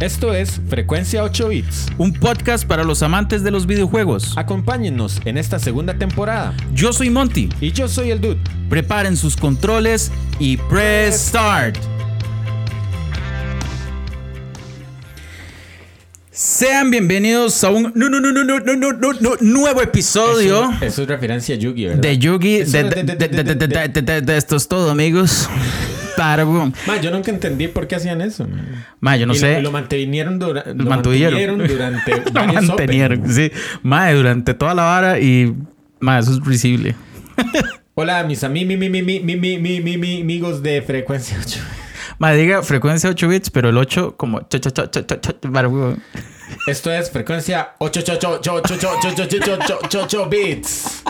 [0.00, 1.86] Esto es Frecuencia 8 Bits.
[1.98, 4.32] Un podcast para los amantes de los videojuegos.
[4.36, 6.54] Acompáñennos en esta segunda temporada.
[6.72, 7.48] Yo soy Monty.
[7.60, 8.38] Y yo soy el Dude.
[8.68, 11.76] Preparen sus controles y press start.
[16.30, 20.70] Sean bienvenidos a un no, no, no, no, no, no, no, no, no, nuevo episodio
[20.70, 22.00] Eso, eso es referencia a Yugi, ¿verdad?
[22.00, 22.62] de Yugi.
[22.62, 25.48] De- esto es todo, amigos
[26.18, 26.44] estar.
[26.86, 28.46] Ma, yo nunca entendí por qué hacían eso.
[28.46, 29.54] Yo no sé.
[29.56, 31.66] Lo, lo mantenieron, mantuvieron.
[31.66, 32.22] durante.
[32.32, 33.50] lo mantenieron, sí.
[33.82, 35.54] Ma, durante toda la vara y.
[36.00, 36.94] Ma, eso es risible.
[37.94, 38.78] Hola, mis amigos
[40.62, 41.60] de frecuencia 8.
[42.18, 44.40] Ma, diga frecuencia 8 bits, pero el 8 como.
[44.48, 44.90] Cho, cho, cho,
[46.66, 48.04] Esto es frecuencia 8
[50.28, 51.02] bits.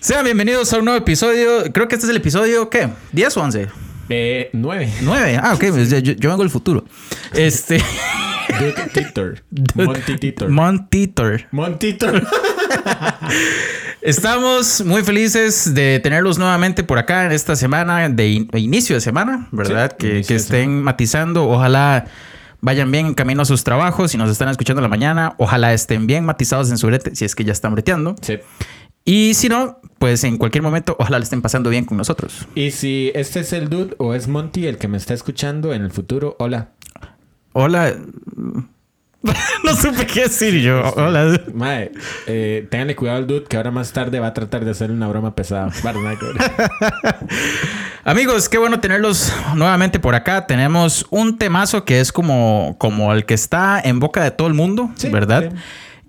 [0.00, 1.72] Sean bienvenidos a un nuevo episodio.
[1.72, 2.88] Creo que este es el episodio, ¿qué?
[3.12, 3.85] ¿10 o 11?
[4.08, 4.92] Eh, 9.
[5.02, 5.40] 9.
[5.42, 5.64] Ah, ok.
[5.70, 6.84] pues yo, yo vengo del futuro.
[7.34, 7.82] Este.
[8.94, 9.42] Titor.
[11.50, 12.26] Monty Titor.
[14.02, 19.00] Estamos muy felices de tenerlos nuevamente por acá en esta semana de in- inicio de
[19.00, 19.96] semana, ¿verdad?
[19.98, 21.48] Sí, que, estén matizando.
[21.48, 22.04] Ojalá
[22.60, 24.12] vayan bien en camino a sus trabajos.
[24.12, 27.24] Si nos están escuchando en la mañana, ojalá estén bien matizados en su brete, si
[27.24, 28.14] es que ya están breteando.
[28.22, 28.38] Sí.
[29.08, 32.48] Y si no, pues en cualquier momento, ojalá le estén pasando bien con nosotros.
[32.56, 35.82] Y si este es el dude o es Monty el que me está escuchando en
[35.82, 36.70] el futuro, hola.
[37.52, 37.94] Hola.
[39.64, 40.82] no supe qué decir yo.
[40.96, 41.40] Hola.
[41.54, 41.92] Mae,
[42.26, 45.06] eh, ténganle cuidado al dude que ahora más tarde va a tratar de hacer una
[45.06, 45.70] broma pesada.
[48.04, 50.48] Amigos, qué bueno tenerlos nuevamente por acá.
[50.48, 54.54] Tenemos un temazo que es como, como el que está en boca de todo el
[54.54, 55.50] mundo, Sí, ¿verdad?
[55.52, 55.56] sí.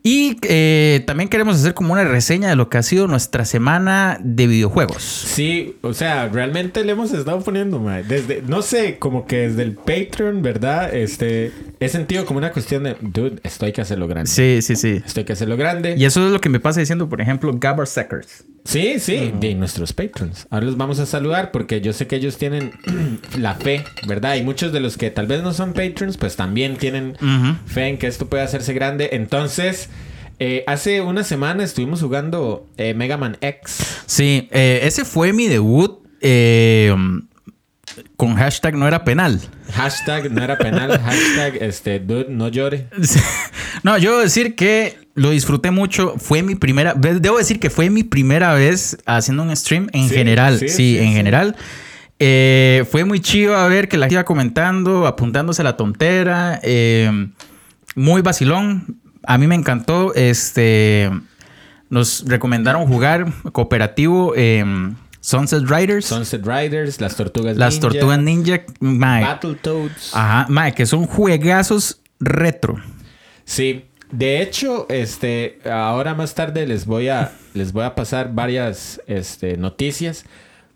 [0.03, 4.17] Y eh, también queremos hacer como una reseña de lo que ha sido nuestra semana
[4.21, 5.03] de videojuegos.
[5.03, 7.79] Sí, o sea, realmente le hemos estado poniendo.
[8.07, 10.93] Desde, no sé, como que desde el Patreon, ¿verdad?
[10.93, 14.29] Este, he sentido como una cuestión de, dude, esto hay que hacerlo grande.
[14.29, 15.01] Sí, sí, sí.
[15.05, 15.95] Esto hay que hacerlo grande.
[15.97, 18.45] Y eso es lo que me pasa diciendo, por ejemplo, Gabber Sackers.
[18.67, 20.45] Sí, sí, de nuestros patrons.
[20.49, 22.73] Ahora los vamos a saludar porque yo sé que ellos tienen
[23.39, 24.35] la fe, ¿verdad?
[24.35, 27.17] Y muchos de los que tal vez no son patrons, pues también tienen
[27.65, 29.11] fe en que esto puede hacerse grande.
[29.13, 29.89] Entonces,
[30.39, 34.01] eh, hace una semana estuvimos jugando eh, Mega Man X.
[34.05, 36.93] Sí, eh, ese fue mi debut eh,
[38.17, 39.39] con hashtag no era penal.
[39.73, 42.87] Hashtag no era penal, hashtag este, dude, no llore.
[43.83, 46.15] No, yo debo decir que lo disfruté mucho.
[46.17, 50.09] Fue mi primera vez, debo decir que fue mi primera vez haciendo un stream en
[50.09, 50.57] Sí, general.
[50.59, 51.55] sí, Sí, sí, en general.
[52.19, 56.59] Eh, fue muy chido a ver que la gente iba comentando, apuntándose a la tontera.
[56.63, 57.29] eh,
[57.95, 58.97] muy vacilón.
[59.23, 60.13] A mí me encantó.
[60.15, 61.11] Este.
[61.89, 66.05] Nos recomendaron jugar cooperativo en Sunset Riders.
[66.05, 68.63] Sunset Riders, las tortugas las ninja, tortugas ninja.
[68.79, 69.21] mae.
[69.25, 70.15] Battletoads.
[70.15, 72.77] Ajá, mae, que son juegazos retro.
[73.43, 79.01] Sí, de hecho, este, ahora más tarde les voy a, les voy a pasar varias,
[79.05, 80.23] este, noticias.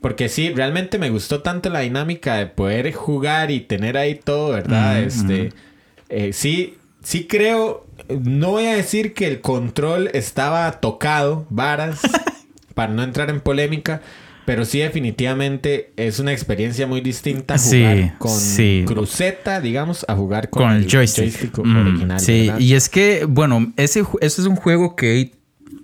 [0.02, 4.50] Porque sí, realmente me gustó tanto la dinámica de poder jugar y tener ahí todo,
[4.50, 5.02] ¿verdad?
[5.02, 5.54] Este,
[6.10, 12.02] eh, sí, sí creo, no voy a decir que el control estaba tocado, varas,
[12.74, 14.02] para no entrar en polémica.
[14.46, 18.84] Pero sí, definitivamente es una experiencia muy distinta jugar Sí, con sí.
[18.88, 22.20] cruceta, digamos, a jugar con, con, el joystick, Mm, original.
[22.20, 22.60] sí, ¿verdad?
[22.60, 25.32] y es que, bueno, ese, ese es un juego que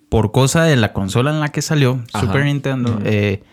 [0.09, 2.25] por cosa de la consola en la que salió, Ajá.
[2.25, 3.43] Super Nintendo, eh,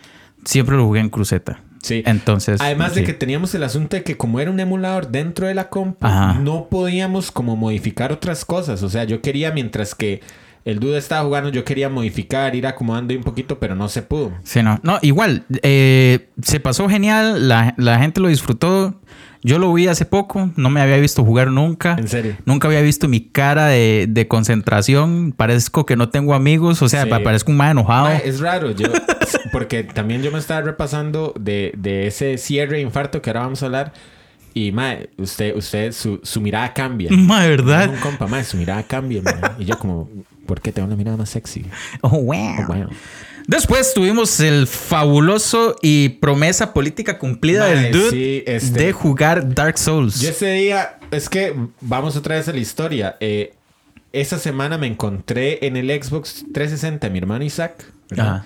[0.45, 1.61] siempre lo jugué en cruceta.
[1.83, 2.03] Sí.
[2.07, 2.63] Entonces.
[2.63, 5.69] Además de que teníamos el asunto de que como era un emulador dentro de la
[5.69, 6.39] compu, Ajá.
[6.41, 8.83] no podíamos como modificar otras cosas.
[8.83, 10.23] O sea, yo quería, mientras que
[10.65, 14.33] el dude estaba jugando, yo quería modificar, ir acomodando un poquito, pero no se pudo.
[14.45, 14.81] Sí, no.
[14.83, 19.01] No, igual, eh, se pasó genial, la, la gente lo disfrutó.
[19.47, 21.97] Yo lo vi hace poco, no me había visto jugar nunca.
[21.99, 22.35] En serio.
[22.47, 25.33] Nunca había visto mi cara de, de concentración.
[25.37, 27.11] Parezco que no tengo amigos, o sea, Sí.
[27.11, 28.07] pa- parezco un más enojado.
[28.07, 28.89] Mae, es raro, yo,
[29.53, 33.67] porque también yo me estaba repasando de, de ese cierre infarto que ahora vamos a
[33.67, 33.93] hablar.
[34.55, 37.11] Y, mae, usted, usted, su, su mirada cambia.
[37.11, 37.91] Ma, ¿verdad?
[37.91, 39.35] Un compa, mae, su mirada cambia, mae.
[39.59, 40.09] Y yo como,
[40.47, 41.67] ¿por qué tengo una mirada más sexy?
[42.03, 42.55] Oh, wow.
[42.61, 42.89] Oh, wow.
[43.47, 49.55] Después tuvimos el fabuloso y promesa política cumplida Mae, del dude sí, este- de jugar
[49.55, 50.21] Dark Souls.
[50.21, 53.17] Yo ese día, es que vamos otra vez a la historia.
[53.21, 53.55] Eh,
[54.13, 57.85] esa semana me encontré en el Xbox 360 mi hermano Isaac.
[58.13, 58.45] Ajá.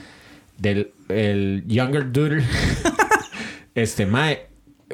[0.57, 2.43] Del el Younger Dude.
[3.75, 4.49] este, mae,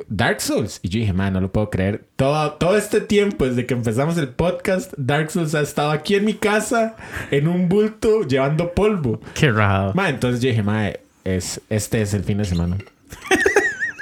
[0.08, 0.80] Dark Souls.
[0.82, 2.04] Y yo dije, mae, no lo puedo creer.
[2.16, 6.24] Todo, todo este tiempo, desde que empezamos el podcast, Dark Souls ha estado aquí en
[6.24, 6.96] mi casa,
[7.30, 9.20] en un bulto, llevando polvo.
[9.34, 9.92] Qué raro.
[9.94, 12.76] Mae, entonces yo dije, mae, es, este es el fin de semana.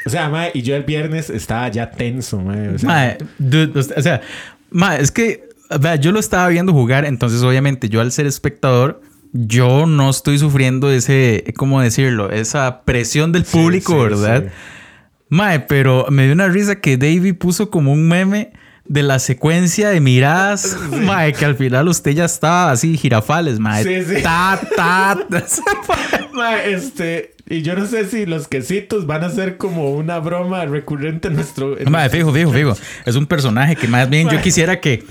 [0.04, 2.70] O sea, mae, y yo el viernes estaba ya tenso, mae.
[2.70, 4.20] O sea, Mae, dude, o sea,
[4.98, 5.48] es que
[6.00, 9.00] yo lo estaba viendo jugar, entonces obviamente yo al ser espectador,
[9.32, 12.30] yo no estoy sufriendo ese, ¿cómo decirlo?
[12.30, 14.44] Esa presión del Sí, público, sí, ¿verdad?
[14.46, 14.50] sí.
[15.32, 18.52] Mae, pero me dio una risa que Davey puso como un meme
[18.84, 23.82] de la secuencia de miradas, mae, que al final usted ya estaba así, girafales, mae.
[23.82, 24.23] Sí, sí.
[24.23, 26.29] Ta, ta, ta.
[26.34, 27.34] mae, este.
[27.49, 31.37] Y yo no sé si los quesitos van a ser como una broma recurrente en
[31.37, 31.79] nuestro.
[31.79, 32.76] en Mae, fijo, fijo, fijo.
[33.06, 35.02] Es un personaje que más bien yo quisiera que,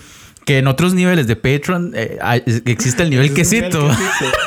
[0.46, 2.20] que en otros niveles de Patreon eh,
[2.68, 3.82] exista el nivel es quesito.
[3.82, 4.38] nivel quesito.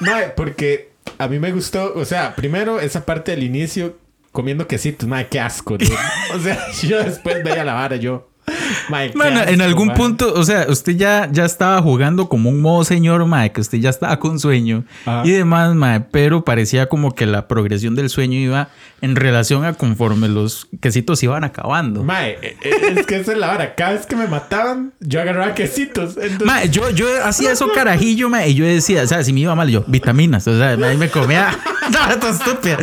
[0.00, 4.01] Mae, porque a mí me gustó, o sea, primero esa parte del inicio
[4.32, 5.92] comiendo quesitos, mae, qué asco, dude.
[6.34, 8.28] O sea, yo después veía la vara yo.
[8.44, 9.96] Qué Bueno, en asco, algún mae.
[9.96, 13.78] punto, o sea, usted ya, ya estaba jugando como un modo señor, mae, que usted
[13.78, 15.22] ya estaba con sueño Ajá.
[15.24, 18.68] y demás, mae, pero parecía como que la progresión del sueño iba
[19.00, 22.02] en relación a conforme los quesitos iban acabando.
[22.02, 23.74] Mae, eh, eh, es que esa es la hora.
[23.76, 26.16] Cada vez que me mataban, yo agarraba quesitos.
[26.16, 29.54] Entonces, yo, yo hacía eso carajillo, mae, y yo decía, o sea, si me iba
[29.54, 31.56] mal, yo, vitaminas, o sea, ahí me comía.
[31.90, 32.78] no, esto es estúpido.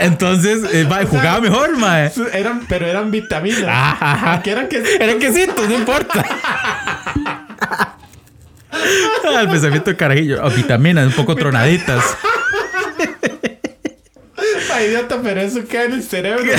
[0.00, 2.10] Entonces, eh, jugaba mejor, mae.
[2.32, 3.68] eran, pero eran vitaminas.
[3.68, 4.42] Ajá, ajá.
[4.42, 5.00] Que eran quesitos.
[5.00, 6.24] Eran quesitos, no importa.
[8.76, 10.44] Ah, El pensamiento de carajillo.
[10.44, 12.04] O vitaminas, un poco tronaditas.
[14.74, 16.52] Ay, idiota, pero eso queda en el cerebro.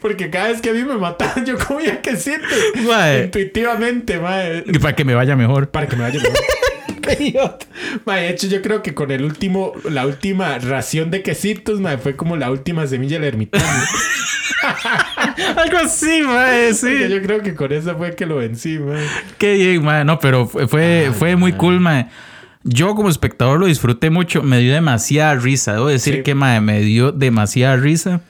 [0.00, 2.48] Porque cada vez que a mí me mataban, yo comía quesitos.
[2.86, 3.24] Mae.
[3.24, 4.62] Intuitivamente, mae.
[4.66, 5.70] Y para que me vaya mejor.
[5.70, 6.38] Para que me vaya mejor.
[8.04, 11.98] Mae, de hecho, yo creo que con el último, la última ración de quesitos, mae,
[11.98, 13.64] fue como la última semilla del ermitaño.
[15.56, 17.08] Algo así, mae, sí.
[17.08, 19.04] yo creo que con eso fue que lo vencí, mae.
[19.38, 20.04] Qué bien, mae.
[20.04, 22.08] No, pero fue, fue, Ay, fue muy cool, mae.
[22.64, 24.42] Yo como espectador lo disfruté mucho.
[24.42, 25.74] Me dio demasiada risa.
[25.74, 26.22] Debo decir Sí.
[26.22, 28.20] que, mae, me dio demasiada risa.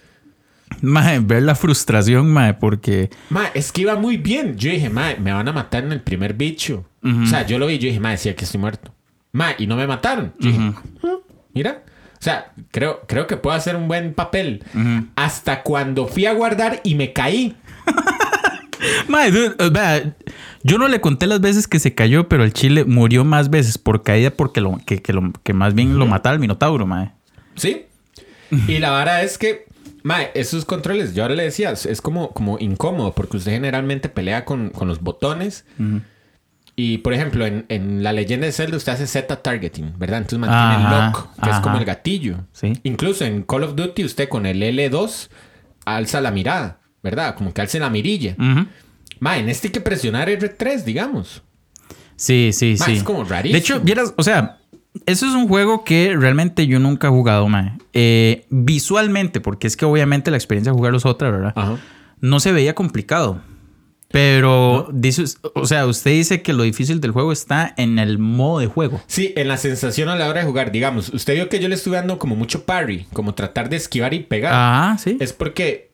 [0.82, 3.10] Mae, ver la frustración, mae, porque...
[3.30, 4.56] Mae, es que iba muy bien.
[4.56, 6.84] Yo dije, mae, me van a matar en el primer bicho.
[7.02, 8.92] O sea, yo lo vi, yo dije, mae, sí, aquí estoy muerto.
[9.32, 10.32] Mae, y no me mataron.
[10.40, 10.72] Yo dije,
[11.04, 11.16] "Ah,
[11.54, 11.82] mira.
[12.14, 14.64] O sea, creo, creo que puedo hacer un buen papel.
[15.14, 17.54] Hasta cuando fui a guardar y me caí.
[19.08, 20.14] Mae, dude, vea,
[20.62, 23.76] yo no le conté las veces que se cayó, pero el chile murió más veces
[23.78, 27.10] por caída porque lo, que, que lo- que más bien lo mataba el minotauro, mae.
[27.56, 27.86] ¿Sí?
[28.68, 29.66] Y la vara es que,
[30.04, 34.44] mae, esos controles, yo ahora le decía, es- como, como incómodo porque usted generalmente pelea
[34.44, 35.64] con, con los botones.
[36.80, 40.18] Y, por ejemplo, en, en la leyenda de Zelda usted hace Z targeting, ¿verdad?
[40.18, 41.62] Entonces mantiene Ajá, el lock, que es ajá.
[41.62, 42.36] como el gatillo.
[42.52, 42.72] Sí.
[42.84, 45.28] Incluso en Call of Duty usted con el L2
[45.84, 47.34] alza la mirada, ¿verdad?
[47.34, 48.36] Como que alce la mirilla.
[48.38, 48.68] Ujú.
[49.18, 51.42] Mae, en este hay que presionar R3, digamos.
[52.14, 52.92] Sí, sí, Ma, sí.
[52.92, 53.54] es como rarísimo.
[53.54, 54.58] De hecho, vieras, o sea,
[55.04, 57.72] eso es un juego que realmente yo nunca he jugado, mae.
[57.92, 61.52] Eh, visualmente, porque es que obviamente la experiencia de jugarlo es otra, ¿verdad?
[61.56, 61.76] Ajá.
[62.20, 63.40] No se veía complicado.
[64.10, 65.24] Pero dice,
[65.54, 69.02] o sea, usted dice que lo difícil del juego está en el modo de juego.
[69.06, 71.74] Sí, en la sensación a la hora de jugar, digamos, usted vio que yo le
[71.74, 74.54] estuve dando como mucho parry, como tratar de esquivar y pegar.
[74.54, 75.18] Ajá, sí.
[75.20, 75.90] Es porque,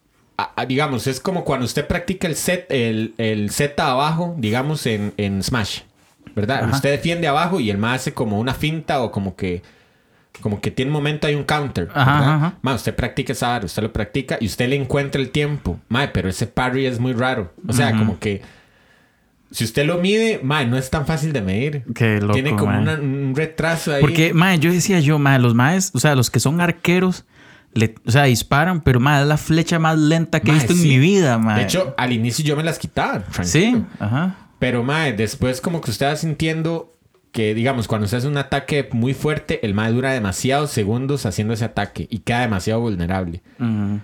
[0.68, 5.42] digamos, es como cuando usted practica el set, el, el Z abajo, digamos, en, en
[5.42, 5.80] Smash,
[6.36, 6.64] ¿verdad?
[6.64, 6.76] Ajá.
[6.76, 9.62] Usted defiende abajo y el más hace como una finta o como que,
[10.40, 12.54] como que tiene un momento hay un counter, Ajá, ajá.
[12.62, 16.10] Ma, usted practica esa vara, usted lo practica y usted le encuentra el tiempo, ma,
[16.12, 18.42] pero ese parry es muy raro, o sea, como que
[19.50, 21.84] si usted lo mide, ma, no es tan fácil de medir.
[21.94, 22.80] Qué loco, Tiene como mae.
[22.82, 24.00] una- un retraso ahí.
[24.00, 27.24] Porque, mae, yo decía yo, mae, los maes, o sea, los que son arqueros,
[27.72, 30.72] le- o sea, disparan, pero mae, es la flecha más lenta que he Mae, visto
[30.72, 30.88] en sí.
[30.88, 31.58] mi vida, mae.
[31.58, 33.46] De hecho, al inicio yo me las quitaba, tranquilo.
[33.46, 34.36] sí, ajá.
[34.58, 36.93] Pero, mae, después como que usted va sintiendo
[37.34, 41.52] que, digamos, cuando usted hace un ataque muy fuerte, el mae dura demasiados segundos haciendo
[41.52, 43.42] ese ataque y queda demasiado vulnerable.
[43.58, 43.98] Ujú.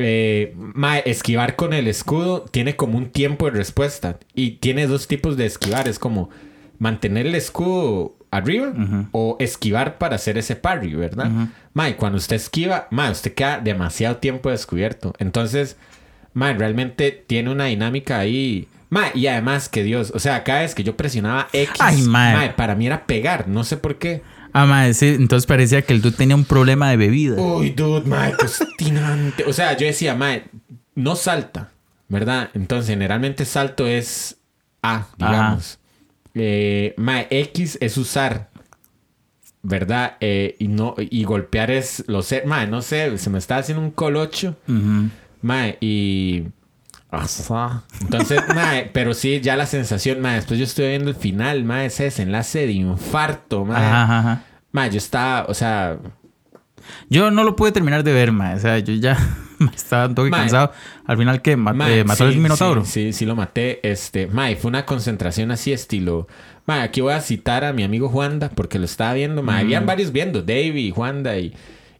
[0.00, 5.06] Eh, mae, esquivar con el escudo tiene como un tiempo de respuesta y tiene dos
[5.06, 5.86] tipos de esquivar.
[5.86, 6.30] Es como
[6.80, 8.74] mantener el escudo arriba
[9.12, 11.30] o esquivar para hacer ese parry, ¿verdad?
[11.74, 15.14] Mae, cuando usted esquiva, mae, usted queda demasiado tiempo descubierto.
[15.20, 15.76] Entonces,
[16.32, 18.66] mae, realmente tiene una dinámica ahí.
[18.94, 22.32] Mae, y además que Dios, o sea, cada vez que yo presionaba X, Ay, mae.
[22.36, 24.22] mae, para mí era pegar, no sé por qué.
[24.52, 27.42] Ah, mae, sí, entonces parecía que el dude tenía un problema de bebida.
[27.42, 29.44] Uy, dude, mae, qué obstinante.
[29.46, 30.44] O sea, yo decía, mae,
[30.94, 31.72] no salta,
[32.08, 32.50] ¿verdad?
[32.54, 34.36] Entonces, generalmente salto es
[34.80, 35.80] A, digamos.
[36.36, 38.50] Eh, mae, X es usar,
[39.62, 40.16] ¿verdad?
[40.20, 43.82] Eh, y no y golpear es lo sé, mae, no sé, se me está haciendo
[43.82, 45.08] un colocho, Ujú.
[45.42, 46.44] mae, y
[48.00, 51.86] entonces, mae, pero sí, ya la sensación, mae, después yo estoy viendo el final, mae,
[51.86, 53.84] ese desenlace de infarto, mae.
[53.84, 54.42] Ajá, ajá.
[54.72, 55.98] Mae, yo estaba, o sea,
[57.08, 58.54] Yo no lo pude terminar de ver, mae.
[58.54, 59.16] O sea, yo ya.
[59.74, 60.40] Estaba un toque Mae.
[60.40, 60.72] cansado.
[61.06, 61.56] Al final, ¿qué?
[61.56, 62.84] Ma- Mae, eh, ¿Mató sí, el Minotauro?
[62.84, 63.80] Sí, sí, sí lo maté.
[63.88, 66.26] Este, mae, fue una concentración así estilo.
[66.66, 69.42] Mae, aquí voy a citar a mi amigo Juanda porque lo estaba viendo.
[69.42, 71.54] Mae, habían varios viendo, Davey, Juanda y,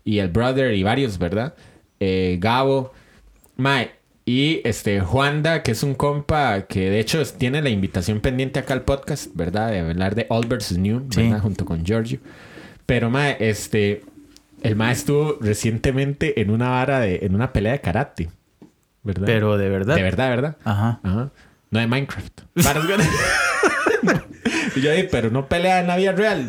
[0.04, 1.54] y el brother y varios, ¿verdad?
[2.00, 2.92] Eh, Gabo.
[3.56, 3.92] Mae,
[4.26, 8.72] y este Juanda, que es un compa que de hecho tiene la invitación pendiente acá
[8.74, 9.70] al podcast, ¿verdad?
[9.70, 10.78] De hablar de All vs.
[10.78, 11.22] New, Sí.
[11.24, 11.40] ¿verdad?
[11.40, 12.18] Junto con Giorgio.
[12.86, 14.02] Pero mae, este
[14.62, 18.30] el mae estuvo recientemente en una vara de en una pelea de karate,
[19.02, 19.26] ¿verdad?
[19.26, 19.94] Pero de verdad.
[19.96, 20.56] De verdad, ¿verdad?
[20.64, 21.00] Ajá.
[21.02, 21.30] Ajá.
[21.70, 22.40] No de Minecraft.
[24.76, 26.48] Y yo dije, pero no pelea en la vida real.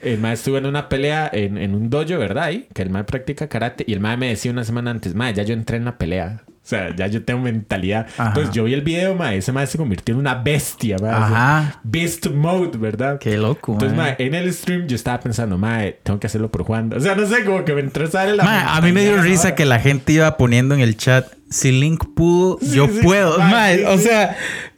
[0.00, 2.44] El mae estuvo en una pelea en, en un dojo, ¿verdad?
[2.44, 3.84] Ahí, que el mae practica karate.
[3.86, 6.42] Y el mae me decía una semana antes, mae, ya yo entré en la pelea.
[6.70, 8.06] O sea, ya yo tengo mentalidad.
[8.16, 8.28] Ajá.
[8.28, 9.38] Entonces yo vi el video, mae.
[9.38, 11.10] Ese mae se convirtió en una bestia, mae.
[11.10, 11.80] Ajá.
[11.82, 13.18] Beast mode, ¿verdad?
[13.18, 16.62] Qué loco, Entonces, mae, en el stream yo estaba pensando, mae, tengo que hacerlo por
[16.62, 16.92] Juan.
[16.92, 18.44] O sea, no sé, como que me entró a la.
[18.44, 21.26] Mae, a mí me dio risa que la gente iba poniendo en el chat.
[21.50, 23.38] Si Link pudo, yo sí, puedo.
[23.38, 24.36] sí, o sea.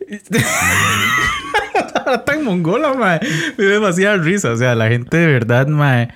[2.25, 3.21] Tan mongola, mae.
[3.59, 4.53] Me dio demasiada risa.
[4.53, 6.09] O sea, la gente de verdad, mae.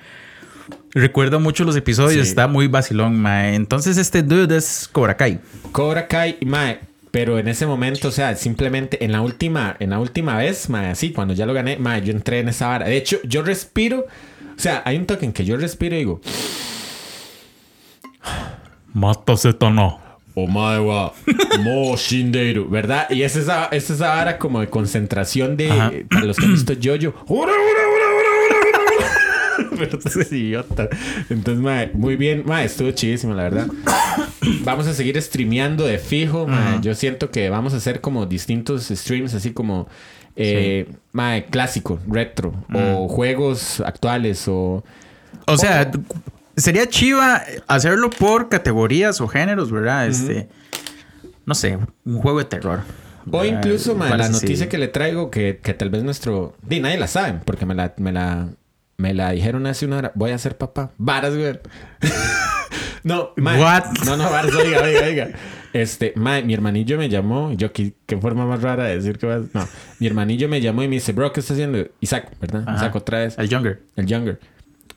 [0.97, 2.23] Recuerdo mucho los episodios.
[2.23, 2.29] Sí.
[2.29, 3.53] Está muy vacilón, mae.
[3.53, 5.39] Entonces, este dude es Cobra Kai.
[5.71, 6.79] Cobra Kai, mae,
[7.11, 10.89] pero en ese momento, o sea, simplemente en la última, en la última vez, mae,
[10.89, 12.87] así, cuando ya lo gané, mae, yo entré en esa vara.
[12.87, 14.07] De hecho, yo respiro,
[14.55, 16.21] o sea, hay un toque en que yo respiro y digo,
[18.93, 19.99] Mátase, tono.
[20.33, 21.13] Omae wa
[21.63, 23.09] mo shindeiru, ¿verdad?
[23.09, 25.91] Y es esa, es esa vara como de concentración de, Ajá.
[26.09, 27.86] para los que han visto Jojo, ¡Ura, ura,
[29.77, 30.89] Pero tú eres idiota.
[31.29, 33.67] Entonces, mae, muy bien, mae, estuvo chidísimo, la verdad.
[34.63, 36.79] Vamos a seguir streameando de fijo, mae.
[36.81, 39.87] Yo siento que vamos a hacer como distintos streams, así como,
[40.35, 44.83] eh, mae, clásico, retro, o juegos actuales, o...
[45.45, 45.89] O sea,
[46.55, 50.07] sería chiva hacerlo por categorías o géneros, ¿verdad?
[50.07, 50.49] Este.
[51.45, 52.81] No sé, un juego de terror.
[53.31, 56.55] O incluso, mae, la noticia que le traigo, que, que tal vez nuestro...
[56.61, 58.49] Di, nadie la sabe, porque me la, me la,
[58.97, 60.11] me la dijeron hace una hora.
[60.15, 60.91] Voy a ser papá.
[60.97, 61.59] Varas, güey.
[63.03, 63.61] no, mae.
[63.61, 63.85] What?
[64.05, 65.29] No, no, varas, oiga, oiga, oiga.
[65.71, 67.53] Este, mae, mi hermanillo me llamó.
[67.53, 69.43] Yo, ¿qué, qué forma más rara de decir que vas?
[69.53, 69.67] No,
[69.99, 71.87] mi hermanillo me llamó y me dice, bro, ¿qué estás haciendo?
[71.99, 72.63] Isaac, ¿verdad?
[72.65, 72.77] Ajá.
[72.77, 73.37] Isaac otra vez.
[73.37, 73.83] El Younger.
[73.95, 74.39] El Younger.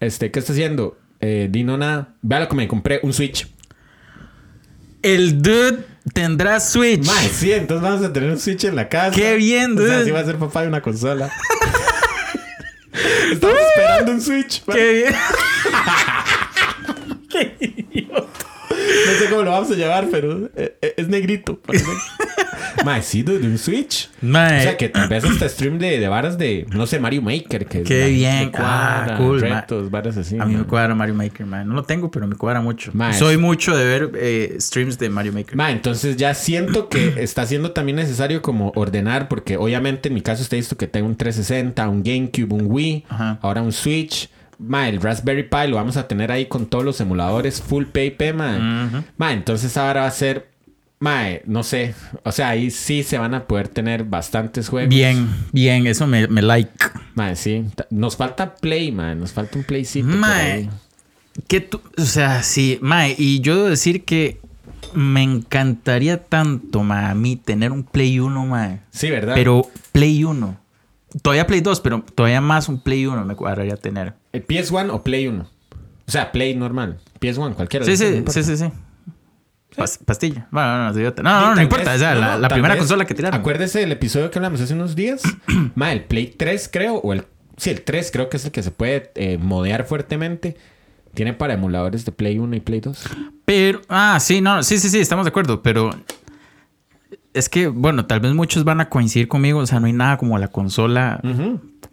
[0.00, 0.96] Este, ¿qué está haciendo?
[1.20, 2.14] Eh, di no nada.
[2.22, 3.52] Vea lo que me compré, un Switch.
[5.02, 7.06] El dude tendrá Switch.
[7.06, 9.14] Mae, sí, entonces vamos a tener un Switch en la casa.
[9.14, 10.04] Qué bien, O sea, dude.
[10.06, 11.30] sí va a ser papá de una consola.
[12.92, 14.62] Estamos esperando un Switch.
[14.64, 15.14] Qué bien.
[19.06, 21.60] No sé cómo lo vamos a llevar, pero eh, eh, es negrito.
[22.84, 24.08] Mae, sí, dude, un Switch.
[24.22, 24.60] Mae.
[24.60, 27.66] O sea, que tal vez hasta stream de, de varas de, no sé, Mario Maker.
[27.66, 28.50] Que Qué la- bien.
[28.50, 29.54] cuadra, Ah, cool, mae.
[29.60, 30.38] Retos, varas así.
[30.38, 30.66] A mí me mae.
[30.66, 31.68] cuadra Mario Maker, man.
[31.68, 32.90] No lo tengo, pero me cuadra mucho.
[32.94, 33.12] Mae.
[33.14, 35.56] Soy mucho de ver eh, streams de Mario Maker.
[35.56, 40.22] Ma, entonces ya siento que está siendo también necesario como ordenar, porque obviamente en mi
[40.22, 43.38] caso usted visto que tengo un 360, un GameCube, un Wii, Ajá.
[43.42, 44.28] ahora un Switch.
[44.60, 48.34] Ma, el Raspberry Pi lo vamos a tener ahí con todos los emuladores full PayP,
[48.34, 49.02] ma.
[49.16, 50.50] Ma, entonces ahora va a ser,
[50.98, 54.90] ma, no sé, o sea, ahí sí se van a poder tener bastantes juegos.
[54.90, 55.86] Bien, bien.
[55.86, 56.72] Eso me, me like.
[57.14, 57.64] Ma, sí.
[57.88, 60.08] Nos falta Play, ma, nos falta un Playcito.
[60.08, 60.68] Mae.
[61.48, 64.40] Que tú, o sea, sí, mae, y yo debo decir que
[64.94, 68.80] me encantaría tanto, mae, a mí tener un Play 1, mae.
[68.90, 69.34] Sí, ¿verdad?
[69.34, 70.59] Pero Play 1.
[71.22, 74.14] Todavía Play 2, pero todavía más un Play 1 me cuadraría tener.
[74.32, 75.42] ¿El PS1 o Play 1?
[75.42, 76.98] O sea, Play normal.
[77.20, 77.84] PS1, cualquiera.
[77.84, 78.64] Sí, sí, sí, sí, sí.
[79.76, 80.48] Pas- pastilla.
[80.50, 81.94] Bueno, no, no, no, no, no, no importa.
[81.94, 83.38] o sea, la, la primera vez- consola que tiraron.
[83.38, 85.22] Acuérdese del episodio que hablamos hace unos días.
[85.74, 87.24] Ma, el Play 3, creo, o el.
[87.56, 90.56] Sí, el 3 creo que es el que se puede eh, modear fuertemente.
[91.14, 93.02] Tiene para emuladores de Play 1 y Play 2.
[93.44, 95.90] Pero, ah, sí, no, sí, sí, sí, estamos de acuerdo, pero
[97.34, 100.16] es que, bueno, tal vez muchos van a coincidir conmigo, o sea, no hay nada
[100.16, 101.20] como la consola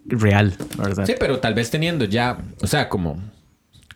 [0.06, 1.06] real, ¿verdad?
[1.06, 3.22] Sí, pero tal vez teniendo ya, o sea, como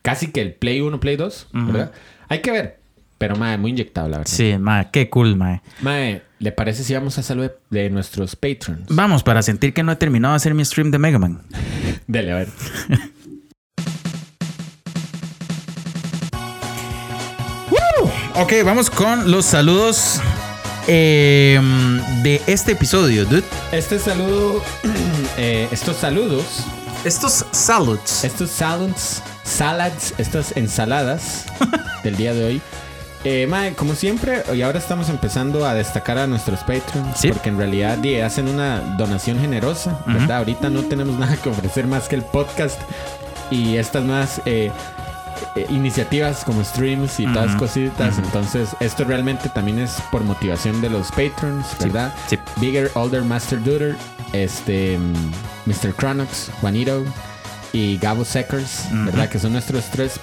[0.02, 1.92] casi que el Play 1, Play 2, ¿verdad?
[2.28, 2.82] Hay que ver.
[3.18, 4.32] Pero, madre, muy inyectable, la verdad.
[4.32, 5.62] Sí, ma, qué cool, ma.
[5.80, 8.86] Madre, ¿le parece si vamos a salud de nuestros patrons?
[8.88, 11.40] Vamos, para sentir que no he terminado de hacer mi stream de Mega Man.
[12.08, 12.48] Dele, a ver.
[18.34, 20.20] Ok, vamos con los saludos
[20.86, 21.60] eh,
[22.22, 23.44] de este episodio, dude.
[23.72, 24.62] Este saludo,
[25.36, 26.44] eh, estos saludos,
[27.04, 28.24] Estos saludos.
[28.24, 31.44] estos salads, salads, estas ensaladas
[32.04, 32.62] del día de hoy.
[33.24, 37.28] Eh, mae, como siempre, y ahora estamos empezando a destacar a nuestros patrons, Sí.
[37.28, 40.38] porque en realidad hacen una donación generosa, ¿verdad?
[40.38, 42.80] Ahorita no tenemos nada que ofrecer más que el podcast
[43.50, 44.72] y estas nuevas eh,
[45.56, 48.18] eh, iniciativas como streams y todas cositas.
[48.18, 52.12] Entonces, esto realmente también es por motivación de los patrons, ¿verdad?
[52.28, 52.38] sí.
[52.56, 53.96] Bigger, Older, Master Duder,
[54.32, 54.98] este,
[55.66, 55.94] Mr.
[55.96, 57.04] Chronox, Juanito
[57.74, 59.28] y Gabo Seckers, ¿verdad?
[59.30, 60.20] Que son nuestros tres,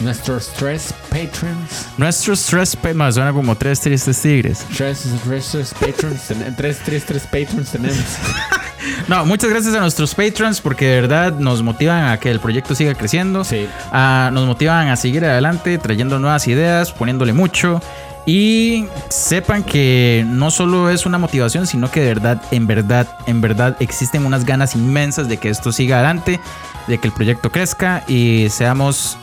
[0.00, 1.86] nuestros tres patrons.
[1.96, 4.64] Nuestros tres, pa- más suena como tres tristes tigres.
[4.76, 6.20] Tres, tres, tres patrons.
[6.26, 7.96] ten- tres, tres, tres patrons tenemos.
[9.08, 12.74] No, muchas gracias a nuestros patrons porque de verdad nos motivan a que el proyecto
[12.74, 13.44] siga creciendo.
[13.44, 13.68] Sí.
[13.90, 17.80] Ah, nos motivan a seguir adelante, trayendo nuevas ideas, poniéndole mucho.
[18.24, 23.40] Y sepan que no solo es una motivación, sino que de verdad, en verdad, en
[23.40, 26.38] verdad existen unas ganas inmensas de que esto siga adelante,
[26.86, 29.18] de que el proyecto crezca y seamos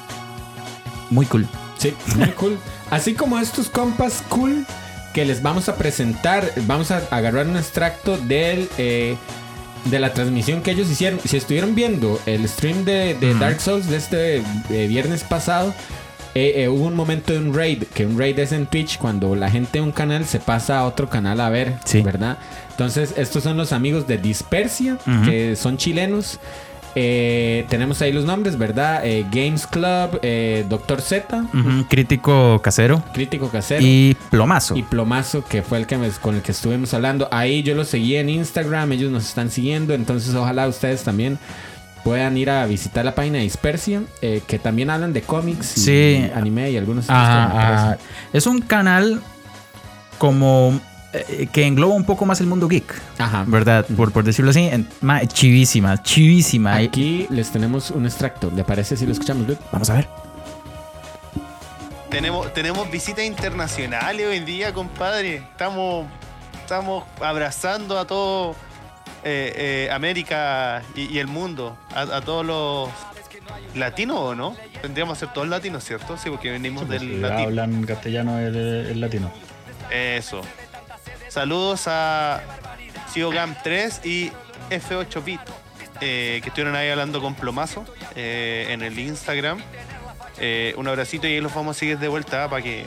[1.10, 1.48] muy cool.
[1.78, 2.58] Sí, muy cool.
[2.90, 4.66] Así como estos compas cool
[5.14, 9.16] que les vamos a presentar, vamos a agarrar un extracto del, eh,
[9.86, 11.20] de la transmisión que ellos hicieron.
[11.24, 14.38] Si estuvieron viendo el stream de, de Dark Souls de este
[14.70, 15.74] eh, viernes pasado,
[16.36, 19.36] eh, eh, hubo un momento de un raid, que un raid es en Twitch cuando
[19.36, 22.02] la gente de un canal se pasa a otro canal a ver, Sí.
[22.02, 22.38] ¿verdad?
[22.72, 26.40] Entonces, estos son los amigos de Dispersia, que son chilenos.
[26.96, 29.06] Eh, tenemos ahí los nombres, ¿verdad?
[29.06, 31.46] Eh, Games Club, eh, Doctor Z,
[31.88, 33.82] Crítico casero Crítico Casero.
[33.84, 34.76] y plomazo.
[34.76, 37.28] Y Plomazo, que fue el que me- con el que estuvimos hablando.
[37.32, 41.38] Ahí yo los seguí en Instagram, ellos nos están siguiendo, entonces ojalá ustedes también
[42.04, 45.82] puedan ir a visitar la página de Dispersia, eh, que también hablan de cómics y
[45.82, 46.32] Sí.
[46.34, 47.46] anime y algunos Ajá,
[47.92, 47.98] ajá.
[48.34, 49.22] Es un canal
[50.18, 50.80] como
[51.52, 53.44] que engloba un poco más el mundo geek, Ajá.
[53.48, 53.86] ¿verdad?
[53.98, 56.76] Por, por decirlo así, en- ma- chivísima, chivísima.
[56.76, 58.52] Aquí les tenemos un extracto.
[58.56, 59.62] ¿Le parece si lo escuchamos, Luke?
[59.72, 60.08] Vamos a ver.
[62.10, 65.36] Tenemos, tenemos visitas internacionales hoy en día, compadre.
[65.38, 66.08] Estamos,
[66.62, 68.52] estamos abrazando a todo
[69.24, 72.90] eh, eh, América y, y el mundo, a, a todos los
[73.76, 74.56] latinos, ¿o no?
[74.82, 76.18] Tendríamos que ser todos latinos, ¿cierto?
[76.18, 77.44] Sí, porque venimos Pues, del si latino.
[77.44, 79.32] hablan castellano el, el latino.
[79.92, 80.42] Eso.
[81.30, 82.42] Saludos a
[83.14, 84.32] CioGam 3 y
[84.72, 85.40] F8 Bit,
[86.02, 89.60] eh, que estuvieron ahí hablando con Plomazo eh, en el Instagram.
[90.40, 92.86] Eh, un abracito y ahí los vamos a seguir de vuelta para que,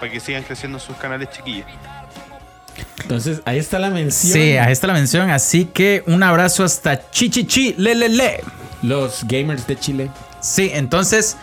[0.00, 1.66] para que sigan creciendo sus canales chiquillos.
[3.02, 4.32] Entonces, ahí está la mención.
[4.32, 5.30] Sí, ahí está la mención.
[5.30, 8.40] Así que un abrazo hasta Chichichi, le, le, le.
[8.82, 10.10] Los gamers de Chile.
[10.40, 11.36] Sí, entonces.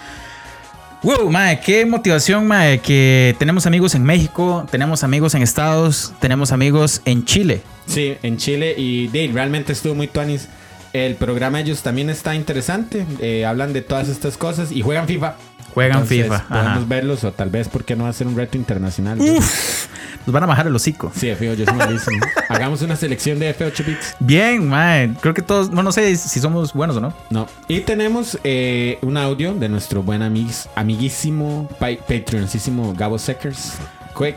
[1.03, 6.53] Wow, mae, qué motivación, mae, que tenemos amigos en México, tenemos amigos en Estados, tenemos
[6.53, 7.61] amigos en Chile.
[7.85, 10.47] Sí, en Chile y de, realmente estuvo muy tuanis.
[10.93, 13.05] El programa de ellos también está interesante.
[13.19, 15.35] eh, hablan de todas estas cosas y juegan FIFA.
[15.73, 16.43] Juegan Entonces, FIFA.
[16.47, 16.85] Podemos Ajá.
[16.87, 19.19] verlos o tal vez, ¿por qué no hacer un reto internacional?
[19.19, 19.87] Uf,
[20.25, 21.11] nos van a bajar el hocico.
[21.15, 22.17] Sí, fijo, yo soy malísimo.
[22.49, 24.15] Hagamos una selección de F8 bits.
[24.19, 27.13] Bien, mae, creo que todos, no, no sé si somos buenos o no.
[27.29, 27.47] No.
[27.67, 33.73] Y tenemos eh, un audio de nuestro buen amiguis- amiguísimo, pa- patroncísimo Gabo Seckers.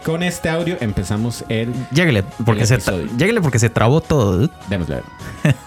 [0.02, 1.70] Con este audio empezamos el...
[1.90, 2.78] Lléguele, porque, El se,
[3.18, 4.48] lléguele porque se trabó todo.
[4.70, 5.02] Démosle a
[5.44, 5.54] ver.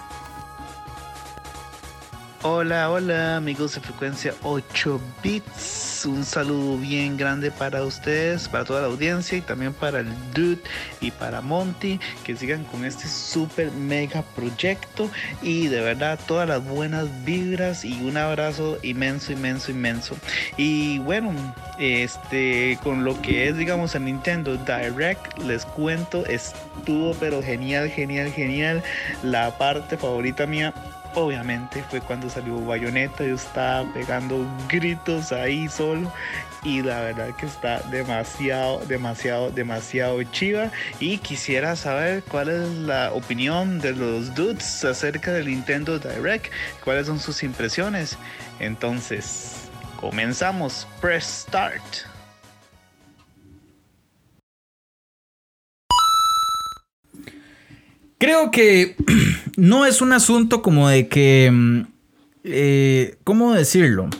[2.42, 6.06] Hola, hola amigos de frecuencia 8 bits.
[6.06, 10.62] Un saludo bien grande para ustedes, para toda la audiencia y también para el Dude
[11.02, 12.00] y para Monty.
[12.24, 15.10] Que sigan con este super mega proyecto
[15.42, 20.16] y de verdad todas las buenas vibras y un abrazo inmenso, inmenso, inmenso.
[20.56, 21.34] Y bueno,
[21.78, 28.32] este con lo que es digamos el Nintendo Direct, les cuento, estuvo pero genial, genial,
[28.32, 28.82] genial.
[29.22, 30.72] La parte favorita mía
[31.14, 36.12] Obviamente fue cuando salió Bayonetta, yo estaba pegando gritos ahí solo
[36.62, 40.70] y la verdad que está demasiado, demasiado, demasiado chiva
[41.00, 46.52] y quisiera saber cuál es la opinión de los dudes acerca del Nintendo Direct,
[46.84, 48.16] cuáles son sus impresiones.
[48.60, 52.09] Entonces, comenzamos, press start.
[58.20, 58.96] Creo que
[59.56, 61.50] no es un asunto como de que.
[61.50, 61.80] mm,
[62.44, 64.10] eh, ¿Cómo decirlo?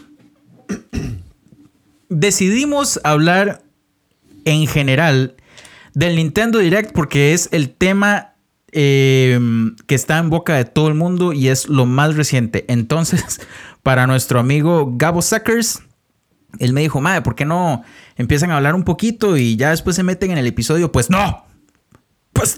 [2.08, 3.62] Decidimos hablar
[4.46, 5.36] en general
[5.92, 8.32] del Nintendo Direct porque es el tema
[8.72, 9.38] eh,
[9.86, 12.64] que está en boca de todo el mundo y es lo más reciente.
[12.68, 13.42] Entonces,
[13.82, 15.82] para nuestro amigo Gabo Suckers,
[16.58, 17.84] él me dijo, madre, ¿por qué no
[18.16, 20.90] empiezan a hablar un poquito y ya después se meten en el episodio?
[20.90, 21.49] Pues no.
[22.40, 22.56] Pues.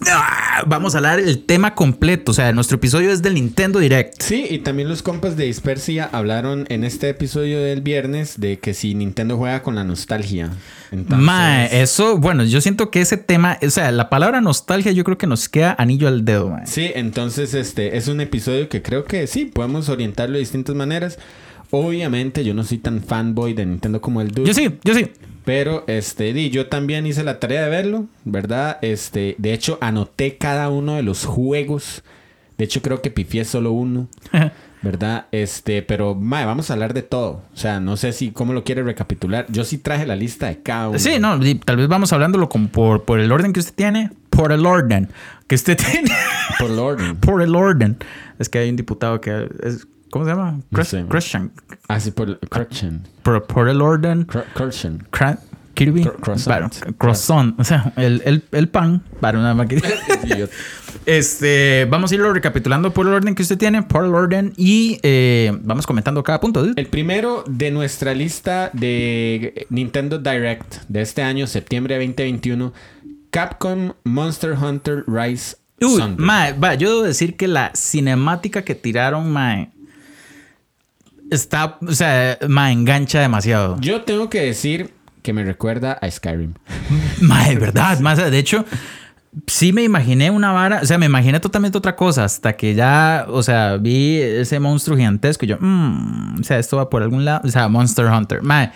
[0.68, 2.30] Vamos a hablar el tema completo.
[2.30, 4.22] O sea, nuestro episodio es del Nintendo Direct.
[4.22, 8.74] Sí, y también los compas de Dispersia hablaron en este episodio del viernes de que
[8.74, 10.50] si Nintendo juega con la nostalgia.
[10.92, 15.02] Entonces, Mae, eso, bueno, yo siento que ese tema, o sea, la palabra nostalgia yo
[15.02, 16.66] creo que nos queda anillo al dedo, mae.
[16.68, 21.18] Sí, entonces este es un episodio que creo que sí, podemos orientarlo de distintas maneras.
[21.70, 24.46] Obviamente yo no soy tan fanboy de Nintendo como el Dude.
[24.46, 25.10] Yo sí, yo sí.
[25.44, 28.78] Pero este, di, yo también hice la tarea de verlo, ¿verdad?
[28.82, 32.02] Este, de hecho, anoté cada uno de los juegos.
[32.58, 34.06] De hecho, creo que pifié solo uno,
[34.82, 35.26] ¿verdad?
[35.32, 37.42] Este, pero mae, vamos a hablar de todo.
[37.52, 39.46] O sea, no sé si cómo lo quiere recapitular.
[39.48, 40.98] Yo sí traje la lista de cada uno.
[40.98, 44.10] Sí, no, y tal vez vamos hablándolo como por, por el orden que usted tiene,
[44.30, 45.08] por el orden
[45.48, 46.10] que usted tiene,
[46.60, 47.16] Por el orden.
[47.16, 47.96] por el orden.
[48.38, 50.60] Es que hay un diputado que es, ¿cómo se llama?
[50.72, 51.50] Christian.
[51.88, 53.02] Ah, sí, por correction.
[53.24, 54.26] Por, por el orden.
[54.28, 55.38] Cra-
[55.74, 56.04] Kirby.
[56.04, 56.46] Cro- croissant.
[56.80, 57.58] Bueno, croissant.
[57.58, 59.02] O sea, el, el, el pan.
[59.20, 59.82] Para una máquina.
[61.04, 65.00] Este, vamos a irlo recapitulando por el orden que usted tiene, por el orden, y
[65.02, 66.62] eh, vamos comentando cada punto.
[66.62, 66.80] dude.
[66.80, 72.72] El primero de nuestra lista de Nintendo Direct de este año, septiembre de 2021,
[73.30, 79.32] Capcom Monster Hunter Rise Uy, mae, va, yo debo decir que la cinemática que tiraron,
[79.32, 79.70] mae,
[81.32, 83.76] está, o sea, mae, engancha demasiado.
[83.80, 84.92] Yo tengo que decir
[85.22, 86.54] que me recuerda a Skyrim.
[87.20, 88.64] Mae, verdad, más, de hecho,
[89.46, 93.26] sí me imaginé una vara, o sea, me imaginé totalmente otra cosa hasta que ya,
[93.28, 97.24] o sea, vi ese monstruo gigantesco y yo, "Mm, o sea, esto va por algún
[97.24, 98.72] lado, o sea, Monster Hunter, mae.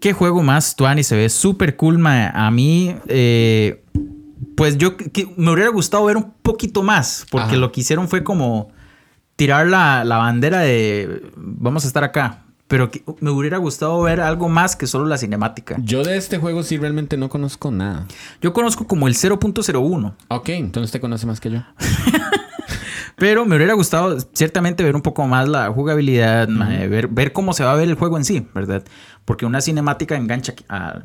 [0.00, 2.30] Qué juego más tuani, se ve súper cool, mae.
[2.34, 3.82] A mí, eh,
[4.56, 7.56] pues yo que me hubiera gustado ver un poquito más, porque Ajá.
[7.56, 8.70] lo que hicieron fue como
[9.36, 12.42] tirar la, la bandera de vamos a estar acá.
[12.68, 15.76] Pero que- me hubiera gustado ver algo más que solo la cinemática.
[15.78, 18.06] Yo de este juego sí realmente no conozco nada.
[18.42, 21.62] Yo conozco como el 0.01, Ok, entonces te conoce más que yo.
[23.16, 27.52] pero me hubiera gustado ciertamente ver un poco más la jugabilidad, mae, ver, ver cómo
[27.52, 28.82] se va a ver el juego en sí, ¿verdad?
[29.24, 31.02] Porque una cinemática engancha a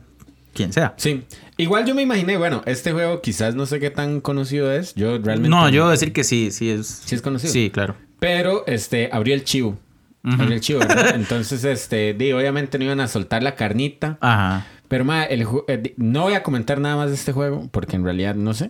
[0.53, 0.93] quien sea.
[0.97, 1.25] Sí.
[1.57, 4.93] Igual yo me imaginé, bueno, este juego quizás no sé qué tan conocido es.
[4.95, 5.49] Yo realmente...
[5.49, 6.87] No, yo decir que sí, sí es.
[7.05, 7.53] Sí es conocido.
[7.53, 7.95] Sí, claro.
[8.21, 9.79] Pero, este, abrió el chivo.
[10.21, 11.13] Abrió el chivo, ¿verdad?
[11.15, 14.19] Entonces, este, di, obviamente no iban a soltar la carnita.
[14.21, 14.67] Ajá.
[14.87, 18.03] Pero, ma, el eh, no voy a comentar nada más de este juego, porque en
[18.03, 18.69] realidad no sé.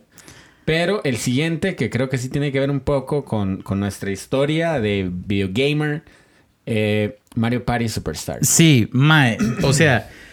[0.63, 4.09] Pero el siguiente, que creo que sí tiene que ver un poco con, con nuestra
[4.09, 6.03] historia de videogamer,
[6.65, 8.47] eh, Mario Party Superstars.
[8.47, 9.37] Sí, mae.
[9.63, 10.09] O sea,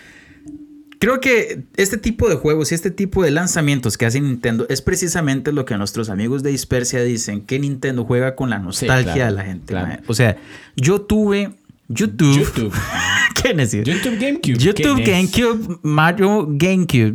[0.98, 4.82] creo que este tipo de juegos y este tipo de lanzamientos que hace Nintendo es
[4.82, 9.30] precisamente lo que nuestros amigos de Dispersia dicen, que Nintendo juega con la nostalgia claro,
[9.30, 9.66] de la gente.
[9.66, 10.02] claro.
[10.06, 10.36] O sea,
[10.76, 11.50] yo tuve
[11.88, 12.38] YouTube.
[12.38, 12.74] YouTube.
[13.42, 13.82] ¿Qué necio?
[13.82, 14.58] YouTube GameCube.
[14.58, 15.04] YouTube.
[15.04, 17.14] GameCube, Mario GameCube.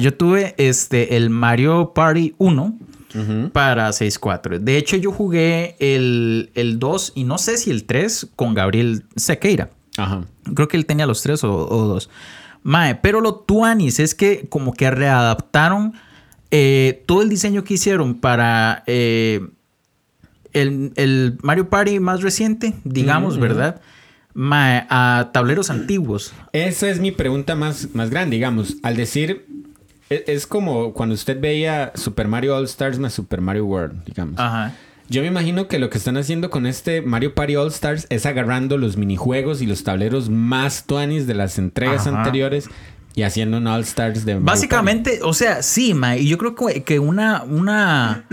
[0.00, 2.78] Yo tuve este, el Mario Party 1
[3.14, 3.50] Ujú.
[3.50, 4.58] para 6.4.
[4.58, 9.04] De hecho, yo jugué el, el 2 y no sé si el 3 con Gabriel
[9.16, 9.70] Sequeira.
[9.96, 10.24] Ajá.
[10.54, 12.10] Creo que él tenía los tres o, o dos.
[12.64, 15.92] Mae, pero lo tuanis es que como que readaptaron
[16.50, 19.46] eh, todo el diseño que hicieron para eh,
[20.52, 23.80] el, el Mario Party más reciente, digamos, ¿verdad?
[24.32, 26.32] Mae, a tableros antiguos.
[26.52, 28.76] Esa es mi pregunta más, más grande, digamos.
[28.82, 29.46] Al decir,
[30.10, 34.38] e- es, como cuando usted veía Super Mario All Stars más Super Mario World, digamos.
[34.38, 34.72] Ajá.
[35.08, 38.24] Yo me imagino que lo que están haciendo con este Mario Party All Stars es
[38.24, 42.18] agarrando los minijuegos y los tableros más tuanis de las entregas Ajá.
[42.18, 42.70] anteriores
[43.14, 46.54] y haciendo un All Stars de Mario Básicamente, o sea, sí, mae, y yo creo
[46.54, 48.24] que, una, una,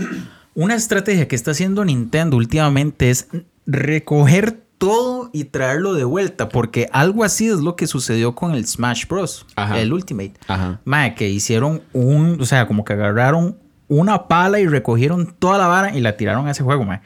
[0.54, 3.28] una estrategia que está haciendo Nintendo últimamente es
[3.66, 8.66] recoger todo y traerlo de vuelta, porque algo así es lo que sucedió con el
[8.66, 9.78] Smash Bros, Ajá.
[9.78, 10.34] el Ultimate.
[10.48, 10.80] Ajá.
[10.84, 13.58] Mae, que hicieron un, o sea, como que agarraron
[13.92, 17.02] una pala y recogieron toda la vara y la tiraron a ese juego, mae.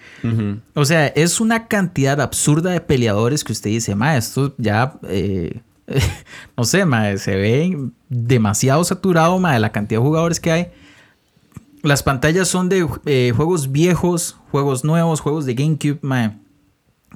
[0.74, 5.62] O sea, es una cantidad absurda de peleadores que usted dice, ma, esto ya, eh,
[6.56, 7.76] no sé, ma, se ve
[8.08, 10.68] demasiado saturado, ma, de la cantidad de jugadores que hay.
[11.82, 16.36] Las pantallas son de eh, juegos viejos, juegos nuevos, juegos de GameCube, ma.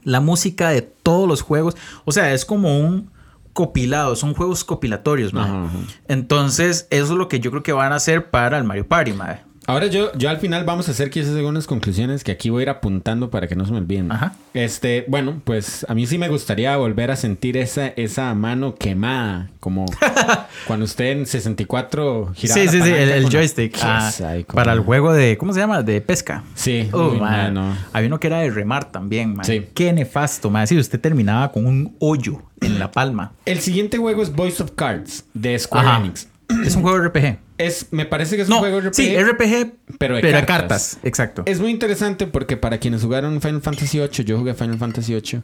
[0.02, 3.10] La música de todos los juegos, o sea, es como un
[3.52, 5.44] copilado, son juegos copilatorios, ma.
[5.44, 5.78] Ajá, ajá.
[6.08, 9.12] Entonces, eso es lo que yo creo que van a hacer para el Mario Party,
[9.12, 9.42] ma.
[9.70, 12.62] Ahora yo, yo al final vamos a hacer quizás algunas conclusiones que aquí voy a
[12.64, 14.10] ir apuntando para que no se me olviden.
[14.10, 14.34] Ajá.
[14.52, 19.48] Este, bueno, pues a mí sí me gustaría volver a sentir esa, esa mano quemada,
[19.60, 19.86] como
[20.66, 23.78] cuando usted en 64 giraba Sí, la sí, sí, el, joystick.
[23.80, 25.84] Ah, ay, para el juego de, ¿cómo se llama?
[25.84, 26.42] De pesca.
[26.56, 27.76] Sí, Oh, uy, man.
[27.92, 29.44] Había uno que era de remar también, man.
[29.44, 29.66] Sí.
[29.72, 30.66] Qué nefasto, man.
[30.66, 33.32] Sí, usted terminaba con un hoyo en la palma.
[33.46, 36.00] El siguiente juego es Voice of Cards de Square Ajá.
[36.00, 36.26] Enix.
[36.64, 37.38] Es un juego RPG.
[37.58, 38.94] Es, me parece que es No, un juego RPG.
[38.94, 40.46] sí, RPG, pero de cartas.
[40.46, 40.98] cartas.
[41.02, 41.42] Exacto.
[41.46, 45.42] Es muy interesante porque para quienes jugaron Final Fantasy VIII, yo jugué Final Fantasy VIII,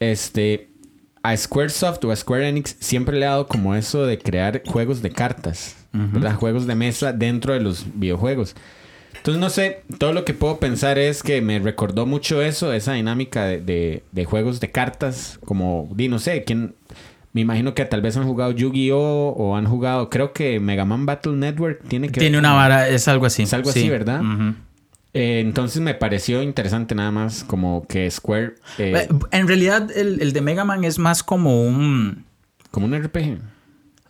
[0.00, 0.68] este,
[1.22, 5.02] a Squaresoft o a Square Enix siempre le ha dado como eso de crear juegos
[5.02, 6.34] de cartas, ¿verdad?
[6.36, 8.54] Juegos de mesa dentro de los videojuegos.
[9.16, 12.92] Entonces, no sé, todo lo que puedo pensar es que me recordó mucho eso, esa
[12.92, 16.74] dinámica de, de- de juegos de cartas, como, di, no sé, quién...
[17.36, 19.34] Me imagino que tal vez han jugado Yu-Gi-Oh!
[19.36, 23.08] o han jugado, creo que Mega Man Battle Network tiene que Tiene una vara, es
[23.08, 23.42] algo así.
[23.42, 23.90] Es algo así, sí.
[23.90, 24.22] ¿verdad?
[25.12, 28.54] Eh, entonces me pareció interesante nada más como que Square...
[28.78, 32.24] eh, Eh, En realidad, el, el de Mega Man es más como un.
[32.70, 33.36] como un RPG.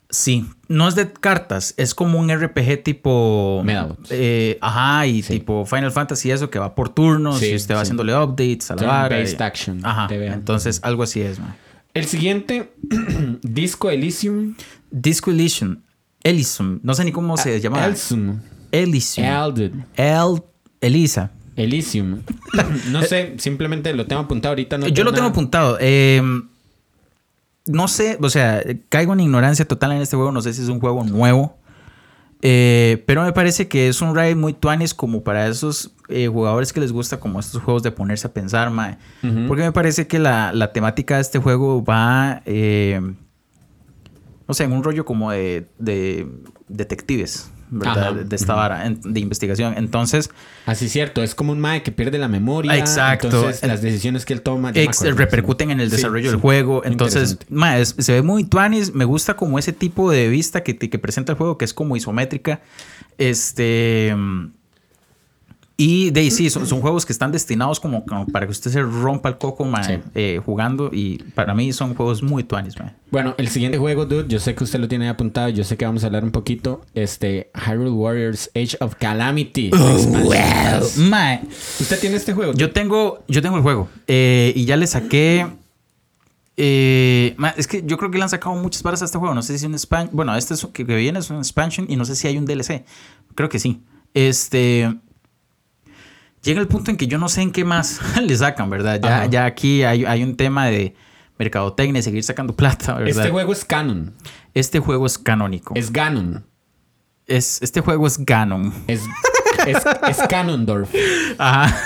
[0.09, 3.61] Sí, no es de cartas, es como un RPG tipo.
[3.65, 4.09] Medabots.
[4.13, 5.33] eh, ajá, y Sí.
[5.41, 7.83] tipo Final Fantasy, eso que va por turnos Sí, y usted va sí.
[7.87, 11.57] haciéndole updates a la y- action, Ajá, entonces algo así es, man.
[11.97, 12.73] El siguiente,
[13.43, 14.55] Disco Elysium.
[14.91, 15.79] Disco Elysium.
[16.23, 17.87] Elysium, no sé ni cómo se llama.
[17.87, 18.41] Elysium.
[18.71, 19.27] Elysium.
[19.27, 19.73] Elded.
[19.97, 20.43] El.
[20.83, 21.31] Elisa.
[21.57, 22.21] Elysium.
[22.91, 24.77] No sé, simplemente lo tengo apuntado ahorita.
[24.77, 25.79] No Yo lo tengo apuntado.
[25.81, 26.21] Eh,
[27.67, 30.33] no sé, o sea, caigo en ignorancia total en este juego.
[30.33, 31.57] No sé si es un juego nuevo.
[32.43, 36.73] Eh, pero me parece que es un raid muy tuanis como para esos eh, jugadores
[36.73, 38.99] que les gusta como estos juegos de ponerse a pensar, mae.
[39.49, 43.01] Porque me parece que la, la temática de este juego va, eh,
[44.47, 46.29] no sé, en un rollo como de, de
[46.69, 48.09] detectives, ¿verdad?
[48.09, 48.13] Ajá.
[48.13, 49.75] De, esta vara, de investigación.
[49.77, 50.31] Entonces,
[50.67, 52.77] Así es cierto, es como un mae que pierde la memoria.
[52.77, 53.27] Exacto.
[53.29, 54.71] Entonces las decisiones que él toma.
[54.75, 56.31] ex- acuerdo, repercuten en el desarrollo sí.
[56.31, 56.83] del juego.
[56.85, 57.47] Entonces, Interesante.
[57.55, 58.95] ma, es- se ve muy tuanis.
[58.95, 61.97] Me gusta como ese tipo de vista que, que presenta el juego, que es como
[61.97, 62.61] isométrica.
[63.19, 64.15] Este.
[65.79, 68.71] Y de ahí sí, son, son juegos que están destinados como, como para que usted
[68.71, 69.99] se rompa el coco ma, Sí.
[70.15, 70.89] eh, jugando.
[70.91, 72.95] Y para mí son juegos muy tuanis, ma.
[73.11, 75.85] Bueno, el siguiente juego, dude, yo sé que usted lo tiene apuntado, yo sé que
[75.85, 76.81] vamos a hablar un poquito.
[76.95, 79.71] Este, Hyrule Warriors Age of Calamity.
[80.97, 81.41] Ma,
[81.81, 82.53] ¿Usted tiene este juego?
[82.55, 85.47] Yo tengo, yo tengo el juego eh, y ya le saqué.
[86.57, 89.35] eh, es que yo creo que le han sacado muchas varas a este juego.
[89.35, 90.17] No sé si un expansion.
[90.17, 92.47] Bueno, este es, que, que viene es un expansion y no sé si hay un
[92.47, 92.85] DLC.
[93.35, 93.83] Creo que sí.
[94.15, 94.95] Este.
[96.47, 99.01] Llega el punto en que yo no sé en qué más le sacan, ¿verdad?
[99.03, 99.27] Ya, Ajá.
[99.27, 100.95] ya aquí hay, hay un tema de
[101.39, 103.09] mercadotecnia y seguir sacando plata, ¿verdad?
[103.09, 104.15] Este juego es canon.
[104.55, 105.75] Este juego es canónico.
[105.77, 106.47] Es Ganon.
[107.27, 108.73] Es, este juego es Ganon.
[108.87, 109.03] Es,
[109.67, 109.77] es,
[110.09, 110.89] es Ganondorf.
[111.37, 111.77] Ajá.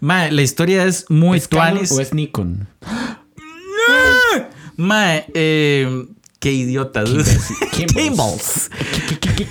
[0.00, 1.92] Ma, la historia es muy ¿Es Canon tuanis.
[1.92, 2.68] o es Nikon?
[4.76, 6.06] Mae, eh,
[6.38, 7.02] qué idiota.
[7.04, 7.24] dude.
[7.72, 8.70] Kimballs.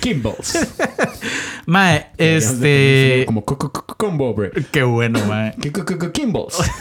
[0.00, 0.58] Kimballs.
[1.66, 3.24] Mae, este.
[3.26, 4.50] Como co- co- co- combo, bro.
[4.70, 5.54] Qué bueno, mae.
[6.12, 6.58] Kimballs.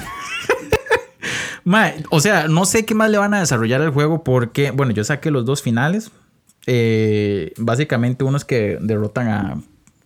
[1.63, 4.91] Mae, o sea, no sé qué más le van a desarrollar al juego porque, bueno,
[4.93, 6.09] yo saqué los dos finales.
[6.65, 9.61] Eh, básicamente, unos que derrotan a,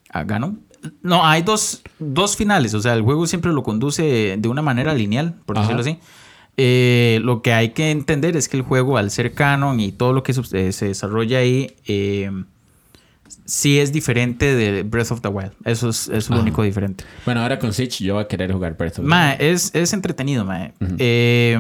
[0.10, 0.60] a Ganon.
[1.02, 2.74] No, hay dos, dos finales.
[2.74, 5.68] O sea, el juego siempre lo conduce de una manera lineal, por Ajá.
[5.68, 6.00] decirlo así.
[6.58, 10.12] Eh, lo que hay que entender es que el juego, al ser canon y todo
[10.14, 12.32] lo que se desarrolla ahí, eh,
[13.46, 15.52] sí es diferente de Breath of the Wild.
[15.64, 16.42] Eso es, lo Ajá.
[16.42, 17.04] único diferente.
[17.26, 19.94] Bueno, ahora con Switch yo voy a querer jugar Breath of the Mae, es, es
[19.94, 20.74] entretenido, mae.
[20.98, 21.58] Eh,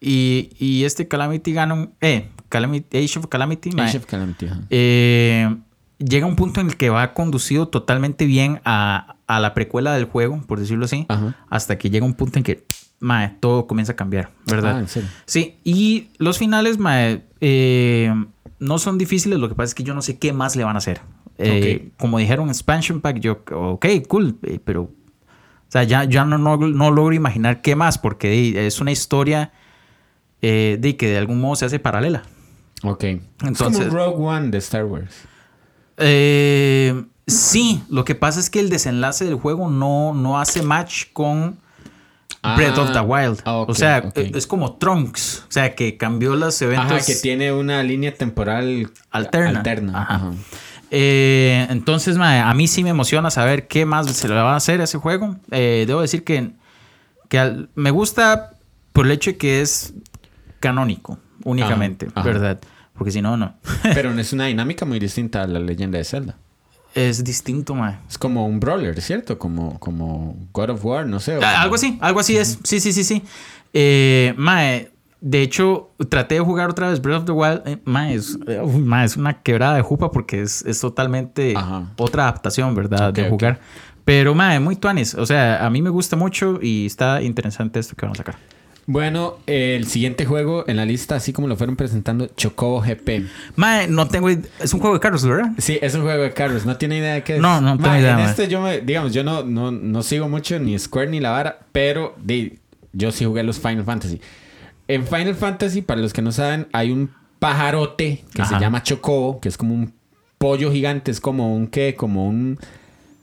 [0.00, 4.60] y, y este Calamity Ganon, eh, Calamity, Age of Calamity, mae, Age of Calamity, ajá.
[4.70, 5.56] eh,
[5.98, 10.06] llega un punto en el que va conducido totalmente bien a, a la precuela del
[10.06, 11.36] juego, por decirlo así, Ajá.
[11.48, 12.64] hasta que llega un punto en que,
[12.98, 14.76] mae, todo comienza a cambiar, ¿verdad?
[14.76, 15.08] Ah, ¿en serio?
[15.24, 18.12] Sí, y los finales, mae, eh,
[18.62, 20.76] no son difíciles, lo que pasa es que yo no sé qué más le van
[20.76, 21.00] a hacer.
[21.38, 24.90] Eh, Como dijeron Expansion Pack, yo, ok, cool, eh, pero, o
[25.68, 29.52] sea, ya, ya no, no, no logro imaginar qué más, porque es una historia
[30.42, 32.22] eh, de que de algún modo se hace paralela.
[32.84, 33.04] Ok.
[33.04, 35.14] es Entonces- como Rogue One de Star Wars.
[35.98, 41.04] Eh, sí, lo que pasa es que el desenlace del juego no, no hace match
[41.12, 41.58] con
[42.44, 43.40] Ah, Breath of the Wild.
[43.44, 44.18] ah, o sea, ok.
[44.18, 45.44] es como Trunks.
[45.48, 46.90] O sea, que cambió los eventos.
[46.92, 49.58] Ajá, que tiene una línea temporal Alterna.
[49.60, 50.02] alterna.
[50.02, 50.14] Ajá.
[50.16, 50.32] Ajá.
[50.90, 54.80] Eh, entonces, a mí sí me emociona saber qué más se le va a hacer
[54.80, 55.36] a ese juego.
[55.50, 56.50] Eh, debo decir que,
[57.28, 58.50] que al- me gusta
[58.92, 59.94] por el hecho de que es
[60.60, 62.22] canónico únicamente, Ajá.
[62.26, 62.60] ¿verdad?
[62.94, 63.54] Porque si no, no.
[63.94, 66.36] Pero es una dinámica muy distinta a la leyenda de Zelda.
[66.94, 67.96] Es distinto, mae.
[68.08, 69.38] Es como un brawler, ¿cierto?
[69.38, 71.36] Como, como God of War, no sé.
[71.36, 72.58] o Ah, como- Algo así, algo así es.
[72.64, 73.22] Sí, sí, sí, sí.
[73.72, 77.62] Eh, mae, de hecho, traté de jugar otra vez Breath of the Wild.
[77.66, 81.54] Eh, mae, es, eh, uy, mae, es una quebrada de jupa porque es, es totalmente
[81.56, 81.86] Ajá.
[81.96, 83.10] otra adaptación, ¿verdad?
[83.10, 83.60] Ok, de jugar.
[84.04, 85.14] Pero, mae, muy tuanis.
[85.14, 88.36] O sea, a mí me gusta mucho y está interesante esto que van a sacar.
[88.86, 93.26] Bueno, el siguiente juego en la lista, así como lo fueron presentando, Chocobo GP.
[93.56, 94.28] Mae, no tengo.
[94.28, 95.52] id- Es un juego de carros, ¿verdad?
[95.58, 96.66] Sí, es un juego de carros.
[96.66, 97.40] No tiene idea de qué es.
[97.40, 100.58] No, no tengo idea, En este yo me, digamos, yo no, no, no sigo mucho
[100.58, 102.58] ni Square ni la vara, pero di,
[102.92, 104.20] yo sí jugué los Final Fantasy.
[104.88, 108.56] En Final Fantasy, para los que no saben, hay un pajarote que Ajá.
[108.56, 109.92] se llama Chocobo, que es como un
[110.38, 112.58] pollo gigante, es como un qué, como un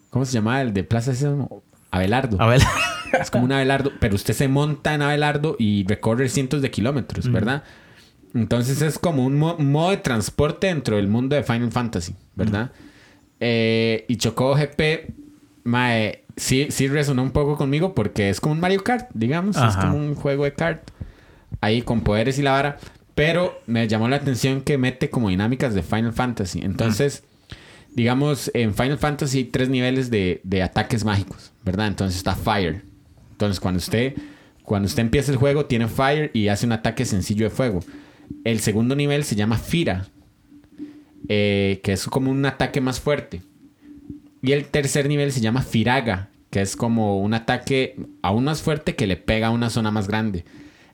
[0.09, 1.61] ¿Cómo se llama el de Plaza Sésamo?
[1.91, 2.37] Abelardo.
[2.41, 2.61] A ver.
[3.19, 7.31] Es como un Abelardo, pero usted se monta en Abelardo y recorre cientos de kilómetros,
[7.31, 7.63] ¿verdad?
[8.35, 12.15] Entonces es como un, mo- un modo de transporte dentro del mundo de Final Fantasy,
[12.35, 12.71] ¿verdad?
[13.39, 15.11] Eh, y Chocobo GP,
[15.63, 19.55] mae, sí, sí resonó un poco conmigo porque es como un Mario Kart, digamos.
[19.57, 20.91] Es como un juego de kart.
[21.61, 22.77] Ahí con poderes y la vara.
[23.15, 26.61] Pero me llamó la atención que mete como dinámicas de Final Fantasy.
[26.61, 27.23] Entonces,
[27.93, 31.87] digamos, en Final Fantasy hay tres niveles de, de ataques mágicos, ¿verdad?
[31.87, 32.83] Entonces está Fire.
[33.31, 34.15] Entonces, cuando usted,
[34.63, 37.79] cuando usted empieza el juego, tiene Fire y hace un ataque sencillo de fuego.
[38.43, 40.07] El segundo nivel se llama Fira,
[41.27, 43.41] eh, que es como un ataque más fuerte.
[44.41, 48.95] Y el tercer nivel se llama Firaga, que es como un ataque aún más fuerte
[48.95, 50.45] que le pega a una zona más grande.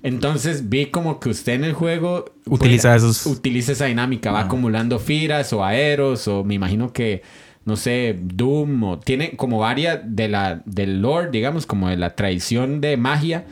[0.08, 4.42] Entonces vi como que usted en el juego Utiliza pues, esos- utiliza esa dinámica, va
[4.42, 4.44] Ah.
[4.44, 7.22] acumulando firas o aeros o me imagino que
[7.66, 12.16] no sé, Doom o tiene como varias de la del lore, digamos, como de la
[12.16, 13.46] tradición de magia.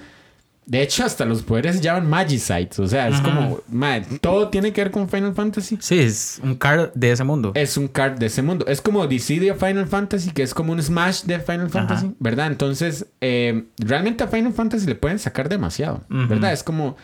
[0.65, 3.60] De hecho, hasta los poderes se llaman Magicites, o sea, es como
[4.21, 5.78] todo tiene que ver con Final Fantasy.
[5.82, 7.52] Sí, es un card de ese mundo.
[7.54, 8.65] Es un card de ese mundo.
[8.67, 12.47] Es como Dissidia Final Fantasy, que es como un Smash de Final Fantasy, ¿verdad?
[12.47, 16.04] Entonces, eh, realmente a Final Fantasy le pueden sacar demasiado.
[16.08, 16.54] ¿verdad?
[16.54, 16.95] Es como,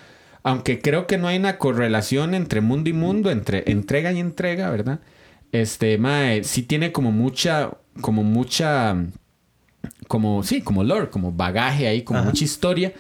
[0.43, 4.69] aunque creo que no hay una correlación entre mundo y mundo, entre entrega y entrega,
[4.69, 5.01] ¿verdad?
[5.51, 8.95] Este, mae, sí tiene como mucha, como mucha,
[10.07, 12.93] como, sí, como lore, como bagaje ahí, como mucha historia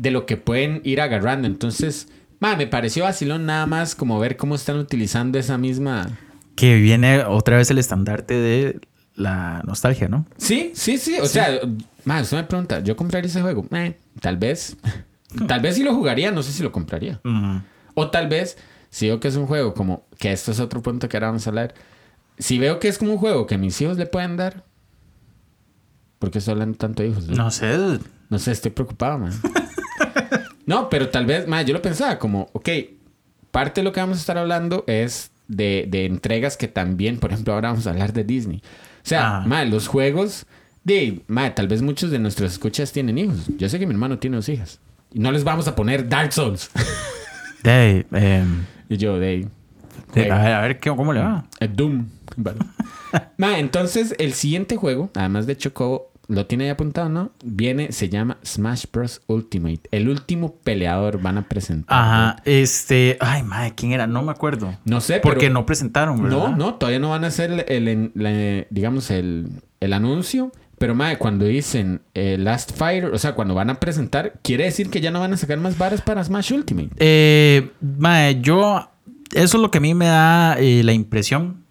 [0.00, 1.46] de lo que pueden ir agarrando.
[1.46, 2.08] Entonces,
[2.38, 6.18] mae, me pareció vacilón nada más como ver cómo están utilizando esa misma...
[6.56, 8.80] Que viene otra vez el estandarte de
[9.14, 10.26] la nostalgia, ¿no?
[10.38, 11.18] Sí, sí, sí.
[11.20, 11.60] O sea,
[12.04, 13.66] man, usted me pregunta, ¿yo compraría ese juego?
[13.72, 14.76] Eh, tal vez.
[15.46, 17.20] tal vez sí lo jugaría, no sé si lo compraría.
[17.92, 18.56] O tal vez,
[18.88, 21.46] si veo que es un juego como, que esto es otro punto que ahora vamos
[21.46, 21.74] a hablar.
[22.38, 24.64] Si veo que es como un juego que mis hijos le pueden dar.
[26.18, 27.28] ¿Por qué estoy hablando tanto de hijos?
[27.28, 27.98] No sé.
[28.30, 29.32] No sé, estoy preocupado, man.
[30.66, 32.68] no, pero tal vez, man, yo lo pensaba como, ok,
[33.50, 37.32] parte de lo que vamos a estar hablando es de, de entregas que también, por
[37.32, 38.62] ejemplo, ahora vamos a hablar de Disney.
[39.04, 39.44] O sea, Ah.
[39.46, 40.46] man, los juegos,
[40.84, 43.46] de, man, tal vez muchos de nuestros escuchas tienen hijos.
[43.58, 44.78] Yo sé que mi hermano tiene dos hijas.
[45.12, 46.70] Y no les vamos a poner Dark Souls.
[47.62, 49.46] De, em, y yo, de-
[50.14, 51.44] a ver, a ver ¿qué- cómo le va.
[51.60, 52.06] eh, Doom.
[52.36, 52.58] Vale.
[53.36, 57.32] Ma, entonces, el siguiente juego, además de Chocobo, lo tiene ahí apuntado, ¿no?
[57.44, 59.20] Viene, se llama Smash Bros.
[59.26, 59.80] Ultimate.
[59.90, 61.98] El último peleador van a presentar.
[61.98, 63.16] Ajá, este.
[63.20, 64.06] Ay, madre, ¿quién era?
[64.06, 64.74] No me acuerdo.
[64.84, 66.38] No sé, Porque pero- no presentaron, ¿verdad?
[66.50, 69.48] No, no, todavía no van a hacer el, digamos, el,
[69.80, 70.52] el anuncio.
[70.78, 74.88] Pero, madre, cuando dicen eh, Last Fighter, o sea, cuando van a presentar, quiere decir
[74.88, 76.90] que ya no van a sacar más varas para Smash Ultimate.
[76.96, 78.88] Eh, mae, yo.
[79.34, 81.64] Eso es lo que a mí me da eh, la impresión.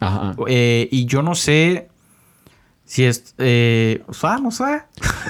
[0.00, 0.34] Ajá.
[0.48, 1.88] Eh, y yo no sé
[2.92, 3.34] si es.
[3.38, 4.82] Eh, o sea, no sé.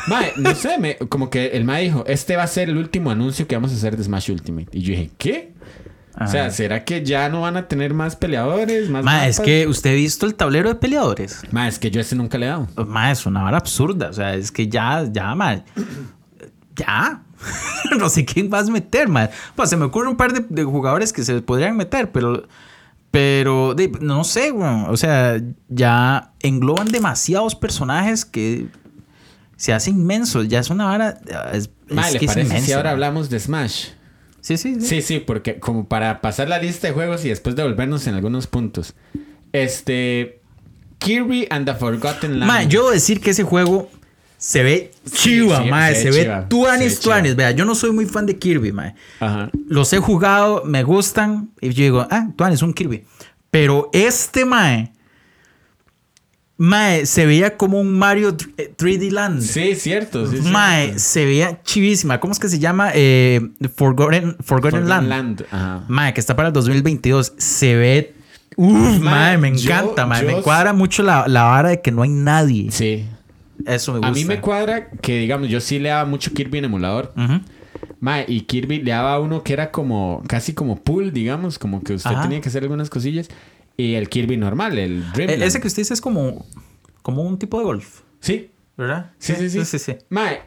[0.08, 3.12] Mae, no sé, me- como que el mae dijo, este va a ser el último
[3.12, 4.76] anuncio que vamos a hacer de Smash Ultimate.
[4.76, 5.52] Y yo dije, ¿qué?
[6.20, 6.50] O sea.
[6.50, 8.90] ¿será que ya no van a tener más peleadores?
[8.90, 11.40] Más es que usted ha visto el tablero de peleadores.
[11.52, 12.66] Mae, es que yo ese nunca le he dado.
[12.84, 14.08] Mae, es una vara absurda.
[14.08, 15.62] O sea, es que ya, ya, mae.
[16.74, 17.22] Ya.
[17.96, 19.30] no sé quién vas a meter, mae.
[19.54, 22.42] Pues se me ocurre un par de, de jugadores que se podrían meter, pero.
[23.12, 24.86] Pero, de- no sé, güey.
[24.88, 28.66] O sea, ya engloban demasiados personajes que
[29.56, 30.48] se hacen inmensos.
[30.48, 31.20] Ya es una vara.
[31.52, 33.88] Es, Mae, es ¿le que es parece si ahora hablamos de Smash?
[34.40, 34.86] Sí, sí, sí.
[34.86, 38.48] Sí, sí, porque como para pasar la lista de juegos y después devolvernos en algunos
[38.48, 38.94] puntos.
[39.52, 40.40] Este...
[40.98, 42.50] Kirby and the Forgotten Land.
[42.50, 43.90] Mae, yo decir que ese juego
[44.44, 45.94] se ve chiva, sí, mae.
[45.94, 47.02] se Se, ve chiva, tuanis, se ve chiva.
[47.14, 47.36] tuanis.
[47.36, 48.94] Vea, yo no soy muy fan de Kirby, mae.
[49.20, 49.50] Ajá.
[49.68, 51.50] Los he jugado, me gustan.
[51.60, 53.04] Y yo digo, ah, tuanis, un Kirby.
[53.52, 54.90] Pero este, mae.
[56.56, 59.42] Mae, se veía como un Mario 3D Land.
[59.42, 60.28] Sí, cierto.
[60.30, 60.98] Sí, mae, cierto.
[61.00, 62.18] se veía chivísima.
[62.20, 62.90] ¿Cómo es que se llama?
[62.94, 63.40] Eh,
[63.76, 65.44] Forgotten, Forgotten, Forgotten Land.
[65.52, 65.84] Ajá.
[65.88, 67.32] Mae, que está para el 2022.
[67.36, 68.14] Se ve.
[68.56, 70.22] Uf, mae, me yo- encanta, mae.
[70.22, 72.70] yo- Me cuadra mucho la, la vara de que no hay nadie.
[72.72, 73.06] Sí.
[73.66, 74.08] Eso me gusta.
[74.08, 77.12] A mí me cuadra que, digamos, yo sí le daba mucho Kirby en emulador.
[77.16, 77.40] Ujú.
[78.00, 81.94] Mae, y Kirby le daba uno que era como, casi como pool, digamos, como que
[81.94, 82.22] usted Ajá.
[82.22, 83.28] tenía que hacer algunas cosillas.
[83.76, 85.42] Y el Kirby normal, el E- Dreamland.
[85.42, 86.44] Ese que usted dice es como,
[87.02, 89.10] como un tipo de golf, Sí, ¿verdad?
[89.18, 89.96] sí, sí, sí.
[90.08, 90.40] Mae,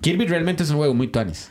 [0.00, 1.50] Kirby realmente es un juego muy tuanis.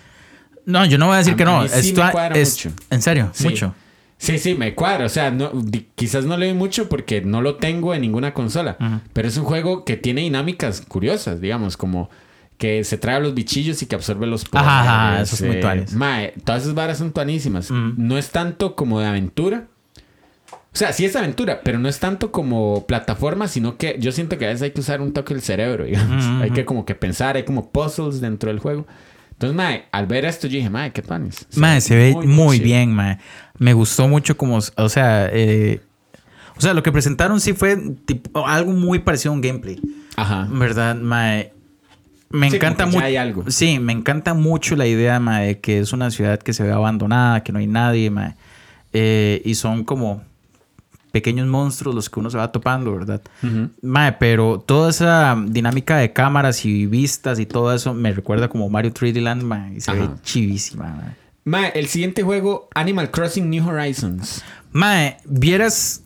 [0.65, 1.67] No, yo no voy a decir A que no.
[1.67, 2.75] sí Esto me cuadra es, mucho.
[2.89, 3.43] En serio, Sí.
[3.45, 3.75] mucho.
[4.21, 5.07] Sí, sí, me cuadra.
[5.07, 5.51] O sea, no,
[5.95, 9.01] quizás no le doy mucho porque no lo tengo en ninguna consola.
[9.13, 12.11] Pero es un juego que tiene dinámicas curiosas, digamos, como
[12.59, 14.69] que se trae a los bichillos y que absorbe los poderes.
[14.69, 15.85] Ajá, ajá, eso es muy eh.
[15.95, 17.71] Mae, todas esas varas son tuanísimas.
[17.71, 19.65] No es tanto como de aventura.
[20.51, 24.37] O sea, sí es aventura, pero no es tanto como plataforma, sino que yo siento
[24.37, 26.23] que a veces hay que usar un toque del cerebro, digamos.
[26.43, 28.85] Hay que como que pensar, hay como puzzles dentro del juego.
[29.41, 31.47] Entonces, mae, al ver esto yo dije, mae, qué panis.
[31.55, 33.17] Mae, se ve muy, bien, mae.
[33.57, 35.81] Me gustó mucho como, o sea, eh,
[36.55, 37.75] o sea, lo que presentaron sí fue
[38.05, 39.79] tipo, algo muy parecido a un gameplay.
[40.15, 40.47] Ajá.
[40.51, 41.53] ¿Verdad, mae?
[42.29, 42.99] Me Sí, encanta mucho.
[43.03, 43.49] hay algo.
[43.49, 46.71] Sí, me encanta mucho la idea, mae, de que es una ciudad que se ve
[46.71, 48.35] abandonada, que no hay nadie, mae.
[48.93, 50.21] Eh, y son como
[51.11, 53.21] pequeños monstruos los que uno se va topando, ¿verdad?
[53.43, 53.69] Ujú.
[53.81, 58.69] Mae, pero toda esa dinámica de cámaras y vistas y todo eso me recuerda como
[58.69, 60.15] Mario 3D Land, mae, y se ve Ajá.
[60.23, 61.15] chivísima, mae.
[61.43, 64.43] Mae, el siguiente juego, Animal Crossing New Horizons.
[64.71, 66.03] Mae, vieras.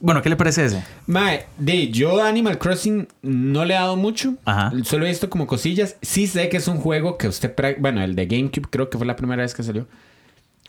[0.00, 0.82] Bueno, ¿qué le parece ese?
[1.06, 4.34] Mae, de yo Animal Crossing no le he dado mucho.
[4.44, 4.72] Ajá.
[4.84, 5.96] Solo he visto como cosillas.
[6.02, 7.54] Sí sé que es un juego que usted...
[7.78, 9.86] Bueno, el de GameCube creo que fue la primera vez que salió.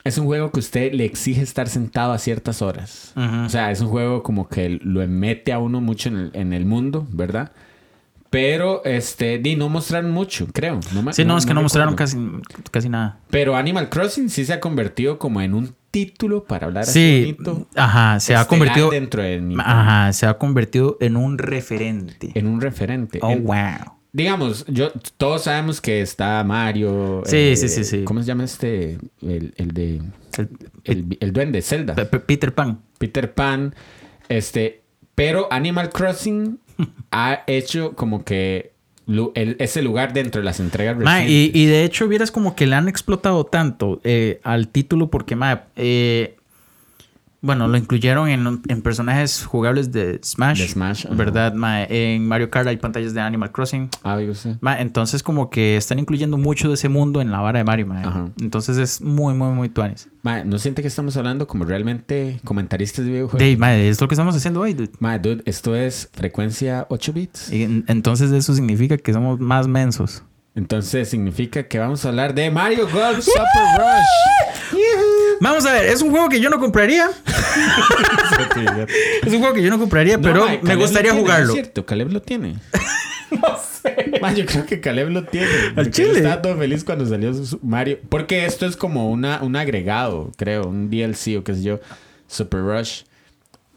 [0.08, 3.14] Es un juego que usted le exige estar sentado a ciertas horas.
[3.16, 3.46] Ujú.
[3.46, 6.54] O sea, es un juego como que lo mete a uno mucho en el, en
[6.54, 7.52] el mundo, ¿verdad?
[8.30, 10.80] Pero, este, di, no mostraron mucho, creo.
[11.14, 12.18] Sí, no, es que no mostraron casi,
[12.72, 13.20] casi nada.
[13.30, 17.36] Pero Animal Crossing sí se ha convertido como en un título para hablar así Sí,
[17.40, 18.90] bonito, ajá, se ha convertido.
[18.90, 19.64] dentro de Nintendo.
[19.66, 22.32] Ajá, se ha convertido en un referente.
[22.36, 23.20] en un referente.
[23.22, 23.97] Oh, En- wow.
[24.18, 27.22] Digamos, yo, todos sabemos que está Mario.
[27.28, 28.04] Sí, eh, sí, sí, sí.
[28.04, 28.98] ¿Cómo se llama este?
[29.22, 30.02] El, el de.
[30.38, 30.50] El-
[30.84, 31.94] El, el duende, Zelda.
[31.94, 32.82] Pe- Pe- Peter Pan.
[32.98, 33.76] Peter Pan.
[34.28, 34.82] Este.
[35.14, 36.58] Pero Animal Crossing
[37.12, 38.72] ha hecho como que
[39.36, 42.88] ese lugar dentro de las entregas Ma, y de hecho, vieras como que le han
[42.90, 46.37] explotado tanto eh, al título porque, ma, eh,
[47.42, 50.60] bueno, lo incluyeron en, en personajes jugables de Smash.
[50.62, 51.06] De Smash.
[51.12, 51.54] ¿Verdad?
[51.54, 51.84] Ma?
[51.84, 53.90] En Mario Kart hay pantallas de Animal Crossing.
[54.04, 54.58] Ah, yo sé.
[54.60, 57.88] Ma, entonces como que están incluyendo mucho de ese mundo en la vara de Mario,
[57.88, 58.02] ma.
[58.02, 58.30] Ajá.
[58.42, 60.10] Entonces es muy, muy, muy tuanis.
[60.46, 63.40] ¿no siente que estamos hablando como realmente comentaristas de videojuegos?
[63.40, 64.92] Dave, ma, es lo que estamos haciendo hoy, dude.
[65.00, 67.54] Ma, dude, esto es frecuencia 8 bits.
[67.54, 70.24] Y en- entonces eso significa que somos más mensos.
[70.54, 74.74] Entonces significa que vamos a hablar de Mario Golf Super Rush.
[75.40, 77.10] Vamos a ver, es un juego que yo no compraría.
[79.26, 81.46] Es un juego que yo no compraría, No, pero ma, me Caleb gustaría tiene, jugarlo.
[81.48, 82.56] ¿no es cierto, Caleb lo tiene.
[83.32, 84.12] no sé.
[84.36, 85.48] yo creo que Caleb lo tiene.
[85.48, 86.18] Al porque chile.
[86.18, 88.00] Estaba todo feliz cuando salió su Mario.
[88.10, 90.68] Porque esto es como una, un agregado, creo.
[90.68, 91.80] Un DLC o qué sé yo.
[92.28, 93.04] Super Rush.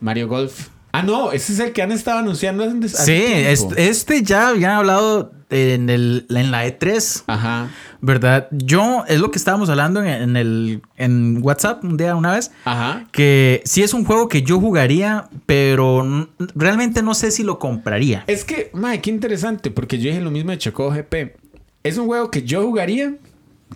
[0.00, 0.68] Mario Golf.
[0.92, 1.32] Ah, no.
[1.32, 5.32] Ese es el que han estado anunciando hace hace Sí, este, este ya habían hablado
[5.50, 7.70] en, el, en la E3, Ajá.
[8.00, 8.48] ¿verdad?
[8.50, 12.50] Yo, es lo que estábamos hablando en, en el, en WhatsApp un día, una vez,
[12.64, 13.06] Ajá.
[13.12, 18.24] que sí es un juego que yo jugaría, pero realmente no sé si lo compraría.
[18.26, 19.70] Es que, madre, qué interesante.
[19.70, 21.36] Porque yo dije lo mismo de Choco GP.
[21.82, 23.14] Es un juego que yo jugaría.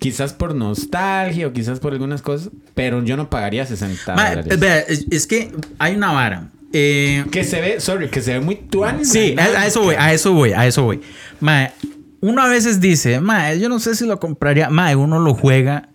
[0.00, 2.50] Quizás por nostalgia o quizás por algunas cosas.
[2.74, 5.06] Pero yo no pagaría 60 Ma, dólares.
[5.10, 6.48] es que hay una vara.
[6.76, 9.08] Eh, Que se ve, sorry, que se ve muy tuanis.
[9.10, 11.00] Sí, a, a eso voy, a eso voy, a eso voy.
[11.38, 11.70] Mae,
[12.20, 14.68] uno a veces dice, mae, yo no sé si lo compraría.
[14.70, 15.90] Mae, uno lo juega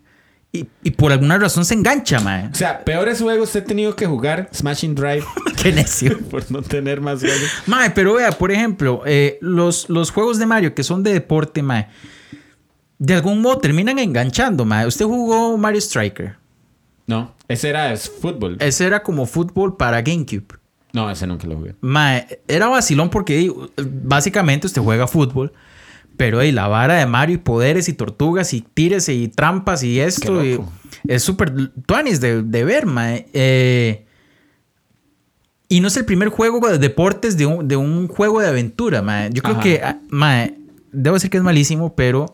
[0.54, 2.48] y, y por alguna razón se engancha, mae.
[2.48, 5.26] O sea, peores juegos he tenido que jugar Smashing Drive
[5.62, 6.18] Qué necio.
[6.32, 7.42] por no tener más juegos.
[7.66, 11.62] Mae, pero vea, por ejemplo, eh, los, los juegos de Mario que son de deporte,
[11.62, 11.88] mae,
[12.98, 14.88] de algún modo terminan enganchando, mae.
[14.88, 16.38] Usted jugó Mario Striker.
[17.06, 18.56] No, ese era es fútbol.
[18.60, 20.58] Ese era como fútbol para GameCube.
[20.94, 21.76] No, ese nunca lo jugué.
[21.82, 23.52] Mae, era vacilón porque
[24.04, 25.54] básicamente usted juega fútbol,
[26.18, 30.00] pero y la vara de Mario y poderes y tortugas y tires y trampas y
[30.00, 30.60] esto y-
[31.08, 33.28] es súper tuanis de, de ver, mae.
[33.34, 34.06] Eh,
[35.68, 39.02] y no es el primer juego de deportes de un, de un juego de aventura,
[39.04, 39.30] mae.
[39.32, 39.64] Yo creo Ajá.
[39.64, 40.58] que, ah, mae,
[40.92, 42.26] debo decir que es malísimo, pero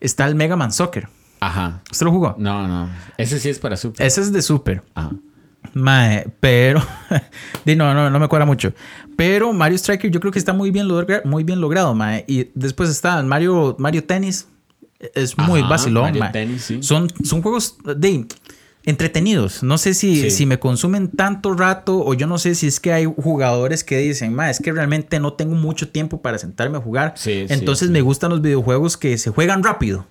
[0.00, 1.08] está el Mega Man Soccer.
[1.38, 1.82] Ajá.
[1.90, 2.34] ¿Usted lo jugó?
[2.38, 2.90] No, no.
[3.18, 4.04] Ese sí es para Super.
[4.04, 4.82] Ese es de Super.
[4.94, 5.12] Ajá.
[5.74, 6.82] Mae, pero.
[7.66, 8.72] no, no, no me cuadra mucho.
[9.16, 12.24] Pero Mario Striker yo creo que está muy bien, logra- muy bien logrado, mae.
[12.26, 14.46] Y después está Mario, Mario Tennis.
[15.14, 16.32] Es muy Ajá, vacilón, mae.
[16.32, 16.82] Tennis, sí.
[16.82, 18.26] Son, son juegos de
[18.84, 19.62] entretenidos.
[19.62, 20.30] No sé si, Sí.
[20.30, 23.98] si me consumen tanto rato o yo no sé si es que hay jugadores que
[23.98, 27.14] dicen, mae, es que realmente no tengo mucho tiempo para sentarme a jugar.
[27.16, 27.92] Sí, Entonces sí.
[27.92, 30.06] me gustan los videojuegos que se juegan rápido.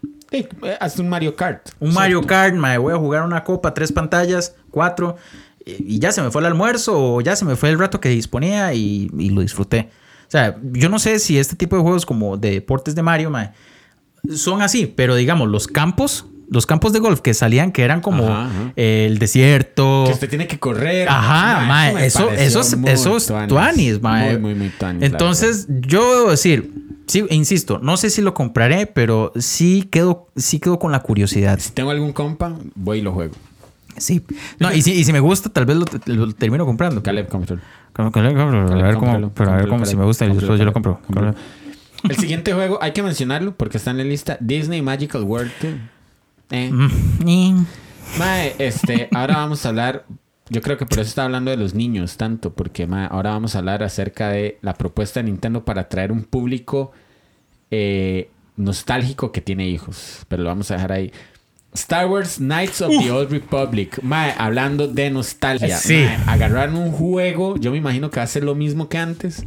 [0.81, 1.69] Hasta un Mario Kart.
[1.79, 1.93] Un.
[1.93, 5.15] Mario Kart, mae, voy a jugar una copa, tres pantallas, cuatro,
[5.65, 8.09] y ya se me fue el almuerzo o ya se me fue el rato que
[8.09, 9.89] disponía y, y lo disfruté.
[10.27, 13.29] O sea, yo no sé si este tipo de juegos como de deportes de Mario,
[13.29, 13.51] mae,
[14.33, 18.23] son así, pero digamos, los campos, los campos de golf que salían, que eran como
[18.25, 18.73] Ajá, ajá.
[18.75, 20.03] eh, el desierto.
[20.07, 21.07] Que usted tiene que correr.
[21.09, 24.33] Ajá, me eso, pareció eso, eso es tuanis, mae.
[24.33, 25.03] Muy, muy, muy tuanis.
[25.03, 26.73] Entonces, yo debo decir,
[27.07, 31.59] sí, insisto, no sé si lo compraré, pero sí quedo, sí quedo con la curiosidad.
[31.59, 33.33] si tengo algún compa, voy y lo juego.
[33.97, 34.23] Sí.
[34.59, 37.01] No, y si, y si me gusta, tal vez lo, lo termino comprando.
[37.01, 37.61] Caleb, cómpralo.
[37.93, 38.71] Caleb, cómpralo.
[38.71, 40.73] A ver cómo, pero a ver cómo, si me gusta, y después cómpralo, yo lo
[40.73, 41.35] compro.
[42.09, 44.37] El siguiente juego, hay que mencionarlo porque está en la lista.
[44.39, 45.73] Disney Magical World 2.
[46.51, 46.71] Eh.
[46.71, 47.65] Mm.
[48.19, 50.05] Mae, este, ahora vamos a hablar.
[50.49, 53.55] Yo creo que por eso está hablando de los niños tanto, porque mae, ahora vamos
[53.55, 56.91] a hablar acerca de la propuesta de Nintendo para atraer un público
[57.71, 60.25] eh, nostálgico que tiene hijos.
[60.27, 61.11] Pero lo vamos a dejar ahí.
[61.75, 63.99] Star Wars Knights of the Old Republic.
[64.01, 65.77] Mae, hablando de nostalgia.
[65.77, 65.93] Sí.
[65.93, 67.57] Mae, agarraron un juego.
[67.57, 69.43] Yo me imagino que va a ser lo mismo que antes.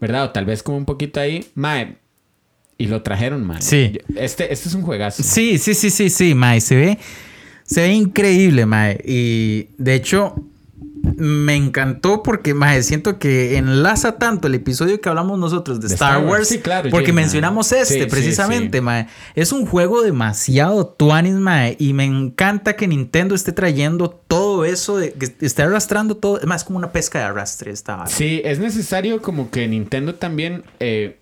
[0.00, 0.24] ¿Verdad?
[0.24, 1.46] O tal vez como un poquito ahí.
[1.54, 1.96] Mae.
[2.78, 3.62] Y lo trajeron, mae.
[3.62, 3.98] Sí.
[4.16, 5.22] Este, este es un juegazo.
[5.22, 6.60] Sí, sí, sí, sí, sí, Mae.
[6.60, 6.98] Se ve,
[7.64, 9.00] se ve increíble, Mae.
[9.04, 10.34] Y de hecho,
[11.16, 15.94] me encantó porque, Mae, siento que enlaza tanto el episodio que hablamos nosotros de, De
[15.94, 16.30] Star, Wars.
[16.30, 16.48] Wars.
[16.48, 17.22] Sí, claro, porque mae.
[17.22, 18.82] mencionamos este sí, precisamente, sí.
[18.82, 19.06] Mae.
[19.34, 21.76] Es un juego demasiado tuanis, Mae.
[21.78, 26.40] Y me encanta que Nintendo esté trayendo todo eso, de, que esté arrastrando todo.
[26.40, 28.10] Es más, es como una pesca de arrastre esta vara.
[28.10, 31.20] Sí, es necesario como que Nintendo también, eh,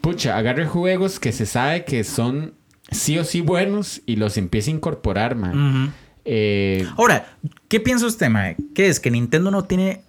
[0.00, 2.54] pucha, agarre juegos que se sabe que son
[2.90, 5.36] sí o sí buenos y los empiece a incorporar.
[5.36, 5.90] Ujú.
[6.30, 7.26] Eh, Ahora,
[7.68, 8.56] ¿qué piensa usted, Mae?
[8.74, 9.00] ¿Qué es?
[9.00, 10.02] ¿Que Nintendo no tiene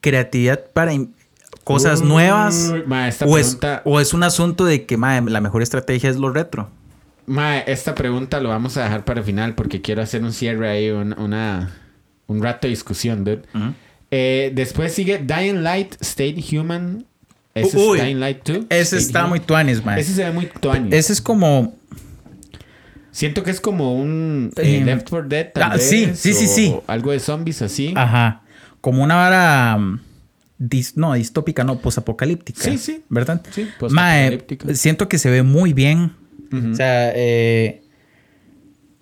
[0.00, 0.92] creatividad para
[1.64, 2.72] cosas Uy, nuevas?
[2.86, 6.10] mae, esta o, es, pregunta- o es un asunto de que mae, la mejor estrategia
[6.10, 6.70] es lo retro?
[7.26, 10.68] mae, esta pregunta lo vamos a dejar para el final porque quiero hacer un cierre
[10.68, 11.74] ahí, un, una,
[12.28, 13.42] un rato de discusión, dude.
[14.12, 17.04] Eh, después sigue Dying Light State Human.
[17.54, 18.56] Ese Uy, es Dying Light 2.
[18.70, 19.30] Ese State está Human.
[19.30, 20.00] muy tuanis, mae.
[20.00, 20.94] Ese se ve muy tuanis.
[20.94, 21.74] Ese es como...
[23.16, 26.34] Siento que es como un eh, Eh, Left 4 Dead, tal ah, sí, vez, sí,
[26.34, 26.76] sí, sí.
[26.86, 27.94] Algo de zombies así.
[27.96, 28.42] Ajá.
[28.82, 29.78] Como una vara...
[29.78, 30.00] mm,
[30.58, 32.60] dis- no, distópica, no, posapocalíptica.
[32.60, 33.04] Sí, sí.
[33.08, 33.40] ¿Verdad?
[33.50, 34.74] Sí, Mae, postapocalíptica.
[34.74, 36.12] siento que se ve muy bien.
[36.52, 37.80] O sea, eh,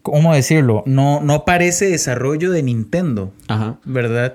[0.02, 0.84] ¿cómo decirlo?
[0.86, 3.32] No, no parece desarrollo de Nintendo.
[3.48, 3.78] Ajá.
[3.84, 4.34] ¿verdad?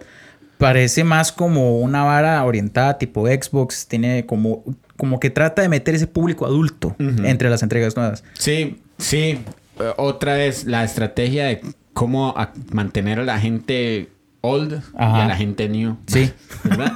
[0.57, 4.65] Parece más como una vara orientada tipo Xbox, tiene como,
[4.97, 8.25] como que trata de meter ese público adulto entre las entregas nuevas.
[8.33, 9.39] Sí, sí.
[9.79, 11.61] Eh, otra vez, la estrategia de
[11.93, 14.09] cómo a- mantener a la gente
[14.41, 15.97] old y a la gente new.
[16.07, 16.31] Sí.
[16.63, 16.93] ¿Verdad?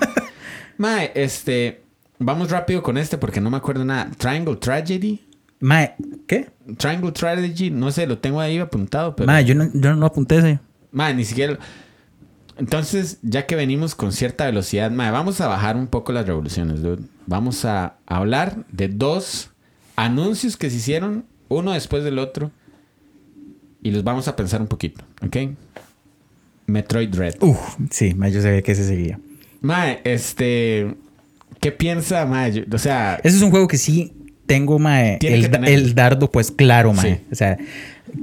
[0.77, 1.81] Mae, este.
[2.19, 4.09] Vamos rápido con este porque no me acuerdo nada.
[4.17, 5.19] Triangle Tragedy.
[5.59, 5.95] Mae,
[6.27, 6.51] ¿qué?
[6.77, 9.27] Triangle Tragedy, no sé, lo tengo ahí apuntado, pero.
[9.27, 10.59] Mae, yo no, yo no apunté ese.
[10.91, 11.57] Mae, ni siquiera.
[12.57, 16.81] Entonces, ya que venimos con cierta velocidad, mae, vamos a bajar un poco las revoluciones,
[16.81, 17.01] dude.
[17.25, 19.49] Vamos a hablar de dos
[19.95, 22.51] anuncios que se hicieron, uno después del otro,
[23.84, 25.38] y los vamos a pensar un poquito, ¿ok?
[26.65, 27.36] Metroid Dread.
[27.41, 27.59] Uf,
[27.91, 29.19] sí, yo sabía que ese seguía.
[29.61, 30.95] Mae, este.
[31.59, 32.65] ¿Qué piensa, mae?
[32.71, 34.13] O sea, Ese es un juego que sí
[34.45, 37.15] tengo, mae, el, dardo pues claro, mae.
[37.15, 37.21] Sí.
[37.31, 37.57] O sea,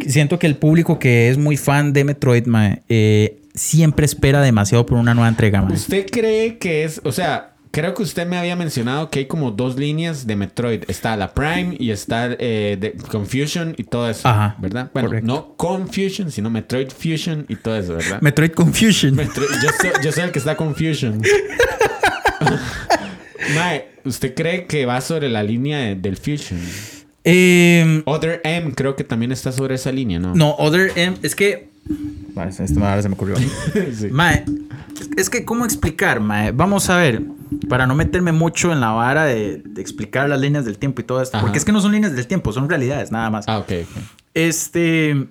[0.07, 4.87] siento que el público que es muy fan de Metroid, mae, eh, siempre espera demasiado
[4.87, 5.75] por una nueva entrega, mae.
[5.75, 7.01] ¿usted cree que es.
[7.05, 10.83] O sea, creo que usted me había mencionado que hay como dos líneas de Metroid.
[10.89, 14.29] Está la Prime y está eh, de Confusion y todo eso.
[14.29, 14.91] Ajá, ¿Verdad?
[14.93, 15.27] Bueno, correcto.
[15.27, 18.21] no Confusion, sino Metroid Fusion y todo eso, ¿verdad?
[18.21, 19.17] Metroid Confusion.
[19.17, 21.23] Yo, soy, yo soy el que está Confusion.
[23.55, 26.61] Mae, ¿usted cree que va sobre la línea de- del Fusion?
[27.25, 30.35] Eh, Other M creo que también está sobre esa línea, ¿no?
[30.35, 31.70] no, Other M, es que...
[32.35, 33.37] Vale, esto ahora se me ocurrió.
[33.93, 34.09] Sí.
[34.11, 34.45] Mae,
[35.17, 36.53] es que, ¿cómo explicar, mae?
[36.53, 37.23] Vamos a ver,
[37.69, 41.05] para no meterme mucho en la vara de, de explicar las líneas del tiempo y
[41.05, 41.45] todo esto, Ajá.
[41.47, 43.47] porque es que no son líneas del tiempo, son realidades, nada más.
[43.49, 44.03] Ah, ok, ok.
[44.35, 45.27] Este,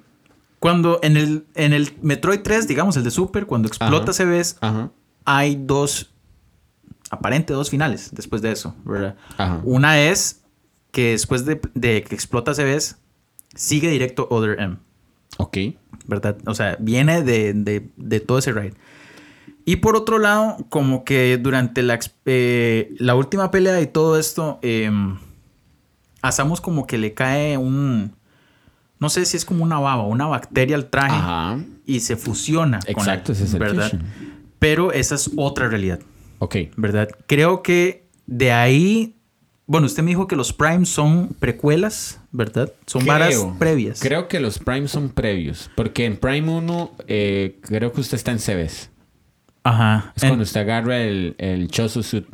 [0.59, 4.11] cuando en el, en el Metroid 3, digamos, el de Super, cuando explota.
[4.13, 4.91] CBS, Ajá.
[5.25, 6.11] hay dos,
[7.09, 9.15] aparente dos finales después de eso, ¿verdad?
[9.37, 9.61] Ajá.
[9.63, 10.41] Una es
[10.91, 12.97] que después de, de que explota CBS,
[13.55, 14.77] sigue directo Other M.
[15.37, 15.57] Ok.
[16.07, 16.37] ¿verdad?
[16.47, 18.73] O sea, viene de, de- de todo ese raid.
[19.65, 24.57] Y por otro lado, como que durante la, eh, la última pelea y todo esto,
[24.63, 24.89] eh,
[26.23, 28.13] a Samus como que le cae un...
[28.99, 31.59] No sé si es como una baba, una bacteria al traje Ajá.
[31.85, 32.79] y se fusiona.
[32.79, 33.83] con la- Exacto, ese es el ¿verdad?
[33.91, 34.03] fusion.
[34.57, 35.99] Pero esa es otra realidad,
[36.39, 36.55] Ok.
[36.75, 37.07] ¿verdad?
[37.27, 39.15] Creo que de ahí...
[39.67, 42.71] Bueno, usted me dijo que los Primes son precuelas, ¿verdad?
[42.85, 43.55] Son varas Creo.
[43.57, 43.99] previas.
[43.99, 45.69] Creo que los Prime son previos.
[45.75, 48.89] Porque en Prime 1, eh, creo que usted está en CBS.
[49.63, 50.13] Ajá.
[50.15, 52.25] Es En- cuando usted agarra el, el Chozo Suit.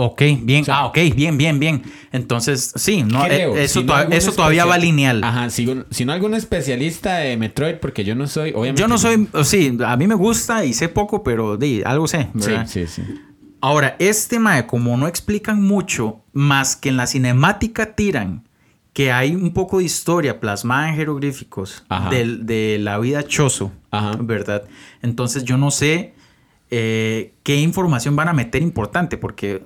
[0.00, 0.62] Ok, bien.
[0.62, 1.82] O sea- ah, ok, bien, bien, bien.
[2.12, 5.24] Entonces, sí, no, Creo, eh, eso, si no toda- algún eso todavía va lineal.
[5.24, 5.66] Ajá, si,
[6.04, 8.80] no algún especialista de Metroid, porque yo no soy, obviamente.
[8.80, 12.06] Yo no soy, o sí, a mí me gusta y sé poco, pero di, algo
[12.06, 12.28] sé.
[12.38, 13.02] Sí, sí, sí.
[13.60, 18.47] Ahora, este mae, como no explican mucho, más que en la cinemática tiran
[18.98, 24.16] que hay un poco de historia plasmada en jeroglíficos del- de, la vida Chozo, Ajá.
[24.20, 24.64] ¿verdad?
[25.02, 26.14] Entonces yo no sé
[26.68, 29.64] eh, qué información van a meter importante, porque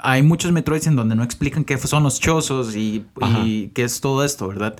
[0.00, 3.06] hay muchos Metroids en donde no explican qué son los Chozos y,
[3.44, 4.74] y qué es todo esto, ¿verdad?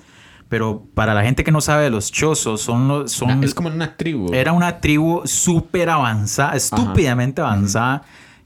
[0.48, 3.12] Pero para la gente que no sabe de los Chozos, son los...
[3.12, 4.34] Son, es como una tribu.
[4.34, 8.03] era una tribu súper avanzada, estúpidamente avanzada,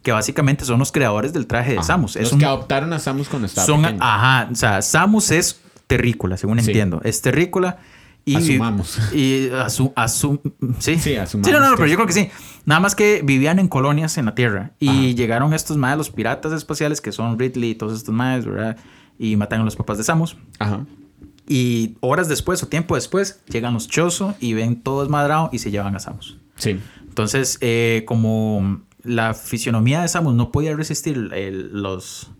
[0.06, 1.86] que básicamente son los creadores del traje de Ajá.
[1.88, 2.14] Samus.
[2.14, 3.98] Es Los un- que adoptaron a Samus cuando estaba son, pequeño.
[4.00, 6.66] ajá, o sea, Samus es terrícola, según Sí.
[6.70, 7.00] entiendo.
[7.02, 7.78] Es terrícola.
[8.24, 8.98] Y, Asumamos.
[9.12, 10.40] Y asu, asum-
[10.78, 10.96] sí.
[11.00, 12.30] Sí, asumamos Sí, no, no, pero yo creo que sí.
[12.66, 14.70] Nada más que vivían en colonias en la Tierra.
[14.78, 15.00] Y Ajá.
[15.16, 18.76] llegaron estos más, los piratas espaciales, que son Ridley y todos estos más, ¿verdad?
[19.18, 20.36] Y matan a los papás de Samus.
[20.60, 20.86] Ajá.
[21.48, 25.72] Y horas después o tiempo después, llegan los Chozo y ven todo desmadrado y se
[25.72, 26.38] llevan a Samus.
[26.56, 26.78] Sí.
[27.08, 32.30] Entonces, eh, como la fisionomía de Samus no podía resistir el- los...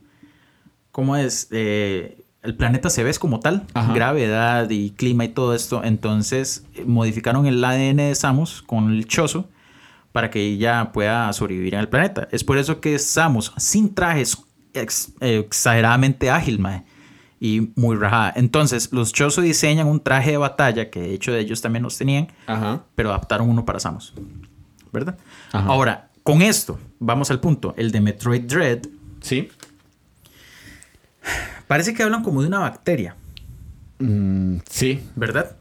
[0.93, 1.49] ¿Cómo es?
[1.51, 3.93] Eh, el planeta se ve como tal, Ajá.
[3.93, 5.83] gravedad y clima y todo esto.
[5.85, 9.49] Entonces, eh, modificaron el ADN de Samus con el chozo
[10.13, 12.29] para que ella pueda sobrevivir en el planeta.
[12.31, 14.39] Es por eso que Samus, sin traje, es
[14.73, 16.85] ex- exageradamente ágil, mae,
[17.41, 18.33] y muy rajada.
[18.37, 22.29] Entonces, los Chozo diseñan un traje de batalla, que de hecho ellos también los tenían,
[22.47, 22.85] Ajá.
[22.95, 24.15] pero adaptaron uno para Samus.
[24.93, 25.19] ¿Verdad?
[25.53, 25.67] Ajá.
[25.69, 27.73] Ahora, con esto, vamos al punto.
[27.77, 28.81] El de Metroid Dread,
[29.21, 29.49] Sí.
[31.67, 33.17] parece que hablan como de una bacteria,
[33.99, 35.01] Mm, sí.
[35.15, 35.57] ¿verdad?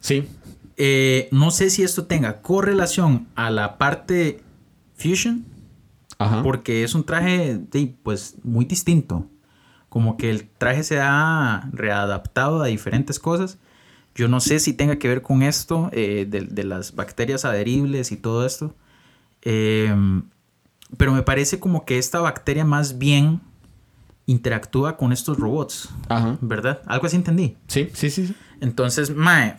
[0.00, 0.28] Sí.
[0.76, 4.40] Eh, no sé si esto tenga correlación a la parte
[4.96, 5.44] Fusion,
[6.18, 6.42] Ajá.
[6.42, 9.26] porque es un traje de, pues, muy distinto.
[9.88, 13.58] Como que el traje se ha readaptado a diferentes cosas.
[14.14, 18.12] Yo no sé si tenga que ver con esto, eh, de, de las bacterias adheribles
[18.12, 18.74] y todo esto.
[19.44, 19.94] Eh,
[20.96, 23.40] pero me parece como que esta bacteria más bien
[24.26, 26.38] interactúa con estos robots, Ajá.
[26.40, 26.80] ¿verdad?
[26.86, 27.56] Algo así entendí.
[27.68, 28.28] Sí, sí, sí.
[28.28, 28.34] sí.
[28.60, 29.56] Entonces, mae,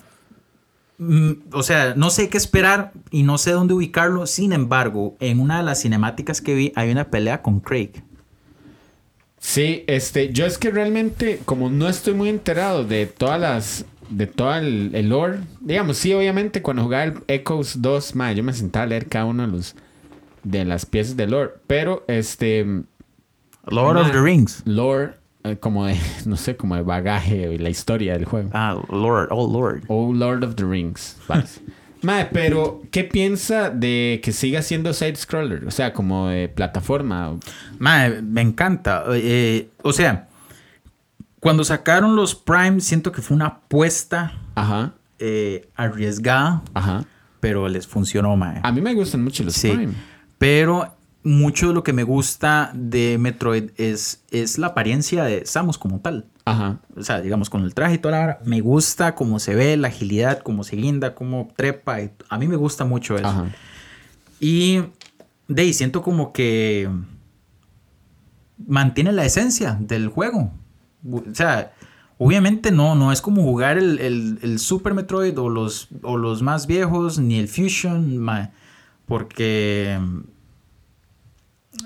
[0.97, 4.25] mm, o sea, no sé qué esperar y no sé dónde ubicarlo.
[4.25, 8.03] Sin embargo, en una de las cinemáticas que vi hay una pelea con Craig.
[9.37, 14.27] Sí, este, yo es que realmente, como no estoy muy enterado de todas las, de
[14.27, 18.53] todo el, el lore, digamos, sí, obviamente, cuando jugaba el Echoes 2, ma, yo me
[18.53, 19.75] sentaba a leer cada uno de los,
[20.43, 22.65] de las piezas de lore, pero, este,
[23.65, 24.61] Lord of the Rings.
[24.65, 28.49] lore, eh, como de, no sé, como de bagaje y la historia del juego.
[28.53, 29.83] Ah, Lord, oh Lord.
[29.87, 31.17] Oh, Lord of the Rings.
[31.27, 31.45] vale.
[32.01, 35.65] Mae, pero, ¿qué piensa de que siga siendo side-scroller?
[35.65, 37.35] O sea, como de plataforma.
[37.79, 39.05] Mae, me encanta.
[39.09, 40.27] Eh, o sea,
[41.45, 47.05] cuando sacaron los Prime, siento que fue una apuesta Ajá, eh, arriesgada, ajá.
[47.39, 48.59] pero les funcionó, mae.
[48.63, 49.93] A mí me gustan mucho los Sí, Prime.
[50.39, 55.77] pero mucho de lo que me gusta de Metroid es, es la apariencia de Samus
[55.77, 56.25] como tal.
[56.45, 56.79] Ajá.
[56.95, 59.77] O sea, digamos, con el traje y toda la vara, me gusta cómo se ve,
[59.77, 62.01] la agilidad, cómo se guinda, cómo trepa.
[62.01, 63.27] y- a mí me gusta mucho eso.
[63.27, 63.45] Ajá.
[64.39, 64.81] Y
[65.47, 66.89] de ahí siento como que
[68.67, 70.51] mantiene la esencia del juego.
[71.11, 71.73] O sea,
[72.17, 76.41] obviamente no, no es como jugar el, el- el Super Metroid o los, o los
[76.41, 78.51] más viejos, ni el Fusion, ma-
[79.05, 79.99] porque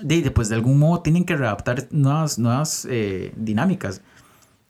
[0.02, 4.02] de, pues de algún modo tienen que readaptar nuevas, nuevas eh, dinámicas.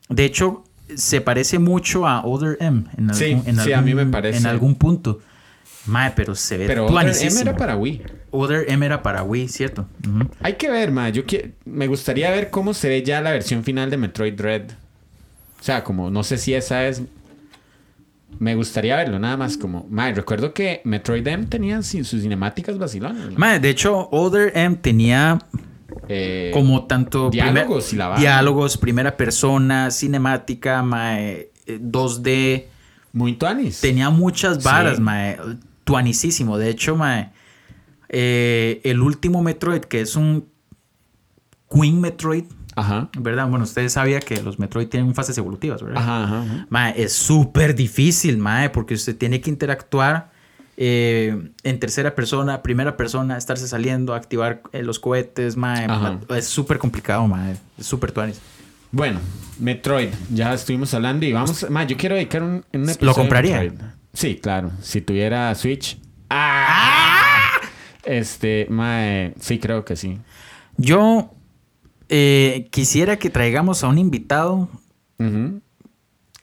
[0.09, 0.63] De hecho,
[0.95, 4.39] se parece mucho a Other M en algún, Sí, en sí, a mí me parece.
[4.39, 5.19] En algún punto.
[5.85, 8.01] Mae, pero se ve Pero Other M era para Wii.
[8.31, 9.85] Other M era para Wii, ¿cierto?
[10.41, 11.09] Hay que ver, ma.
[11.09, 14.71] Yo qui- me gustaría ver cómo se ve ya la versión final de Metroid Dread.
[15.59, 17.01] O sea, como no sé si esa es.
[18.39, 19.85] Me gustaría verlo, nada más como.
[19.89, 23.31] Ma, recuerdo que Metroid M tenía sin- sus cinemáticas vacilonas.
[23.31, 23.37] ¿no?
[23.37, 25.37] Mae, de hecho, Other M tenía
[26.07, 27.29] Eh, como tanto...
[27.29, 28.19] diálogos primer- y la vara.
[28.21, 32.67] Diálogos, primera persona, cinemática, mae, eh, 2D.
[33.13, 33.81] Muy tuanis.
[33.81, 35.01] Tenía muchas varas, Sí.
[35.01, 35.37] mae.
[35.83, 36.57] Tuanicísimo.
[36.57, 37.29] De hecho, mae,
[38.13, 40.49] eh, el último Metroid, que es un
[41.73, 42.43] Queen Metroid,
[42.75, 43.09] Ajá.
[43.17, 43.47] ¿verdad?
[43.47, 46.03] Bueno, ustedes sabían que los Metroid tienen fases evolutivas, ¿verdad?
[46.03, 46.67] Ajá, ajá, ajá.
[46.69, 50.29] Mae, es súper difícil, mae, porque usted tiene que interactuar
[50.75, 55.87] eh, en tercera persona, primera persona, estarse saliendo, activar eh, los cohetes, mae.
[56.35, 57.55] Es súper complicado, mae.
[57.77, 58.41] Es súper tuanis.
[58.91, 59.21] Bueno,
[59.57, 61.65] Metroid, ya estuvimos hablando y vamos.
[61.69, 63.05] Ma, yo quiero dedicar un, un episodio.
[63.05, 63.61] ¿Lo compraría?
[63.61, 63.81] Metroid.
[64.11, 64.71] Sí, claro.
[64.81, 65.97] Si tuviera Switch.
[66.29, 67.20] ¡Ah!
[68.03, 70.19] Este, mae, sí, creo que sí.
[70.77, 71.31] Yo
[72.09, 74.69] eh, quisiera que traigamos a un invitado.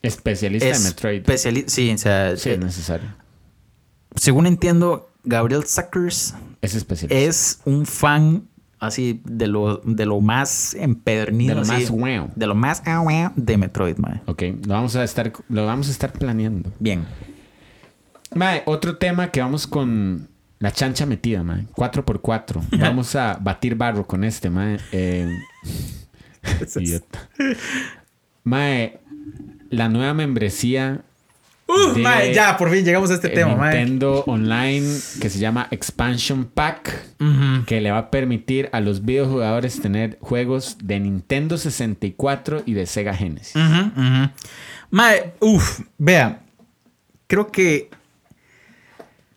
[0.01, 1.21] Especialista de Metroid.
[1.25, 3.09] especiali- Sí, o sea, Sí, es necesario.
[4.15, 7.19] según entiendo, Gabriel Suckers Es especialista.
[7.19, 8.47] es un fan
[8.79, 11.49] así de lo, de lo más empedernido.
[11.49, 12.29] De lo así, más wow.
[12.35, 14.21] De lo más wow de Metroid, mae.
[14.25, 16.71] Ok, lo vamos a estar, lo vamos a estar planeando.
[16.79, 17.03] Bien.
[18.33, 20.29] Mae, otro tema que vamos con
[20.59, 21.65] la chancha metida, mae.
[21.75, 22.61] 4x4.
[22.79, 24.77] Vamos a batir barro con este, mae.
[24.91, 25.37] Eh,
[26.75, 27.29] idiota.
[28.43, 28.99] Mae,
[29.69, 31.01] la nueva membresía
[31.71, 33.75] Uh, de mae, ya, por fin llegamos a este tema, mae.
[33.77, 34.87] Nintendo Online
[35.21, 37.05] que se llama Expansion Pack,
[37.67, 42.87] que le va a permitir a los videojugadores tener juegos de Nintendo 64 y de
[42.87, 43.53] Sega Genesis.
[44.89, 46.41] Mae, uff, vea.
[47.27, 47.91] Creo que.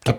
[0.05, 0.17] ¿Qué a,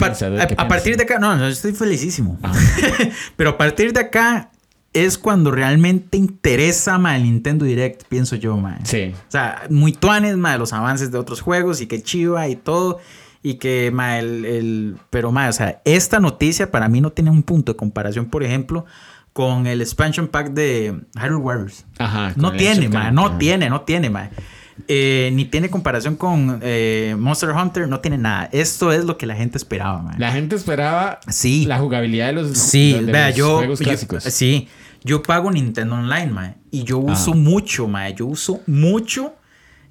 [0.48, 2.38] ¿Qué a partir de acá, no, no, estoy felicísimo.
[2.42, 2.54] Ah.
[3.36, 4.50] Pero a partir de acá
[4.94, 8.80] es cuando realmente interesa mae, el Nintendo Direct, pienso yo, mae.
[8.86, 9.14] Sí.
[9.28, 13.00] O sea, muy tuanes, mae, los avances de otros juegos y que chiva y todo.
[13.42, 17.30] Y que, mae, el, el- Pero, mae, o sea, esta noticia para mí no tiene
[17.32, 18.86] un punto de comparación, por ejemplo,
[19.34, 21.86] con el expansion pack de Hyrule Warriors.
[21.98, 22.32] Ajá.
[22.38, 24.30] No tiene, mae, no tiene, no tiene, mae.
[24.88, 28.50] Eh, ni tiene comparación con eh, Monster Hunter, no tiene nada.
[28.52, 30.18] Esto es lo que la gente esperaba, mae.
[30.20, 31.66] La gente esperaba Sí.
[31.66, 34.24] la jugabilidad de los, Sí, de vea, los yo, juegos yo- clásicos.
[34.24, 34.68] sí,
[35.04, 37.12] yo pago Nintendo Online, mae, y yo Ah.
[37.12, 39.36] uso mucho, mae, yo uso mucho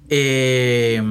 [0.09, 1.01] eh,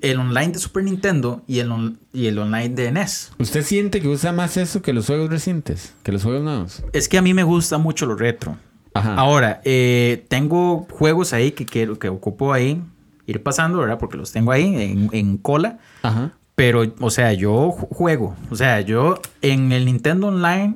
[0.00, 3.32] el online de Super Nintendo y el, on- y el online de NES.
[3.38, 5.94] ¿Usted siente que usa más eso que los juegos recientes?
[6.02, 6.82] Que los juegos nuevos.
[6.92, 8.56] Es que a mí me gusta mucho lo retro.
[8.94, 9.14] Ajá.
[9.16, 12.80] Ahora, eh, tengo juegos ahí que quiero que ocupo ahí
[13.26, 13.98] ir pasando, ¿verdad?
[13.98, 15.78] Porque los tengo ahí en, en cola.
[16.02, 16.32] Ajá.
[16.54, 18.36] Pero, o sea, yo ju- juego.
[18.50, 20.74] O sea, yo en el Nintendo Online,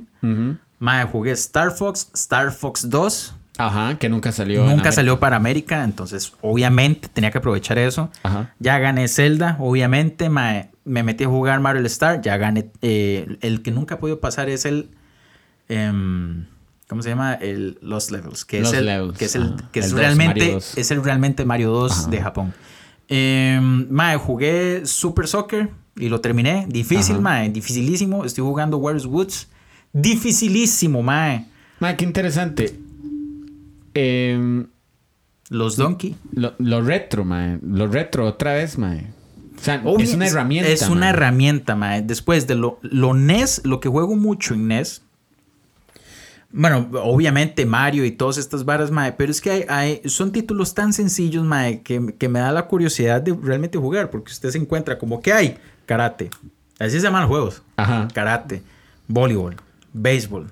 [0.81, 3.35] mae, jugué Star Fox, Star Fox 2.
[3.59, 4.65] Ajá, que nunca salió.
[4.65, 8.11] Nunca salió para América, entonces obviamente tenía que aprovechar eso.
[8.23, 8.55] Ajá.
[8.61, 12.71] Ya gané Zelda, obviamente mae, me metí a jugar Mario Star, ya gané.
[12.83, 14.91] eh, el que nunca he podido pasar es el.
[15.69, 16.47] em,
[16.89, 17.35] ¿Cómo se llama?
[17.35, 20.01] El Lost Levels, que Lost es el, Levels, que es, el, que es El 2,
[20.01, 20.79] realmente Mario 2.
[20.79, 22.11] es el realmente Mario 2 Ajá.
[22.11, 22.55] de Japón.
[23.09, 26.67] Em, mae, jugué Super Soccer y lo terminé.
[26.69, 27.23] Difícil, Ajá.
[27.23, 28.25] mae, dificilísimo.
[28.25, 29.49] Estoy jugando Where's Woods.
[29.93, 31.47] Dificilísimo, mae.
[31.81, 32.79] Ma, qué interesante.
[33.95, 34.67] Em,
[35.51, 36.17] Los Donkey.
[36.33, 37.59] lo, lo retro, mae.
[37.63, 39.07] Lo retro otra vez, mae.
[39.59, 40.71] O sea, Obvio, es una herramienta.
[40.71, 41.11] Es una mae.
[41.11, 42.03] herramienta, mae.
[42.03, 45.03] Después de lo, lo NES, lo que juego mucho en NES.
[46.51, 49.13] Bueno, obviamente Mario y todas estas varas, mae.
[49.13, 52.67] Pero es que hay, hay- son títulos tan sencillos, mae, que, que me da la
[52.67, 54.11] curiosidad de realmente jugar.
[54.11, 56.31] Porque usted se encuentra como que hay karate.
[56.79, 57.63] Así se llaman los juegos.
[57.77, 58.09] Ajá.
[58.15, 58.63] Karate,
[59.09, 59.57] voleibol,
[59.93, 60.51] béisbol.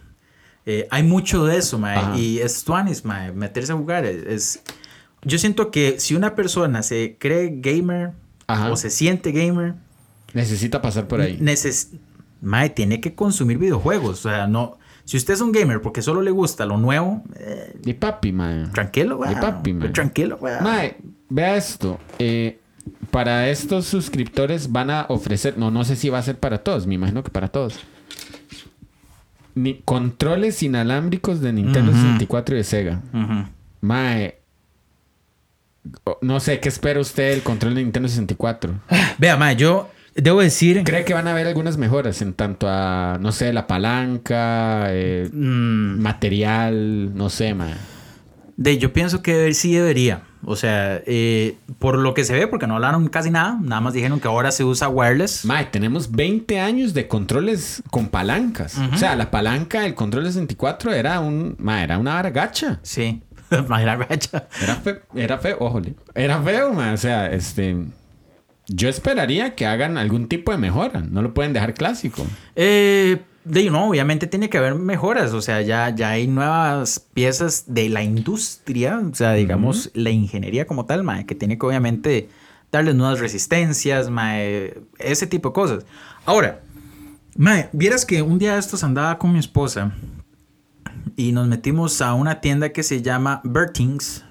[0.67, 1.97] Eh, hay mucho de eso, mae.
[1.97, 2.19] Ajá.
[2.19, 3.33] Y es tuanis, mae.
[3.33, 4.63] Meterse a jugar es, es-
[5.23, 8.13] Yo siento que si una persona se cree gamer
[8.49, 8.71] Ajá.
[8.71, 9.75] o se siente gamer,
[10.35, 11.39] Necesita pasar por ahí.
[11.41, 11.93] neces
[12.43, 14.27] mae, tiene que consumir videojuegos.
[14.27, 14.77] O sea, no...
[15.07, 18.67] Si usted es un gamer porque solo le gusta lo nuevo, eh, Y papi, mae.
[18.75, 19.41] tranquilo, Y weón.
[19.41, 19.89] papi, mae.
[19.91, 20.63] Tranquilo, weón.
[20.63, 20.97] Mae,
[21.31, 21.99] vea esto.
[22.19, 22.59] eh,
[23.11, 26.87] para estos suscriptores van a ofrecer, no, no sé si va a ser para todos,
[26.87, 27.79] me imagino que para todos.
[29.55, 32.01] Ni, controles inalámbricos de Nintendo Ujú.
[32.03, 33.01] 64 y de Sega.
[33.15, 33.49] Ujú.
[33.81, 34.39] Mae.
[36.21, 38.75] No sé, ¿qué espera usted del control de Nintendo 64?
[39.19, 40.83] Vea, mae, yo debo decir...
[40.85, 45.29] ¿Cree que van a haber algunas mejoras en tanto a, no sé, la palanca, eh,
[45.33, 47.75] mm, material, no sé, mae?
[48.57, 50.23] De, yo pienso que sí debería.
[50.45, 53.93] O sea, eh, por lo que se ve, porque no hablaron casi nada, nada más
[53.93, 55.45] dijeron que ahora se usa wireless.
[55.45, 58.79] Mae, tenemos 20 años de controles con palancas.
[58.95, 62.79] O sea, la palanca del control de 64 era un, mae, era una vara gacha.
[62.83, 63.23] Sí,
[63.69, 64.49] Mayra Gacha.
[64.63, 65.95] Era feo, era feo, ójole.
[66.15, 66.93] Era feo, mae.
[66.93, 67.77] O sea, este.
[68.69, 71.01] Yo esperaría que hagan algún tipo de mejora.
[71.01, 72.27] No lo pueden dejar clásico.
[72.57, 75.33] Eh, de, no, obviamente tiene que haber mejoras.
[75.33, 78.99] O sea, ya, ya hay nuevas piezas de la industria.
[78.99, 82.29] O sea, digamos, la ingeniería como tal, mae, que tiene que obviamente
[82.73, 85.87] darles nuevas resistencias, mae, ese tipo de cosas.
[86.25, 86.61] Ahora,
[87.37, 89.93] mae, vieras que un día de estos andaba con mi esposa
[91.15, 94.25] y nos metimos a una tienda que se llama Bertings.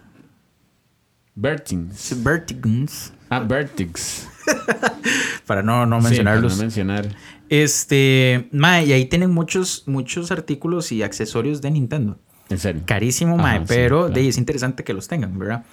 [1.36, 2.24] Bertings.
[2.24, 3.15] Bertings.
[3.30, 4.28] Ah, Vertix.
[5.48, 6.56] Para no, no Sí, para mencionarlos.
[6.58, 7.16] no mencionar.
[7.50, 12.18] Este, mae, y ahí tienen muchos, muchos artículos y accesorios de Nintendo.
[12.50, 12.82] En serio.
[12.86, 14.14] Carísimo, Ajá, mae, sí, pero claro.
[14.14, 15.64] de ahí es interesante que los tengan, ¿verdad?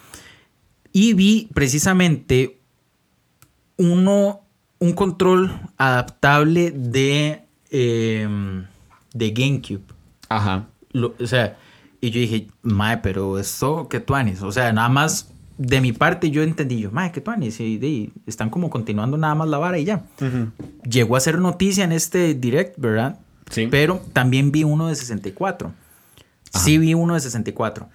[0.92, 2.60] Y vi precisamente
[3.76, 4.42] uno,
[4.78, 8.66] un control adaptable de, em,
[9.14, 9.84] de GameCube.
[10.28, 10.66] Ajá.
[10.92, 11.56] Lo- o sea,
[12.00, 14.42] y yo dije, mae, pero esto, ¿qué tuanis?
[14.42, 17.60] O sea, nada más de mi parte yo entendí, yo, mae, ¿qué tuanis?
[17.60, 20.02] Y, de- están como continuando nada más la vara y ya.
[20.88, 23.18] Llegó a ser noticia en este direct, ¿verdad?
[23.50, 23.68] Sí.
[23.70, 25.72] Pero también vi uno de 64.
[26.54, 27.88] Sí vi uno de 64.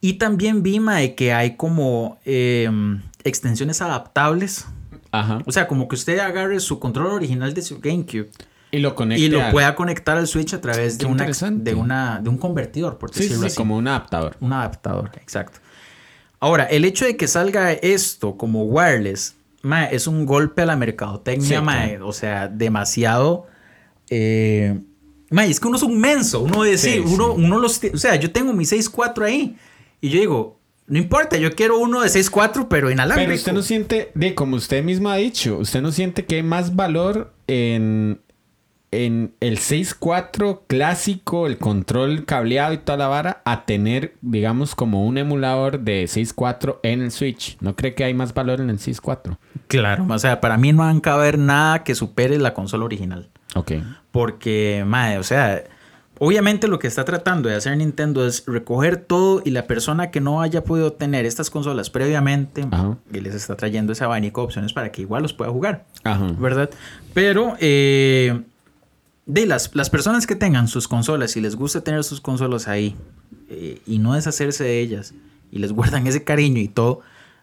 [0.00, 2.68] Y también vi, mae, que hay como eh,
[3.24, 4.66] extensiones adaptables.
[5.12, 5.38] Ajá.
[5.46, 8.30] O sea, como que usted agarre su control original de su GameCube
[8.72, 11.74] Y lo conecte y lo al- pueda conectar al Switch a través de, una, de,
[11.74, 13.56] una, de un convertidor, por Sí, sí, decirlo sí, así.
[13.56, 14.36] como un adaptador.
[14.40, 15.60] Un adaptador, exacto.
[16.40, 20.76] Ahora, el hecho de que salga esto como wireless, mae, es un golpe a la
[20.76, 22.08] mercadotecnia, Sí, claro.
[22.08, 23.46] O sea, demasiado.
[24.10, 24.78] Eh,
[25.30, 26.40] mae, es que uno es un menso.
[26.40, 27.80] Uno decir, Sí, uno, uno los.
[27.92, 29.56] O sea, yo tengo mi 6.4 ahí.
[30.00, 33.28] Y yo digo, no importa, yo quiero uno de 6.4, pero inalámbrico.
[33.28, 36.42] Pero usted no siente, de como usted mismo ha dicho, usted no siente que hay
[36.42, 38.20] más valor en,
[38.94, 45.06] en el 6.4 clásico, el control cableado y toda la vara, a tener, digamos, como
[45.06, 47.56] un emulador de 6.4 en el Switch.
[47.60, 49.38] ¿No cree que hay más valor en el 6.4?
[49.66, 53.30] Claro, o sea, para mí no van a caber nada que supere la consola original.
[53.54, 53.72] Ok.
[54.10, 55.64] Porque, madre, o sea,
[56.18, 60.20] obviamente lo que está tratando de hacer Nintendo es recoger todo y la persona que
[60.20, 62.96] no haya podido tener estas consolas previamente, Ajá.
[63.12, 66.28] y les está trayendo ese abanico de opciones para que igual los pueda jugar, Ajá.
[66.38, 66.70] ¿verdad?
[67.12, 68.42] Pero, eh,
[69.26, 72.96] de las, las personas que tengan sus consolas y les gusta tener sus consolas ahí
[73.48, 75.14] eh, y no deshacerse de ellas
[75.50, 77.00] y les guardan ese cariño y todo,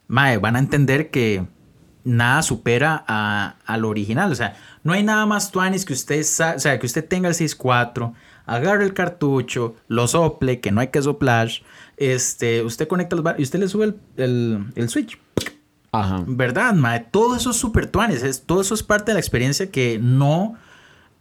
[0.08, 1.46] madre, van a entender que
[2.04, 4.32] nada supera a, al original.
[4.32, 7.36] O sea, no hay nada más tuanis que usted, o sea, que usted tenga el
[7.36, 8.14] 6.4,
[8.46, 11.50] agarre el cartucho, lo sople, que no hay que soplar,
[11.98, 15.18] este, usted conecta los y usted le sube el, el- el switch.
[15.94, 16.24] Ajá.
[16.26, 17.02] ¿Verdad, mae?
[17.12, 18.24] Todo eso es super tuanis.
[18.24, 20.56] Es, todo eso es parte de la experiencia que no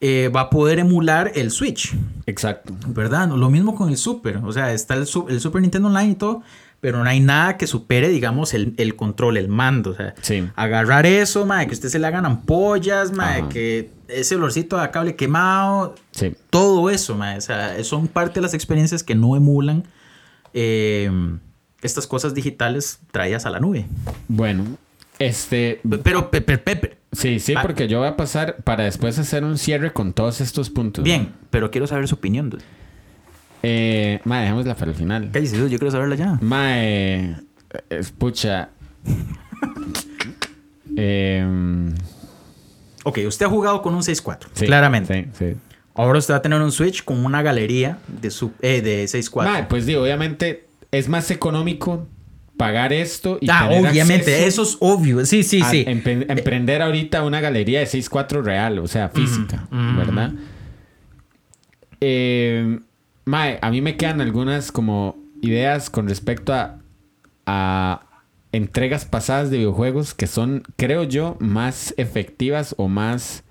[0.00, 1.94] eh, va a poder emular el Switch.
[2.26, 2.74] Exacto.
[2.88, 3.28] ¿Verdad?
[3.28, 4.38] Lo mismo con el Super.
[4.38, 6.42] O sea, está el, su- el Super Nintendo Online y todo,
[6.80, 9.90] pero no hay nada que supere, digamos, el, el control, el mando.
[9.90, 10.48] O sea, Sí.
[10.56, 13.48] agarrar eso, mae, que usted se le hagan ampollas, Ajá.
[13.50, 16.34] que ese olorcito a cable quemado, Sí.
[16.48, 17.36] todo eso, mae.
[17.36, 19.84] O sea, son parte de las experiencias que no emulan
[20.54, 21.10] eh,
[21.82, 23.86] estas cosas digitales traídas a la nube.
[24.28, 24.64] Bueno,
[25.20, 25.80] este.
[25.88, 26.96] Pe- Pero, Pepe, Pepe.
[27.12, 27.62] Sí, sí, Ah.
[27.62, 31.04] porque yo voy a pasar para después hacer un cierre con todos estos puntos.
[31.04, 32.50] Bien, pero quiero saber su opinión.
[32.50, 32.62] dude.
[33.62, 35.30] Eh, mae, dejémosla para el final.
[35.32, 36.38] Cállese, dude, yo quiero saberla ya.
[36.40, 37.36] Mae,
[37.90, 38.70] escucha.
[40.96, 41.94] Em,
[43.04, 45.28] Ok, usted ha jugado con un 6.4, sí, claramente.
[45.32, 45.56] Sí, sí.
[45.94, 48.28] Ahora usted va a tener un Switch con una galería de,
[48.60, 49.44] eh, de 6.4.
[49.50, 52.06] Mae, pues digo, obviamente es más económico
[52.60, 55.24] pagar esto y ah, tener obviamente, eso es obvio.
[55.24, 55.84] Sí, sí, sí.
[55.88, 59.66] empe- emprender ahorita una galería de 6.4 real, o sea, física.
[59.70, 60.32] ¿verdad?
[62.00, 62.78] Eh,
[63.24, 66.78] mae, a mí me quedan algunas como ideas con respecto a,
[67.46, 68.02] a
[68.52, 73.42] entregas pasadas de videojuegos que son, creo yo, más efectivas o más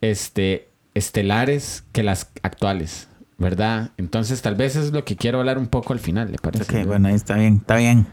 [0.00, 3.08] este, estelares que las actuales,
[3.40, 3.90] ¿verdad?
[3.96, 6.80] Entonces, tal vez es lo que quiero hablar un poco al final, ¿le parece?
[6.82, 8.06] Ok, bueno, ahí está bien, está bien.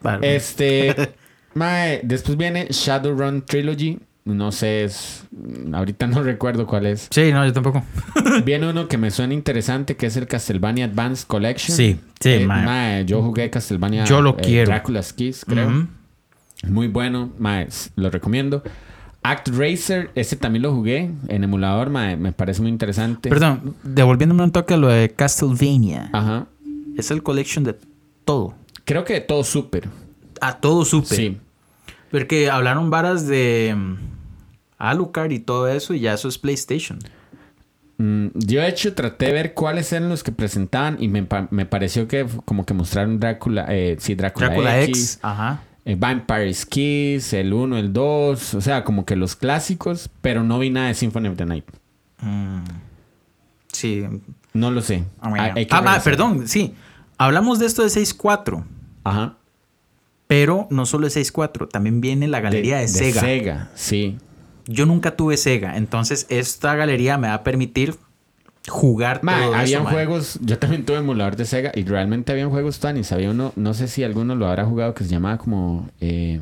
[0.00, 0.34] Vale.
[0.36, 0.94] Este.
[1.54, 3.98] mae, después viene Shadowrun Trilogy.
[4.24, 5.24] No sé, es,
[5.72, 7.08] ahorita no recuerdo cuál es.
[7.10, 7.82] Sí, no, yo tampoco.
[8.44, 11.74] Viene uno que me suena interesante, que es el Castlevania Advanced Collection.
[11.74, 12.64] Sí, sí, Eh, mae.
[12.64, 14.66] mae, yo jugué Castlevania Yo lo eh, quiero.
[14.70, 15.88] Dracula's Kiss, creo.
[16.68, 18.62] Muy bueno, mae, lo recomiendo.
[19.28, 23.28] Act Racer, ese también lo jugué en emulador, mae, me parece muy interesante.
[23.28, 26.08] Perdón, devolviéndome un toque a lo de Castlevania.
[26.14, 26.46] Ajá.
[26.96, 27.76] Es el collection de
[28.24, 28.54] todo.
[28.86, 29.90] Creo que todo súper.
[30.40, 31.14] A todo super.
[31.14, 31.38] Sí.
[32.10, 33.96] Porque hablaron varas de mm,
[34.78, 36.98] Alucard y todo eso y ya eso es PlayStation.
[37.98, 41.66] Mm, yo de hecho traté de ver cuáles eran los que presentaban y me, me
[41.66, 45.18] pareció que como que mostraron Drácula, eh, sí, Drácula, Drácula X, X.
[45.20, 45.60] Ajá.
[45.88, 50.58] Eh, Vampire's Kiss, el 1, el 2, o sea, como que los clásicos, pero no
[50.58, 51.64] vi nada de Symphony of the Night.
[52.20, 52.62] Mm.
[53.72, 54.04] Sí.
[54.52, 55.04] No lo sé.
[55.20, 55.32] Ah.
[55.32, 56.74] Hay- hay Ah, perdón, sí.
[57.16, 58.64] Hablamos de esto de 6.4,
[59.02, 59.36] Ajá.
[60.26, 63.20] pero no solo de 6.4, también viene la galería de, Sega.
[63.20, 64.18] Sega, sí.
[64.66, 67.96] Yo nunca tuve Sega, entonces esta galería me va a permitir
[68.68, 69.90] jugar Ma, todo habían eso, ma.
[69.90, 73.10] juegos, yo también tuve emulador de Sega y realmente habían juegos Tanis.
[73.12, 75.88] Había uno, no sé si alguno lo habrá jugado, que se llamaba como.
[76.00, 76.40] eh,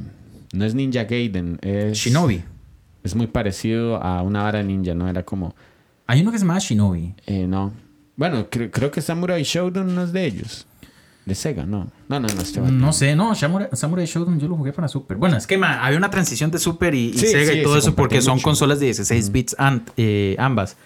[0.53, 1.99] no es Ninja Gaiden, es.
[1.99, 2.43] Shinobi.
[3.05, 5.09] Es muy parecido a una vara ninja, ¿no?
[5.09, 5.55] Era como.
[6.07, 7.14] Hay uno que se llama Shinobi.
[7.27, 7.72] eh, no.
[8.16, 10.66] Bueno, cre- creo que Samurai Showdown no es de ellos.
[11.27, 11.89] De Sega, no.
[12.09, 12.61] No, no, no, este.
[12.61, 15.16] No sé, no, Samurai, Samurai Shodown yo lo jugué para Super.
[15.16, 17.62] Bueno, es que ma, había una transición de Super y, y Sí, Sega sí, y
[17.64, 18.45] todo se eso porque compartían son mucho.
[18.45, 20.77] consolas de 16 bits an- eh, ambas.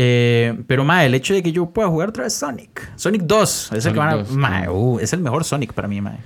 [0.00, 2.88] Eh, pero ma, el hecho de que yo pueda jugar otra vez Sonic.
[2.96, 3.72] Sonic 2.
[3.72, 6.16] Es el, que van a- 2, ma, uh, es el mejor Sonic para mí, ma.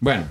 [0.00, 0.24] Bueno.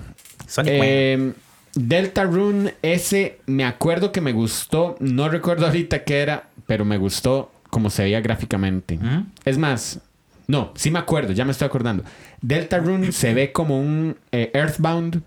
[0.45, 1.33] Sonic eh,
[1.73, 4.95] Delta Rune, ese me acuerdo que me gustó.
[4.99, 8.97] No recuerdo ahorita qué era, pero me gustó como se veía gráficamente.
[9.43, 9.99] Es más,
[10.47, 12.03] No, sí me acuerdo, ya me estoy acordando.
[12.41, 15.21] Deltarune se ve como un eh, Earthbound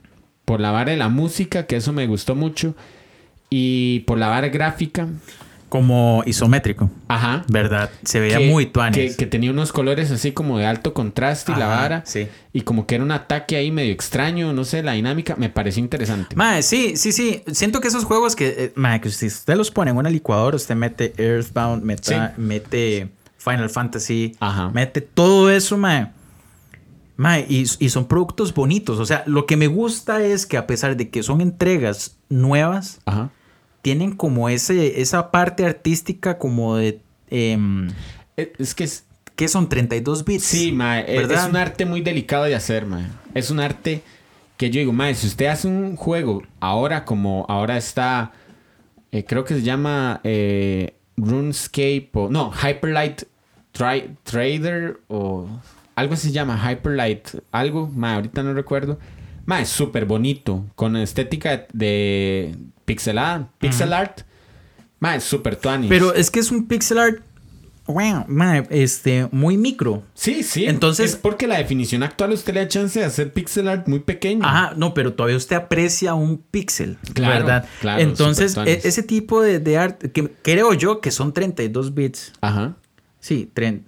[0.45, 2.75] por la vara de la música, que eso me gustó mucho.
[3.51, 5.09] Y por la vara gráfica.
[5.71, 6.91] Como isométrico.
[7.09, 7.45] Ajá.
[7.49, 7.89] ¿Verdad?
[8.05, 8.97] Se veía que- muy tuanis.
[9.13, 12.03] Que, que tenía unos colores así como de alto contraste y la vara.
[12.05, 12.29] sí.
[12.53, 15.81] Y como que era un ataque ahí medio extraño, no sé, la dinámica me pareció
[15.83, 16.35] interesante.
[16.37, 17.43] Mae, sí, sí, sí.
[17.53, 20.57] Siento que esos juegos que, eh, mae, que si usted los pone en una licuadora,
[20.57, 22.21] usted mete Earthbound, mete, Sí.
[22.37, 23.09] mete
[23.39, 24.69] Final Fantasy, Ajá.
[24.75, 26.09] mete todo eso, mae.
[27.17, 28.99] Mae, y, y son productos bonitos.
[28.99, 33.01] O sea, lo que me gusta es que a pesar de que son entregas nuevas,
[33.05, 33.31] Ajá.
[33.83, 37.01] Tienen como ese, esa parte artística como de...
[37.31, 37.89] em,
[38.37, 39.05] Eh, Es que es,
[39.37, 39.69] ¿Qué son?
[39.69, 40.45] 32 bits.
[40.45, 41.45] Sí, mae, eh, ¿verdad?
[41.45, 43.07] es un arte muy delicado de hacer, mae.
[43.35, 44.03] Es un arte
[44.59, 48.33] que yo digo, mae, si usted hace un juego ahora como ahora está,
[49.13, 53.23] eh, creo que se llama eh, RuneScape o no, Hyperlight
[53.73, 55.49] Tri- Trader o
[55.95, 58.99] algo se llama Hyperlight, algo, mae, ahorita no recuerdo.
[59.47, 62.55] Mae, es súper bonito, con estética de
[63.59, 64.23] pixel art.
[64.99, 65.89] Mae, es súper tuanis.
[65.89, 67.23] Pero es que es un pixel art,
[67.87, 68.27] wow,
[68.69, 70.03] este, muy micro.
[70.15, 70.67] Sí, sí.
[70.67, 74.01] Entonces- es porque la definición actual usted le da chance de hacer pixel art muy
[74.01, 74.45] pequeño.
[74.47, 77.65] Ajá, no, pero todavía usted aprecia un píxel, Claro, ¿verdad?
[77.81, 81.95] claro, Entonces, super e- ese tipo de, de arte, que creo yo que son 32
[81.95, 82.33] bits.
[82.43, 82.77] Ajá.
[83.21, 83.85] Sí, tren-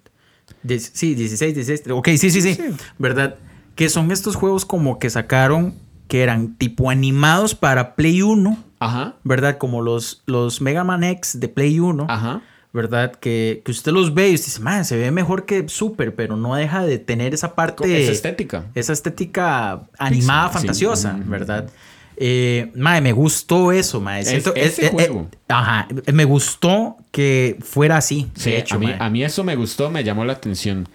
[0.62, 1.82] diez- sí, 16, 16.
[1.90, 2.58] Ok, sí, sí, sí,
[2.98, 3.36] ¿Verdad?
[3.74, 5.74] Que son estos juegos como que sacaron,
[6.08, 9.14] que eran tipo animados para Play 1, Ajá.
[9.24, 9.58] ¿verdad?
[9.58, 12.06] Como los, los Mega Man X de Play 1.
[12.08, 12.42] Ajá.
[12.72, 13.12] ¿Verdad?
[13.12, 16.36] Que, que usted los ve y usted dice, man, se ve mejor que Super, pero
[16.36, 18.02] no deja de tener esa parte.
[18.02, 18.64] Esa estética.
[18.74, 21.18] Esa estética animada, fantasiosa.
[21.26, 21.68] ¿verdad?
[22.16, 24.24] Eh, mae, me gustó eso, mae.
[24.24, 25.28] Siento- ese eh, juego.
[25.48, 28.30] ajá, me gustó que fuera así.
[28.34, 28.96] Sí, de hecho, a, mí, mae.
[29.00, 30.88] a mí eso me gustó, me llamó la atención.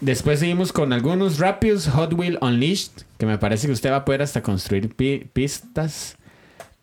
[0.00, 1.88] Después seguimos con algunos rápidos.
[1.88, 6.16] Hot Wheel Unleashed, que me parece que usted va a poder hasta construir pi- pistas.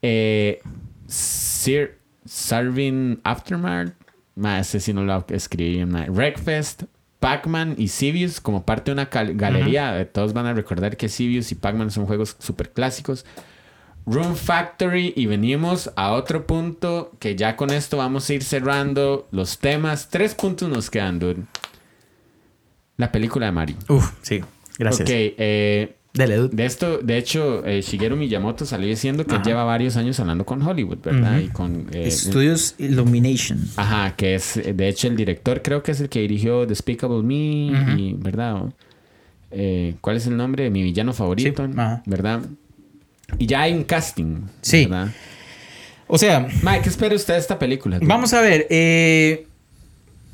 [0.02, 0.62] Eh,
[1.08, 3.94] Sir, Sarvin Aftermath.
[4.36, 5.92] Más ese sí no lo escribí bien.
[5.92, 6.84] Wreckfest,
[7.20, 10.00] Pac-Man y Civius como parte de una galería.
[10.00, 13.26] Eh, Todos van a recordar que Civius y Pac-Man son juegos súper clásicos.
[14.06, 19.28] Room Factory y venimos a otro punto que ya con esto vamos a ir cerrando
[19.32, 20.10] los temas.
[20.10, 21.44] Tres puntos nos quedan, dude.
[22.98, 23.76] La película de Mario.
[23.88, 24.42] Uf, sí,
[24.78, 25.08] gracias.
[25.08, 29.44] Ok, eh, Dele, de esto, de hecho, eh, Shigeru Miyamoto salió diciendo que Ajá.
[29.44, 31.36] lleva varios años hablando con Hollywood, ¿verdad?
[31.38, 31.46] Ujú.
[31.46, 31.86] Y con...
[31.94, 33.60] eh, Studios Illumination.
[33.76, 37.36] Ajá, que es, de hecho, el director creo que es el que dirigió Despicable Me,
[37.98, 38.64] y, ¿verdad?
[39.52, 41.66] Eh, ¿Cuál es el nombre de mi villano favorito?
[41.68, 41.74] Sí.
[42.08, 42.42] ¿Verdad?
[43.38, 44.86] Y ya hay un casting, Sí.
[44.86, 45.10] ¿verdad?
[46.08, 48.00] O sea, Mike, ¿qué espera usted de esta película?
[48.02, 48.66] vamos a ver.
[48.72, 49.46] eh,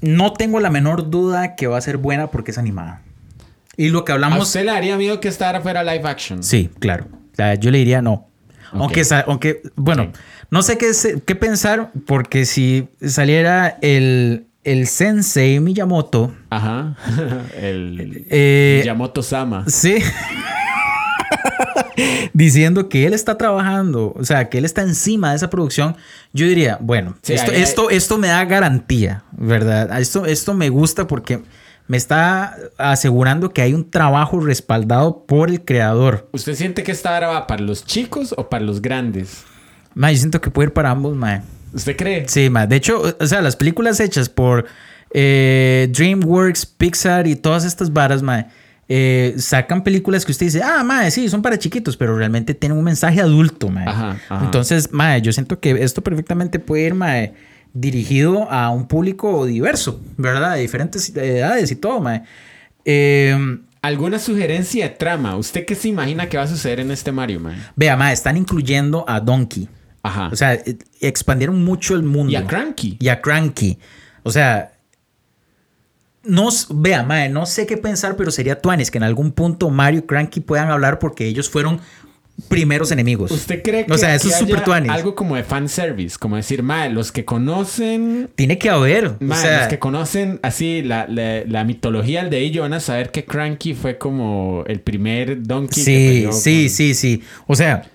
[0.01, 3.01] no tengo la menor duda que va a ser buena porque es animada.
[3.77, 4.47] Y lo que ¿A hablamos.
[4.47, 6.43] usted le haría miedo que esta fuera live action?
[6.43, 7.07] Sí, claro.
[7.59, 8.29] Yo le diría no.
[8.71, 10.11] Aunque, aunque, bueno,
[10.49, 10.91] no sé qué,
[11.25, 16.95] qué pensar, porque si saliera el, el Sensei Miyamoto, Ajá.
[17.61, 19.65] el eh, Miyamoto Sama.
[19.67, 19.97] sí,
[22.33, 25.95] diciendo que él está trabajando, o sea, que él está encima de esa producción,
[26.33, 29.99] yo diría, bueno, Sí, esto, esto, esto me da garantía, ¿verdad?
[29.99, 31.43] Esto, esto me gusta porque
[31.87, 36.27] me está asegurando que hay un trabajo respaldado por el creador.
[36.31, 39.43] ¿Usted siente que esta vara va para los chicos o para los grandes?
[39.93, 41.41] Ma, yo siento que puede ir para ambos, mae.
[41.73, 42.27] ¿Usted cree?
[42.27, 42.65] Sí, ma.
[42.65, 44.65] De hecho, o sea, las películas hechas por
[45.11, 48.47] eh, DreamWorks, Pixar y todas estas varas, ma,
[48.87, 52.77] eh, sacan películas que usted dice, ah, ma, sí, son para chiquitos, pero realmente tienen
[52.77, 53.83] un mensaje adulto, ma.
[53.83, 54.45] Ajá, ajá.
[54.45, 57.13] Entonces, ma, yo siento que esto perfectamente puede ir, ma,
[57.75, 60.55] dirigido a un público diverso, ¿verdad?
[60.55, 62.23] De diferentes edades y todo, ma.
[62.85, 63.37] Eh,
[63.81, 65.35] ¿Alguna sugerencia de trama?
[65.35, 67.55] ¿Usted qué se imagina que va a suceder en este Mario, man?
[67.75, 69.69] vea, ma, están incluyendo a Donkey.
[70.01, 70.29] Ajá.
[70.31, 72.31] O sea, eh, expandieron mucho el mundo.
[72.31, 72.97] y a Cranky.
[72.99, 73.77] y a Cranky.
[74.23, 74.71] O sea,
[76.23, 79.99] no, vea, mae, no sé qué pensar, pero sería Tuanis que en algún punto Mario
[79.99, 81.79] y Cranky puedan hablar porque ellos fueron
[82.49, 83.31] primeros enemigos.
[83.31, 84.91] ¿Usted cree que O sea, eso aquí es haya tuanis.
[84.91, 86.17] algo como de fanservice?
[86.19, 88.29] Como decir, mae, los que conocen...
[88.35, 89.07] Tiene que haber.
[89.07, 93.11] o sea, los que conocen así la, la, la mitología de ello van a saber
[93.11, 97.23] que Cranky fue como el primer Donkey sí, sí, con- sí, sí.
[97.47, 97.89] O sea,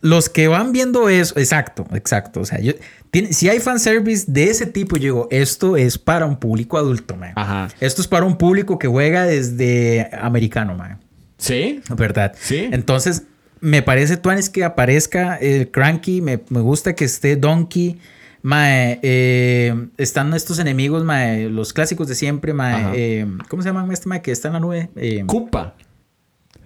[0.00, 2.40] los que van viendo eso, exacto, exacto.
[2.40, 2.72] O sea, yo,
[3.10, 7.14] tiene- si hay fanservice de ese tipo, yo digo, esto es para un público adulto,
[7.14, 7.32] man.
[7.36, 7.68] Ajá.
[7.78, 10.98] Esto es para un público que juega desde americano, man.
[11.36, 11.80] ¿Sí?
[11.96, 12.32] ¿Verdad?
[12.40, 12.68] Sí.
[12.72, 13.24] Entonces,
[13.62, 16.20] me parece, Tuanis, que aparezca el Cranky.
[16.20, 18.00] Me, me gusta que esté Donkey.
[18.42, 22.90] Mae, eh, están estos enemigos, mae, los clásicos de siempre, mae.
[22.92, 24.90] Eh, ¿Cómo se llaman este mae que está en la nube?
[24.96, 25.76] Eh, Cupa.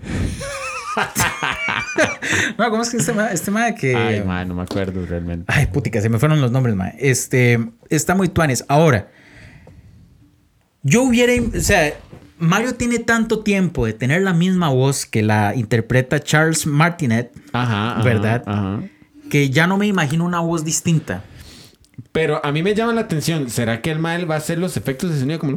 [2.59, 3.95] no, ¿cómo es que este mae, este mae que...
[3.95, 5.53] Ay, man, no me acuerdo realmente.
[5.55, 6.95] Ay, putica, se me fueron los nombres, mae.
[6.99, 8.65] Este, está muy tuanes.
[8.69, 9.11] Ahora,
[10.83, 11.93] yo hubiera, o sea,
[12.39, 18.03] Mario tiene tanto tiempo de tener la misma voz que la interpreta Charles Martinet, Ajá,
[18.03, 18.43] ¿Verdad?
[18.47, 18.83] Ajá.
[19.31, 21.25] que ya no me imagino una voz distinta.
[22.13, 23.49] Pero a mí me llama la atención.
[23.51, 25.53] ¿Será que el mal va a hacer los efectos de sonido como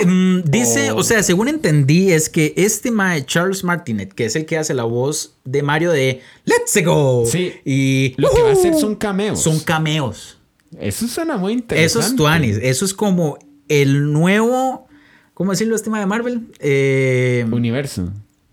[0.00, 0.06] el...
[0.06, 0.96] Mm, dice, Oh.
[0.96, 4.74] o sea, según entendí, es que este mae, Charles Martinet, que es el que hace
[4.74, 7.24] la voz de Mario de Let's Go.
[7.26, 7.52] Sí.
[7.64, 9.40] Y Lo que va a hacer son cameos.
[9.42, 10.38] Son cameos.
[10.78, 11.86] Eso suena muy interesante.
[11.86, 12.58] Eso es Tuanis.
[12.60, 13.38] Eso es como
[13.68, 14.86] el nuevo.
[15.34, 16.48] ¿Cómo decirlo este mae de Marvel?
[16.60, 18.12] Eh, Universo.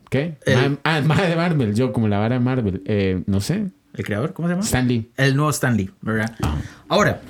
[0.09, 0.37] ¿Qué?
[0.45, 1.73] El- ah, madre de Marvel.
[1.75, 2.81] Yo, como la vara de Marvel.
[2.85, 3.67] Eh, no sé.
[3.93, 4.63] el creador, ¿cómo se llama?
[4.65, 5.11] Stan Lee.
[5.17, 6.35] El nuevo Stanley, ¿verdad?
[6.41, 6.57] Ah.
[6.89, 7.21] Ahora,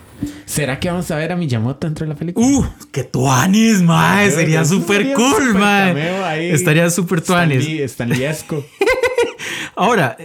[0.45, 2.45] ¿Será que vamos a ver a Miyamoto dentro de la película?
[2.45, 2.65] ¡uh!
[2.91, 4.29] ¡Qué tuanis, mae!
[4.29, 6.23] Sería súper cool, super mae.
[6.23, 6.51] ahí.
[6.51, 7.67] Estaría súper tuanis.
[7.91, 8.63] Stanleyesco.
[9.75, 10.17] Ahora,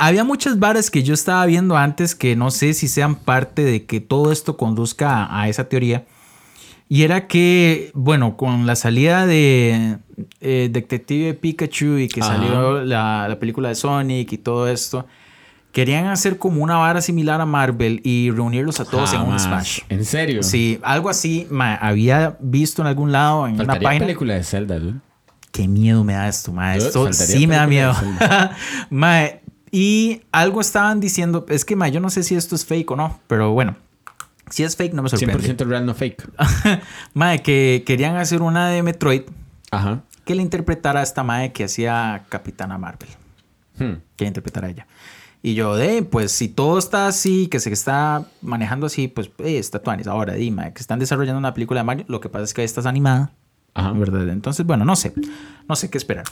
[0.00, 3.84] había muchas varas que yo estaba viendo antes que no sé si sean parte de
[3.84, 6.04] que todo esto conduzca a, a esa teoría.
[6.88, 9.96] Y era que, bueno, con la salida de
[10.40, 12.34] eh, Detective Pikachu y que Ajá.
[12.36, 15.06] salió la, la película de Sonic y todo esto,
[15.72, 19.38] querían hacer como una vara similar a Marvel y reunirlos a todos en un.
[19.38, 19.80] Smash.
[19.88, 20.42] ¿En serio?
[20.42, 24.06] Sí, algo así, ma, había visto en algún lado, en una Faltaría página.
[24.06, 25.00] película de Zelda, ¿no?
[25.50, 26.74] Qué miedo me da esto, ma.
[26.76, 27.94] Dude, Esto sí me da miedo.
[28.90, 29.22] Ma,
[29.70, 32.96] y algo estaban diciendo, es que ma, yo no sé si esto es fake o
[32.96, 33.76] no, pero bueno,
[34.54, 35.52] si es fake no me sorprende.
[35.52, 36.28] 100% real, no fake.
[37.14, 39.22] ma, que querían hacer una de Metroid
[39.72, 40.02] Ajá.
[40.24, 43.08] que le interpretara a esta madre que hacía Capitana Marvel.
[43.76, 43.94] Hmm.
[44.14, 44.86] Que interpretara a ella.
[45.42, 49.58] Y yo, de, pues si todo está así, que se está manejando así, pues eh,
[49.58, 50.06] está tuanis.
[50.06, 52.78] Ahora, dime, que están desarrollando una película de Mario, lo que pasa es que esta
[52.80, 53.32] es animada.
[53.74, 53.90] Ajá.
[53.90, 54.28] ¿verdad?
[54.28, 55.12] Entonces, bueno, no sé.
[55.68, 56.26] No sé qué esperar.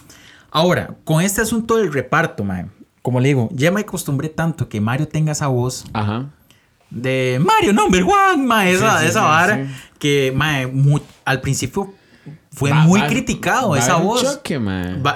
[0.53, 2.67] Ahora, con este asunto del reparto, mae,
[3.03, 6.31] como le digo, ya me acostumbré tanto que Mario tenga esa voz Ajá.
[6.95, 9.67] De Mario number one, mae, esa, Sí, sí, esa sí, vara,
[9.99, 10.33] que
[10.73, 11.95] mu- al principio
[12.53, 14.23] fue Va- muy va- criticado va esa voz.
[14.23, 14.61] choque,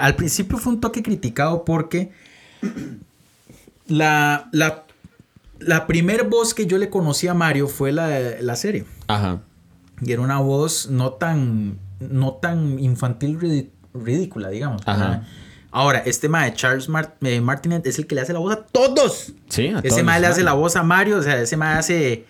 [0.01, 2.13] al principio fue un toque criticado porque
[3.87, 4.85] la, la,
[5.59, 8.85] la primer voz que yo le conocí a Mario fue la de la serie.
[9.07, 9.41] Ajá.
[10.01, 13.39] Y era una voz no tan, no tan infantil
[13.95, 14.83] ridícula, digamos.
[14.87, 14.99] Ajá.
[14.99, 15.23] ¿verdad?
[15.79, 18.65] Ahora, este mae, Charles Mar- eh, Martinet, es el que le hace la voz a
[18.65, 19.33] todos.
[19.51, 21.77] Sí, a ese todos mae le hace la voz a Mario, o sea, ese mae
[21.77, 22.25] hace...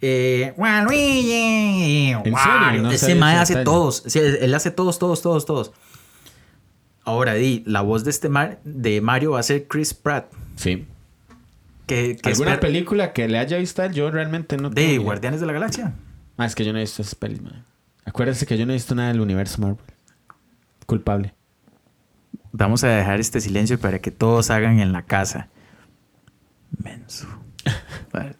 [0.00, 2.82] Eh, Waluigi, serio?
[2.82, 4.04] No ese mae ese hace todos.
[4.06, 5.72] Sí, él hace todos, todos, todos, todos.
[7.04, 10.32] Ahora, di, la voz de este Mar- de Mario va a ser Chris Pratt.
[10.56, 10.86] Sí.
[11.86, 13.92] Que, que ¿Alguna espera- película que le haya visto a él?
[13.92, 15.00] Yo realmente no de tengo idea.
[15.04, 15.92] Guardianes de la Galaxia.
[16.38, 17.64] Ah, es que yo no he visto esas pelis, man.
[18.06, 19.84] Acuérdense que yo no he visto nada del universo Marvel.
[20.86, 21.34] Culpable.
[22.58, 25.48] Vamos a dejar este silencio para que todos hagan en la casa.
[26.82, 27.26] Menso.
[28.12, 28.34] Vale.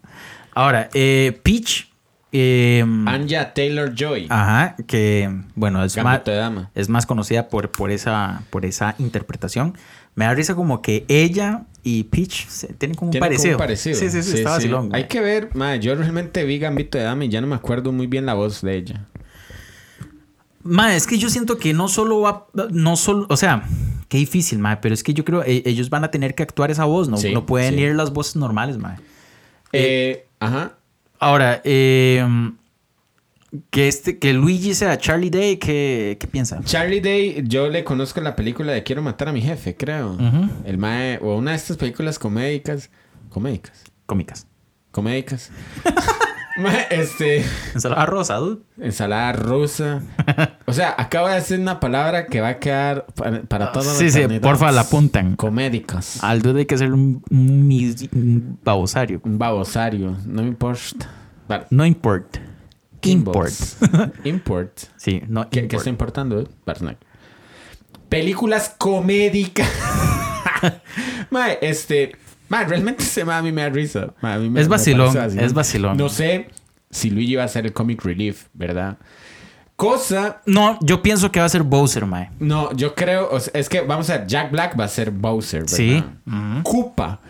[0.55, 1.89] Ahora, eh, Peach.
[2.33, 4.27] eh, Anja Taylor Joy.
[4.29, 6.21] ajá, que bueno, es más,
[6.75, 9.79] es conocida por, por, esa, por esa interpretación.
[10.17, 13.57] Me da risa como que ella y Peach se- tienen como un como parecido.
[13.57, 13.97] parecido.
[13.97, 14.91] Sí, sí, sí, está vacilón.
[14.93, 17.93] Hay que ver, man, yo realmente vi Gambito de Dama y ya no me acuerdo
[17.93, 19.07] muy bien la voz de ella.
[20.65, 23.63] Ma, es que yo siento que no solo va, no solo, o sea,
[24.09, 26.71] qué difícil, ma, pero es que yo creo e- ellos van a tener que actuar
[26.71, 27.81] esa voz, no, Sí, no pueden sí.
[27.81, 28.99] ir las voces normales, ma.
[29.73, 30.77] Eh, ajá.
[31.21, 32.25] Ahora, eh,
[33.71, 36.61] que este, que Luigi sea Charlie Day, ¿qué, qué piensa?
[36.65, 40.17] Charlie Day, yo le conozco la película de Quiero matar a mi jefe, creo.
[40.65, 42.91] El mae, o una de estas películas comédicas.
[43.31, 43.85] Comédicas.
[44.07, 44.47] Cómicas.
[44.91, 45.51] Comédicas.
[46.91, 47.45] Este.
[47.75, 48.63] Ensalada rosa, dude.
[48.81, 50.03] Ensalada rusa.
[50.67, 53.93] O sea, acabo de decir una palabra que va a quedar para, para toda la
[53.93, 54.43] Sí, sí, eternidad.
[54.43, 55.37] porfa, la apuntan.
[55.37, 56.23] Comédicas.
[56.25, 59.21] Al dude hay que hacer un, un, mis- un babosario.
[59.25, 60.17] Un babosario.
[60.27, 61.11] No importa.
[61.49, 61.67] Vale.
[61.71, 62.37] No import.
[63.03, 63.53] Import.
[64.25, 64.79] Import.
[64.97, 65.71] Sí, no ¿Qué, import.
[65.71, 66.41] qué está importando?
[66.41, 66.47] eh?
[68.09, 69.69] Películas comédicas.
[71.31, 72.17] Mae, este.
[72.49, 74.15] Mae, realmente se a mí me da risa.
[74.21, 75.97] Mae, a mí me- Es me vacilón, es vacilón.
[75.97, 76.49] No sé
[76.91, 78.97] si Luigi va a ser el comic relief, ¿verdad?
[79.77, 80.43] Cosa.
[80.47, 82.31] No, yo pienso que va a ser Bowser, mae.
[82.41, 83.29] No, yo creo.
[83.31, 84.27] o sea, es que vamos a ver.
[84.27, 85.77] Jack Black va a ser Bowser, ¿verdad?
[85.77, 86.05] Sí.
[86.65, 87.21] Koopa.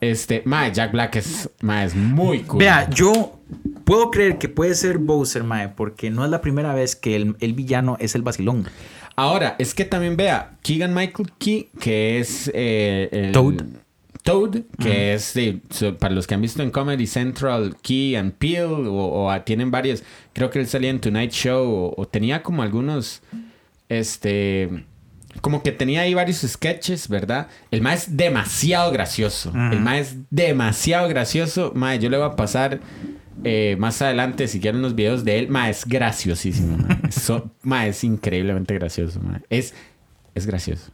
[0.00, 0.42] Este.
[0.46, 1.50] Mae, Jack Black es.
[1.60, 2.60] Mae, es muy cool.
[2.60, 3.38] Vea, yo
[3.84, 7.36] puedo creer que puede ser Bowser, mae, porque no es la primera vez que el,
[7.40, 8.66] el villano es el vacilón.
[9.16, 13.64] Ahora, es que también vea, Keegan Michael Key, que es eh, el- Toad.
[14.28, 18.32] Toad, que es de, so- para los que han visto en Comedy Central, Key and
[18.34, 20.02] Peele, o, o, ah, tienen varios,
[20.34, 23.22] creo que él salía en Tonight Show, o, o tenía como algunos,
[23.88, 24.84] este,
[25.40, 27.48] como que tenía ahí varios sketches, ¿verdad?
[27.70, 32.36] El más es demasiado gracioso, el más es demasiado gracioso, mae, yo le voy a
[32.36, 32.80] pasar...
[33.44, 36.76] eh, más adelante, si quieren los videos de él, ma, es graciosísimo.
[36.76, 39.20] Ma, So- ma, es increíblemente gracioso.
[39.20, 39.40] ma.
[39.48, 39.74] Es,
[40.34, 40.90] es gracioso.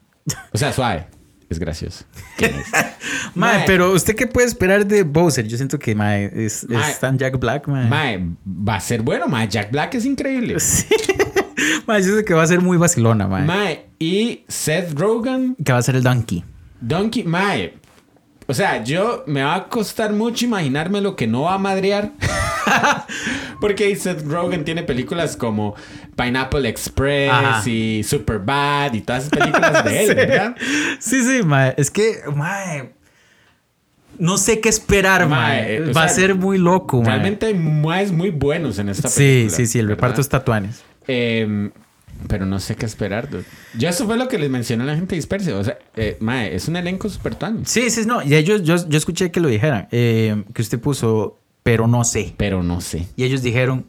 [0.52, 1.06] O sea, suave.
[1.55, 2.05] Es gracioso.
[3.35, 3.65] Mae, Mae.
[3.67, 5.47] pero ¿usted qué puede esperar de Bowser?
[5.47, 6.91] Yo siento que mae, es, Mae.
[6.91, 7.89] es tan Jack Black, mae.
[7.89, 9.47] Mae, va a ser bueno, mae.
[9.49, 10.57] Jack Black es increíble.
[10.65, 10.87] Sí.
[11.87, 13.45] Mae, yo sé que va a ser muy vacilona, mae.
[13.45, 16.43] Mae, y Seth Rogen, Que va a ser el Donkey.
[16.81, 17.75] Donkey, mae.
[18.47, 22.12] O sea, yo me va a costar mucho imaginarme lo que no va a madrear.
[23.61, 25.75] Porque Seth Rogen tiene películas como
[26.16, 27.69] Pineapple Express Ajá.
[27.71, 30.15] y Superbad y todas esas películas de él, Sí.
[30.15, 30.57] ¿verdad?
[30.99, 31.75] Sí, sí, mae.
[31.77, 32.93] Es que, mae.
[34.19, 35.81] No sé qué esperar, mae.
[35.81, 37.11] Mae, o Va a ser muy loco, mae.
[37.12, 39.57] Realmente hay más muy buenos en esta Sí, película.
[39.57, 39.79] sí, sí.
[39.79, 39.97] El ¿verdad?
[40.03, 40.83] reparto está tuanes.
[41.09, 41.71] Eh,
[42.29, 43.45] pero no sé qué esperar, dude.
[43.79, 45.57] Yo eso fue lo que les mencioné a la gente dispersa.
[45.57, 47.69] O sea, eh, mae, es un elenco super tuanis.
[47.69, 48.23] Sí, sí, no.
[48.23, 49.89] Y ellos, yo, yo escuché que lo dijeran.
[49.91, 52.35] eh, que usted puso, pero no sé.
[52.37, 53.07] Pero no sé.
[53.17, 53.87] Y ellos dijeron,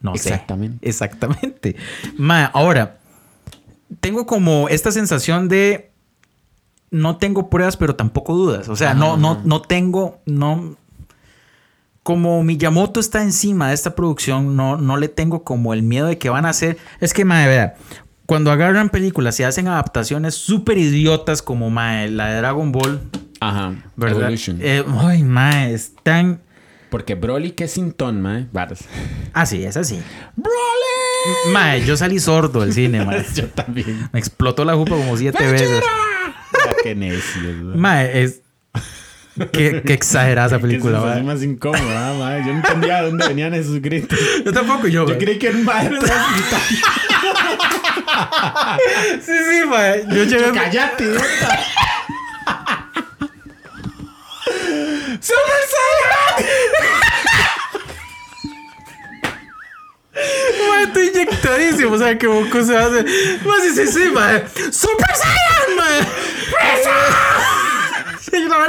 [0.00, 0.28] no sé.
[0.28, 0.88] Exactamente.
[0.88, 1.76] Exactamente.
[2.16, 2.98] Ma, ahora,
[4.00, 5.90] tengo como esta sensación de
[6.90, 8.68] no tengo pruebas, pero tampoco dudas.
[8.68, 10.76] O sea, no, no, no tengo, no.
[12.06, 16.18] Como Miyamoto está encima de esta producción, no, no le tengo como el miedo de
[16.18, 16.78] que van a hacer.
[17.00, 17.74] Es que, mae, vea,
[18.26, 23.00] cuando agarran películas y hacen adaptaciones súper idiotas como mae, la de Dragon Ball,
[23.40, 23.74] Ajá.
[23.96, 24.30] ¿verdad?
[24.60, 26.42] Eh, ay, mae, están.
[26.90, 28.46] Porque Broly Kensington, mae.
[28.52, 28.84] Varas.
[29.32, 30.00] Ah, sí, es así.
[30.36, 31.52] ¡Broly!
[31.52, 33.26] Mae, yo salí sordo del cine, mae.
[33.34, 34.08] Yo también.
[34.12, 35.82] Me explotó la jupa como siete veces.
[36.84, 37.42] Qué necio.
[37.74, 38.42] Mae, es.
[39.52, 41.34] Qué, qué exagerada esa película, sensación mae.
[41.34, 42.40] más incómoda, mae.
[42.40, 44.18] Yo no entendía de dónde venían esos gritos.
[44.44, 45.02] Yo tampoco, yo.
[45.06, 45.18] Yo mae.
[45.18, 46.00] creí que era un gritando.
[49.20, 50.04] Sí, sí, mae.
[50.08, 50.52] Yo llegué.
[50.52, 51.04] ¡Cállate!
[55.20, 56.46] ¡Super Saiyan!
[60.86, 61.92] Estoy inyectadísimo.
[61.92, 63.02] O sea, que Goku se hace.
[63.44, 64.44] Mae, sí, sí, sí, mae.
[64.70, 67.65] ¡Super Saiyan, mae!
[68.32, 68.66] Una.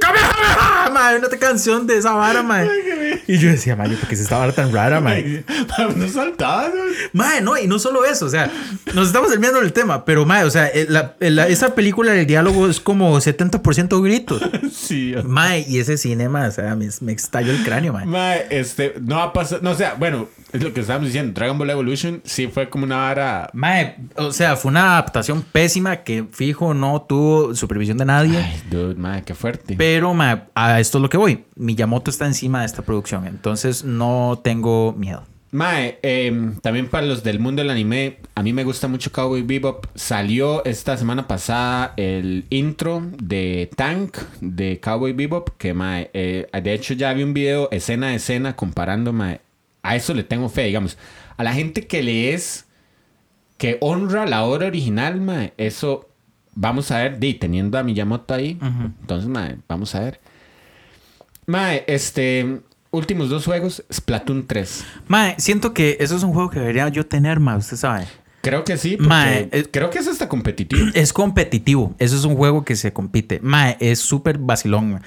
[0.00, 0.90] ¡Kamehameha!
[0.92, 2.68] Mae, una canción de esa vara, mae.
[3.26, 5.44] Y yo decía, mae, ¿por qué es esta vara tan rara, mae?
[5.96, 6.82] No saltaba, ¿no?
[7.12, 8.50] Mae, no, y no solo eso, o sea,
[8.94, 12.26] nos estamos desviando del tema, pero mae, o sea, eh, la- la- esa película del
[12.26, 14.42] diálogo es como 70% gritos.
[14.74, 15.14] Sí.
[15.24, 18.04] Mae, y ese cine, mae, o sea, me, me estalló el cráneo, mae.
[18.06, 21.58] Mae, este, no ha pasado, no, o sea, bueno, es lo que estábamos diciendo, Dragon
[21.58, 23.50] Ball Evolution sí fue como una vara...
[23.52, 28.38] Mae, o sea, fue una adaptación pésima que fijo no tuvo supervisión de nadie.
[28.38, 29.74] Ay, dude, mae, qué fuerte.
[29.76, 31.44] Pero, mae, a esto es lo que voy.
[31.56, 35.24] Miyamoto está encima de esta producción, entonces no tengo miedo.
[35.54, 39.42] Mae, em, también para los del mundo del anime, a mí me gusta mucho Cowboy
[39.42, 39.86] Bebop.
[39.94, 46.74] Salió esta semana pasada el intro de Tank de Cowboy Bebop, que mae, eh, de
[46.74, 49.42] hecho ya vi un video escena a escena comparando, mae.
[49.84, 50.98] A eso le tengo fe, digamos.
[51.36, 52.66] A la gente que le es,
[53.58, 56.08] que honra la obra original, mae, eso
[56.54, 58.58] vamos a ver, di, teniendo a Miyamoto ahí,
[59.00, 60.20] entonces, mae, vamos a ver.
[61.46, 64.84] Mae, este, últimos dos juegos, Splatoon 3.
[65.06, 68.06] Mae, siento que eso es un juego que debería yo tener, mae, usted sabe.
[68.40, 70.86] Creo que sí, porque Mae, eh, creo que es hasta competitivo.
[70.94, 71.94] Es competitivo.
[71.98, 73.40] Eso es un juego que se compite.
[73.42, 75.00] Mae, es súper vacilón.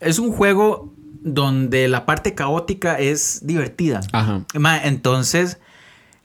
[0.00, 0.92] Es un juego
[1.24, 4.00] donde la parte caótica es divertida.
[4.12, 4.42] Ajá.
[4.84, 5.58] Entonces,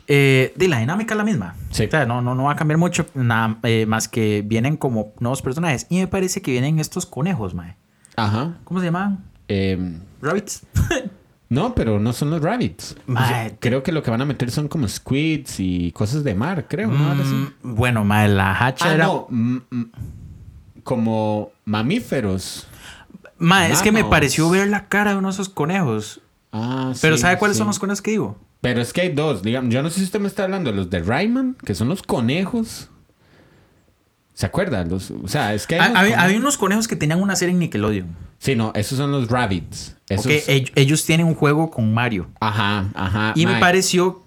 [0.07, 1.55] eh, de la dinámica es la misma.
[1.71, 1.85] Sí.
[1.85, 5.13] O sea, no, no, no va a cambiar mucho, nada eh, más que vienen como
[5.19, 5.85] nuevos personajes.
[5.89, 7.75] Y me parece que vienen estos conejos, mae.
[8.15, 8.57] Ajá.
[8.63, 9.23] ¿Cómo se llaman?
[9.47, 10.65] Em, Rabbits.
[11.49, 12.95] no, pero no son los rabbits.
[13.05, 13.23] Mae.
[13.23, 16.33] O sea, creo que lo que van a meter son como squids y cosas de
[16.33, 17.13] mar, creo, ¿no?
[17.15, 19.05] Mm, bueno, mae, la hacha Ah, era.
[19.05, 19.27] no.
[19.29, 19.85] mm, mm,
[20.83, 22.67] como mamíferos.
[23.39, 26.21] Mae, es que me pareció ver la cara de uno de esos conejos.
[26.51, 27.59] Ah, Pero sí, ¿sabe cuáles sí.
[27.59, 28.37] son los conejos que digo?
[28.61, 29.73] Pero es que hay dos, digamos.
[29.73, 32.01] Yo no sé si usted me está hablando de los de Rayman, que son los
[32.01, 32.89] conejos.
[34.33, 34.89] ¿Se acuerdan?
[34.89, 37.35] Los, o sea, es que hay Ha- unos Había, había unos conejos que tenían una
[37.35, 38.15] serie en Nickelodeon.
[38.39, 39.95] Sí, no, esos son los rabbits.
[40.09, 40.27] Esos...
[40.75, 42.27] Ellos tienen un juego con Mario.
[42.39, 43.33] Ajá, ajá.
[43.35, 44.23] Y me pareció,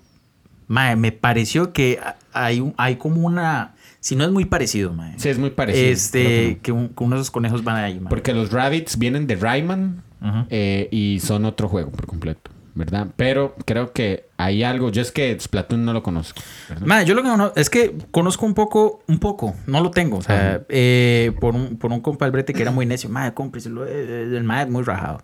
[0.67, 2.01] mae, me pareció que
[2.33, 5.15] hay, un- hay como una, si no es muy parecido, mae.
[5.19, 5.87] Sí, es muy parecido.
[5.89, 8.09] Este, que que, un- que uno de esos conejos van ahí, mae.
[8.11, 10.03] Porque los rabbits vienen de Rayman
[10.51, 12.51] eh, y son otro juego por completo.
[12.73, 13.09] ¿verdad?
[13.17, 14.91] Pero creo que hay algo.
[14.91, 16.41] Yo es que Splatoon no lo conozco.
[16.85, 20.19] Mae, yo lo que es que conozco un poco, un poco, no lo tengo.
[20.19, 23.11] O sea, eh, por, un, por un compa del brete que era muy necio.
[23.11, 23.85] Mae, cómpriselo.
[23.87, 25.23] eh, El mae es muy rajado.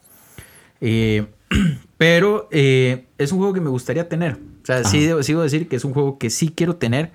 [0.80, 1.26] Eh,
[1.96, 4.32] pero es un juego que me gustaría tener.
[4.34, 7.12] O sea, sí, debo, sí debo decir que es un juego que sí quiero tener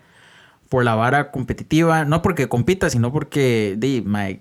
[0.72, 2.06] por la vara competitiva.
[2.06, 4.40] No porque compita, sino porque, de, mae,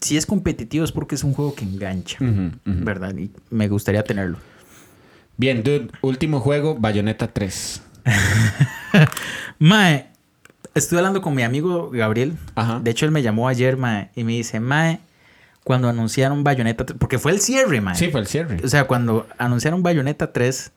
[0.00, 2.16] si es competitivo es porque es un juego que engancha.
[2.64, 3.14] ¿Verdad?
[3.14, 4.38] Y me gustaría tenerlo.
[5.36, 5.90] Bien, dude.
[6.00, 7.82] Último juego, Bayonetta 3.
[9.58, 10.06] Mae,
[10.74, 12.38] estuve hablando con mi amigo Gabriel.
[12.54, 12.80] Ajá.
[12.80, 15.00] De hecho, él me llamó ayer, mae, y me dice, mae,
[15.64, 17.94] cuando anunciaron Bayonetta 3, porque fue el cierre, mae.
[17.94, 18.56] Sí, fue el cierre.
[18.64, 20.72] O sea, cuando anunciaron Bayonetta 3,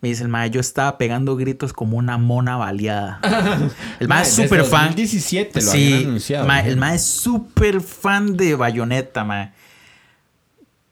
[0.00, 3.20] me dice el mae, yo estaba pegando gritos como una mona baleada.
[4.00, 4.86] el mae es súper fan.
[4.88, 6.46] 2017 lo Sí, habían anunciado.
[6.46, 6.68] mae, ¿no?
[6.70, 9.52] el mae es súper fan de Bayonetta, mae.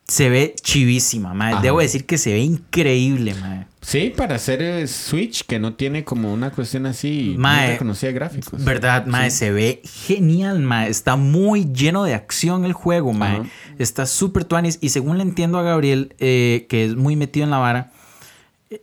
[0.08, 1.54] Se ve chivísima, mae.
[1.54, 1.62] Ajá.
[1.62, 3.66] Debo decir que se ve increíble, mae.
[3.80, 8.14] Sí, para hacer eh, Switch, que no tiene como una cuestión así Mae, reconocida de
[8.14, 8.64] gráficos.
[8.64, 9.30] ¿Verdad, mae?
[9.30, 10.88] Se ve genial, mae.
[10.90, 13.38] Está muy lleno de acción el juego, mae.
[13.38, 13.48] Ajá.
[13.78, 14.78] Está súper tuanis.
[14.80, 17.95] Y según le entiendo a Gabriel, eh, que es muy metido en la vara, eh,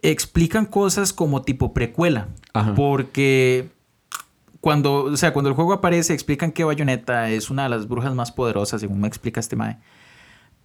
[0.01, 2.27] explican cosas como tipo precuela.
[2.53, 2.73] Ajá.
[2.75, 3.69] Porque
[4.61, 8.13] cuando, o sea, cuando el juego aparece, explican que Bayonetta es una de las brujas
[8.15, 9.77] más poderosas, según me explica este mae.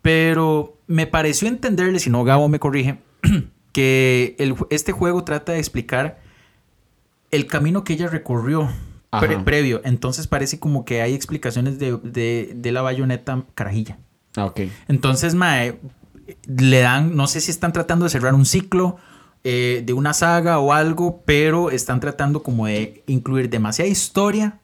[0.02, 2.98] Pero me pareció entenderle, si no Gabo me corrige,
[3.72, 6.20] que el este juego trata de explicar
[7.30, 8.68] el camino que ella recorrió
[9.10, 9.80] pre- previo.
[9.84, 13.98] Entonces parece como que hay explicaciones de, de- de la bayoneta carajilla.
[14.36, 14.60] Ah, ok.
[14.86, 15.80] Entonces, mae,
[16.46, 18.96] le dan, no sé si están tratando de cerrar un ciclo
[19.50, 24.58] eh, de una saga o algo, pero están tratando como de incluir demasiada historia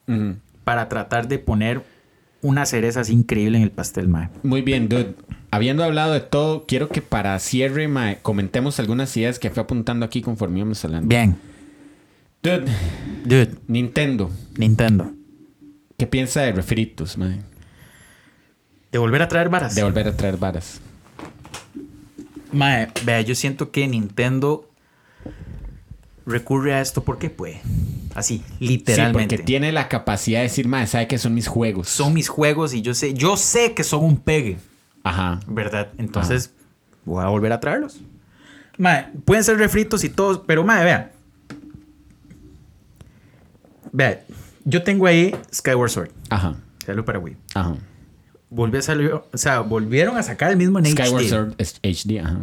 [0.62, 1.82] para tratar de poner
[2.43, 4.28] una cereza así increíble en el pastel, mae.
[4.43, 5.15] Muy bien, dude.
[5.51, 10.05] Habiendo hablado de todo, quiero que para cierre mae, comentemos algunas ideas que fui apuntando
[10.05, 11.09] aquí conforme íbamos hablando.
[11.09, 11.35] Bien,
[12.43, 12.66] Dude,
[13.24, 14.31] dude, Nintendo.
[14.59, 15.15] Nintendo.
[15.97, 17.40] ¿Qué piensa de refritos, mae?
[18.93, 19.74] De volver a traer varas.
[19.74, 20.82] De volver a traer varas.
[22.52, 24.69] Mae, vea, yo siento que Nintendo
[26.27, 27.61] recurre a esto porque puede.
[28.15, 29.37] Así, literalmente.
[29.37, 31.89] Sí, porque tiene la capacidad de decir, mae, sabe que son mis juegos.
[31.89, 34.59] Son mis juegos y yo sé, yo sé que son un pegue,
[35.03, 35.41] Ajá.
[35.47, 35.89] ¿verdad?
[35.99, 36.53] Entonces,
[37.05, 38.01] voy a volver a traerlos.
[38.79, 41.13] Mae, pueden ser refritos y todos, pero mae, vea.
[43.93, 44.25] Vea,
[44.65, 46.11] yo tengo ahí Skyward Sword.
[46.31, 46.57] Ajá.
[46.85, 47.37] Salió para Wii.
[47.55, 47.77] Ajá.
[48.51, 51.29] Volvió a salir, o sea, volvieron a sacar el mismo en Skyward HD.
[51.29, 52.41] Sword es HD, ajá.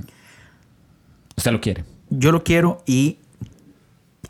[1.38, 1.86] Usted lo quiere.
[2.10, 3.20] yo lo quiero y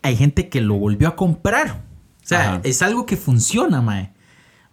[0.01, 1.83] hay gente que lo volvió a comprar.
[2.23, 2.61] O sea, Ajá.
[2.63, 4.11] es algo que funciona, mae.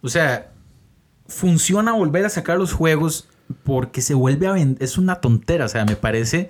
[0.01, 0.51] O sea,
[1.27, 3.27] funciona volver a sacar los juegos
[3.63, 4.83] porque se vuelve a vender.
[4.83, 6.49] Es una tontera, o sea, me parece.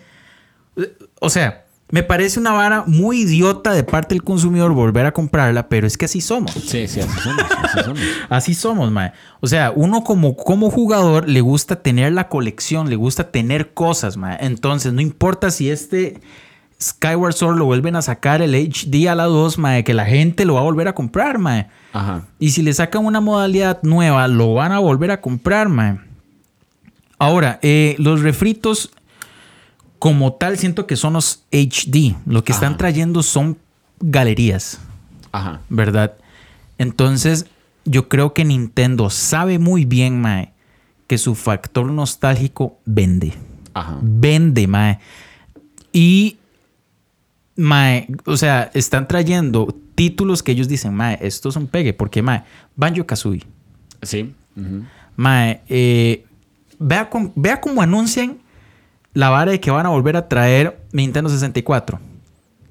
[1.20, 5.70] O sea, me parece una vara muy idiota de parte del consumidor volver a comprarla,
[5.70, 6.52] pero es que así somos.
[6.52, 7.46] Sí, sí, así somos.
[7.64, 8.00] Así somos.
[8.30, 9.12] Así somos, mae.
[9.42, 14.18] O sea, uno como, como jugador le gusta tener la colección, le gusta tener cosas,
[14.18, 14.38] mae.
[14.42, 16.22] Entonces, no importa si este
[16.82, 20.46] Skyward Sword lo vuelven a sacar el HD a la 2, mae, que la gente
[20.46, 21.68] lo va a volver a comprar, mae.
[21.92, 22.24] Ajá.
[22.40, 26.00] Y si le sacan una modalidad nueva, lo van a volver a comprar, mae.
[27.18, 28.92] Ahora, eh, los refritos,
[30.00, 32.16] como tal, siento que son los HD.
[32.26, 33.58] Lo que están trayendo son
[34.00, 34.80] galerías.
[35.32, 35.62] Ajá.
[35.70, 36.16] ¿verdad?
[36.78, 37.46] Entonces,
[37.86, 40.54] yo creo que Nintendo sabe muy bien, Mae,
[41.08, 43.34] que su factor nostálgico vende.
[43.74, 43.98] Ajá.
[44.02, 45.00] Vende, Mae.
[45.92, 46.39] Y,
[47.60, 52.44] Mae, o sea, están trayendo títulos que ellos dicen, Mae, estos son pegue, porque, Mae,
[52.78, 53.46] Banjo Kazooie.
[54.02, 54.34] Sí.
[55.18, 56.26] Mae, eh,
[56.80, 58.38] vea, con- vea cómo anuncian
[59.14, 62.00] la vara de que van a volver a traer Nintendo 64.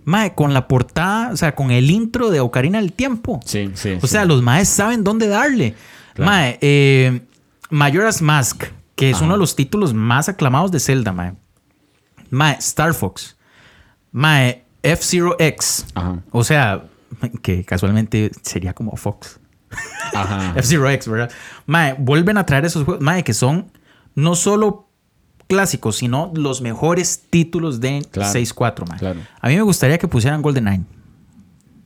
[0.05, 3.41] Mae, con la portada, o sea, con el intro de Ocarina del Tiempo.
[3.45, 3.93] Sí, sí.
[3.99, 4.09] O sí.
[4.09, 5.75] sea, los maes saben dónde darle.
[6.15, 6.31] Claro.
[6.31, 7.21] Mae, eh,
[7.69, 8.65] Majora's Mask,
[8.97, 9.27] que es Ajá.
[9.27, 11.35] uno de los títulos más aclamados de Zelda, mae.
[12.31, 13.37] Mae, Star Fox.
[14.13, 15.87] Mae, F-Zero X.
[15.95, 16.21] Ajá.
[16.31, 16.85] O sea,
[17.43, 19.41] que casualmente sería como Fox.
[20.15, 20.53] Ajá.
[20.57, 21.31] F-Zero X, ¿verdad?
[21.67, 23.71] Mae, vuelven a traer esos juegos, mae, que son
[24.15, 24.89] no solo
[25.49, 28.99] clásicos, sino los mejores títulos de Claro, 6.4, mae.
[28.99, 29.21] claro.
[29.41, 30.83] A mí me gustaría que pusieran GoldenEye.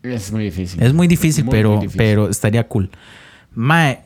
[0.02, 0.82] Es muy difícil.
[0.82, 1.98] Es muy difícil, Muy, pero, muy difícil.
[1.98, 2.90] pero estaría cool.
[3.54, 4.02] Mae,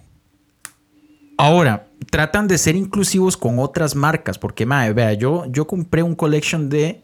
[1.38, 6.14] ahora, tratan de ser inclusivos con otras marcas, porque, mae, vea, yo, yo compré un
[6.14, 7.02] collection de,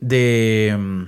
[0.00, 1.02] de mm,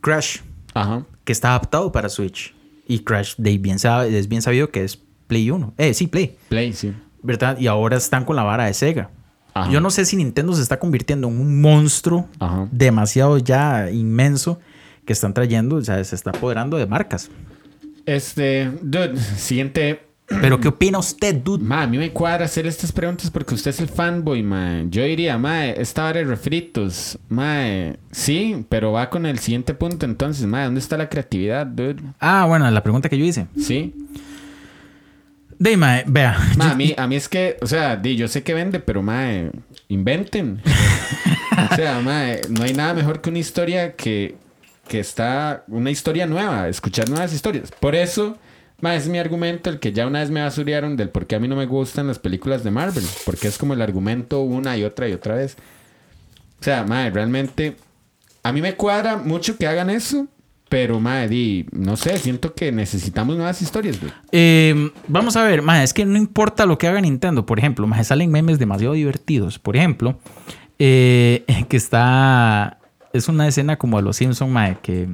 [0.00, 0.38] Crash,
[0.74, 1.04] Ajá.
[1.24, 2.54] que está adaptado para Switch.
[2.88, 5.74] Y Crash de bien sabe- es bien sabido que es Play 1.
[5.76, 6.36] Eh, sí, Play.
[6.48, 6.92] Play, sí.
[7.22, 7.58] ¿Verdad?
[7.58, 9.10] Y ahora están con la vara de Sega.
[9.54, 9.70] Ajá.
[9.70, 12.68] Yo no sé si Nintendo se está convirtiendo en un monstruo Ajá.
[12.70, 14.60] demasiado ya inmenso
[15.04, 17.30] que están trayendo, o sea, se está apoderando de marcas.
[18.04, 20.05] Este, dude, siguiente.
[20.28, 21.62] Pero ¿qué opina usted, dude?
[21.64, 24.82] Ma, a mí me cuadra hacer estas preguntas porque usted es el fanboy, ma.
[24.88, 27.16] Yo diría, ma, esta hora de refritos.
[27.28, 27.62] Ma,
[28.10, 32.02] sí, pero va con el siguiente punto entonces, ma, ¿dónde está la creatividad, dude?
[32.18, 33.46] Ah, bueno, la pregunta que yo hice.
[33.56, 33.94] Sí.
[35.58, 36.36] Dime, vea.
[36.56, 38.80] Ma, yo- a mí, a mí es que, o sea, di, yo sé que vende,
[38.80, 39.26] pero ma,
[39.88, 40.60] inventen.
[41.72, 44.34] o sea, ma, no hay nada mejor que una historia que,
[44.88, 47.70] que está, una historia nueva, escuchar nuevas historias.
[47.80, 48.36] Por eso,
[48.80, 51.40] ma, es mi argumento, el que ya una vez me basuriaron del por qué a
[51.40, 53.04] mí no me gustan las películas de Marvel.
[53.24, 55.56] Porque es como el argumento una y otra y otra vez.
[56.60, 57.76] O sea, ma, realmente,
[58.42, 60.26] a mí me cuadra mucho que hagan eso.
[60.68, 64.12] Pero, ma, di, no sé, siento que necesitamos nuevas historias, güey.
[64.32, 67.46] Eh, vamos a ver, maje, es que no importa lo que haga Nintendo.
[67.46, 69.60] Por ejemplo, maje, salen memes demasiado divertidos.
[69.60, 70.18] Por ejemplo,
[70.78, 72.78] eh, que está.
[73.12, 75.08] Es una escena como de los Simpsons, maje, que,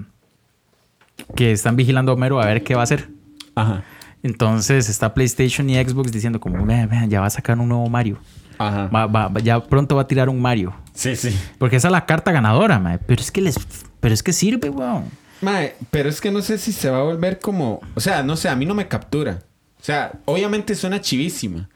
[1.36, 3.10] que están vigilando a Homero a ver qué va a hacer.
[3.54, 3.82] Ajá.
[4.22, 7.88] Entonces está PlayStation y Xbox diciendo como, vean, vean, ya va a sacar un nuevo
[7.88, 8.18] Mario.
[8.58, 8.86] Ajá.
[8.88, 10.72] Va- va- va- ya pronto va a tirar un Mario.
[10.94, 11.36] Sí, sí.
[11.58, 12.98] Porque esa es la carta ganadora, maje.
[13.06, 13.56] Pero es que les...
[14.00, 15.04] Pero es que sirve, weón.
[15.40, 17.80] Mae, pero es que no sé si se va a volver como.
[17.94, 19.40] O sea, no sé, a mí no me captura.
[19.80, 21.68] O sea, obviamente suena chivísima.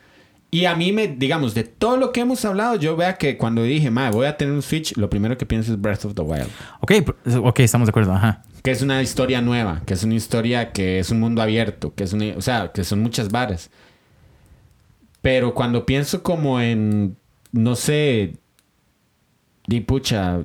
[0.51, 3.63] Y a mí me, digamos, de todo lo que hemos hablado, yo vea que cuando
[3.63, 6.23] dije, mae, voy a tener un Switch, lo primero que pienso es Breath of the
[6.23, 6.49] Wild.
[6.81, 6.93] Ok,
[7.43, 8.43] ok, estamos de acuerdo, ajá.
[8.63, 12.05] Que es una historia nueva, que es una historia que es un mundo abierto, que
[12.05, 12.37] es una.
[12.37, 13.71] O sea, que son muchas varas.
[15.21, 17.17] Pero cuando pienso como en.
[17.53, 18.35] No sé.
[19.67, 20.43] Di pucha.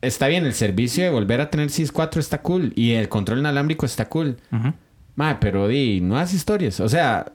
[0.00, 2.72] Está bien, el servicio de volver a tener SIS 4 está cool.
[2.76, 4.36] Y el control inalámbrico está cool.
[4.52, 4.72] Ujú.
[5.16, 6.80] Mae, pero di, nuevas historias.
[6.80, 7.33] O sea,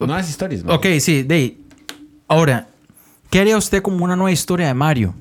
[0.00, 0.64] nuevas historias.
[0.64, 0.74] mae.
[0.76, 1.58] Ok, sí, de
[2.28, 2.68] Ahora,
[3.30, 5.14] ¿qué haría usted como una nueva historia de Mario?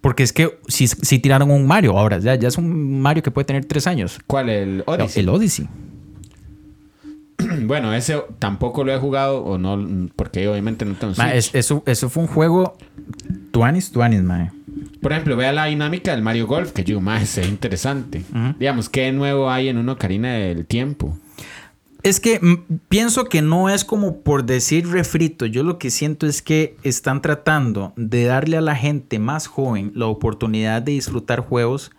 [0.00, 3.30] Porque es que si, si tiraron un Mario, ahora ya, ya es un Mario que
[3.30, 4.18] puede tener tres años.
[4.26, 4.48] ¿Cuál?
[4.50, 5.22] El Odyssey.
[5.22, 5.68] El Odyssey.
[7.66, 11.82] Bueno, ese tampoco lo he jugado o no, porque obviamente no tengo Ma, es- eso,
[11.86, 12.76] eso fue un juego.
[13.50, 14.50] Tuanis, Tuanis, mae.
[15.00, 18.24] Por ejemplo, vea la dinámica del Mario Golf, que yo, más es interesante.
[18.58, 21.18] Digamos, ¿qué nuevo hay en una Ocarina del Tiempo?
[22.04, 25.46] Es que mm, pienso que no es como por decir refrito.
[25.46, 29.90] Yo lo que siento es que están tratando de darle a la gente más joven
[29.94, 31.90] la oportunidad de disfrutar juegos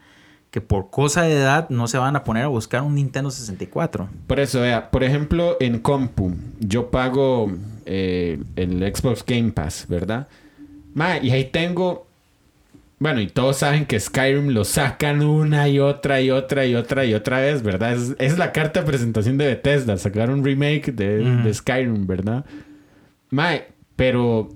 [0.52, 4.08] que por cosa de edad no se van a poner a buscar un Nintendo 64.
[4.28, 7.52] Por eso, vea, por ejemplo, en compu, yo pago
[7.86, 10.28] eh, el Xbox Game Pass, ¿verdad?
[10.94, 12.08] Ma, y ahí tengo.
[12.98, 17.06] Bueno, y todos saben que Skyrim lo sacan una y otra y otra y otra
[17.06, 17.94] y otra vez, ¿verdad?
[17.94, 22.46] Es, es la carta de presentación de Bethesda, sacar un remake de, de Skyrim, ¿verdad?
[23.30, 23.56] Ma,
[23.98, 24.50] pero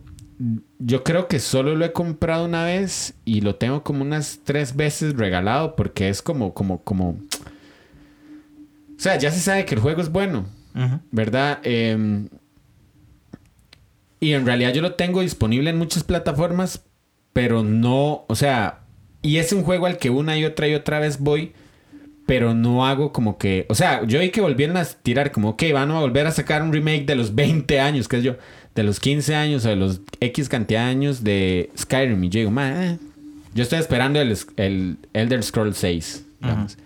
[0.80, 4.76] yo creo que solo lo he comprado una vez y lo tengo como unas tres
[4.76, 7.10] veces regalado porque es como, como, como.
[7.10, 10.46] O sea, ya se sabe que el juego es bueno,
[11.12, 11.60] ¿verdad?
[11.64, 12.28] Eh,
[14.22, 16.84] y en realidad yo lo tengo disponible en muchas plataformas,
[17.34, 18.80] pero no, o sea,
[19.22, 21.54] y es un juego al que una y otra y otra vez voy,
[22.26, 25.64] pero no hago como que, o sea, yo vi que volvieron a tirar como, ok,
[25.74, 28.36] van a volver a sacar un remake de los 20 años, que es yo,
[28.76, 32.24] de los 15 años o de los X cantidad de años de Skyrim.
[32.24, 32.98] Y yo digo, "Ma, eh".
[33.54, 36.78] yo estoy esperando el, el Elder Scrolls 6, digamos.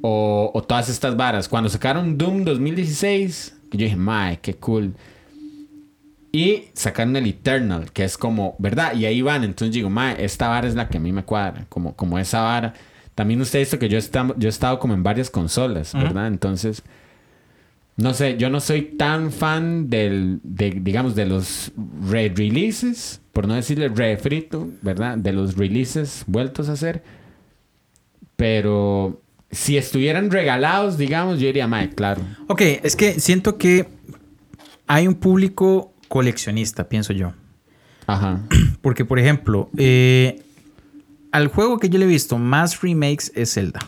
[0.00, 1.48] O, o todas estas varas.
[1.48, 4.94] Cuando sacaron Doom 2016, yo dije, mae, qué cool.
[6.34, 8.94] Y sacaron el Eternal, que es como, ¿verdad?
[8.94, 9.44] Y ahí van.
[9.44, 11.66] Entonces digo, mae, esta vara es la que a mí me cuadra.
[11.68, 12.72] Como, como esa vara.
[13.14, 16.28] También usted ha visto que yo, está- yo he estado como en varias consolas, ¿verdad?
[16.28, 16.82] Entonces,
[17.98, 21.70] no sé, yo no soy tan fan del, de, digamos, de los
[22.08, 25.18] re-releases, por no decirle refrito, ¿verdad?
[25.18, 27.02] De los releases vueltos a hacer.
[28.36, 32.22] Pero si estuvieran regalados, digamos, yo diría, mae, claro.
[32.48, 33.86] Ok, es que siento que
[34.86, 37.32] hay un público coleccionista, pienso yo.
[38.06, 38.42] Ajá.
[38.82, 40.42] Porque, por ejemplo, eh,
[41.30, 43.80] al juego que yo le he visto más remakes es Zelda,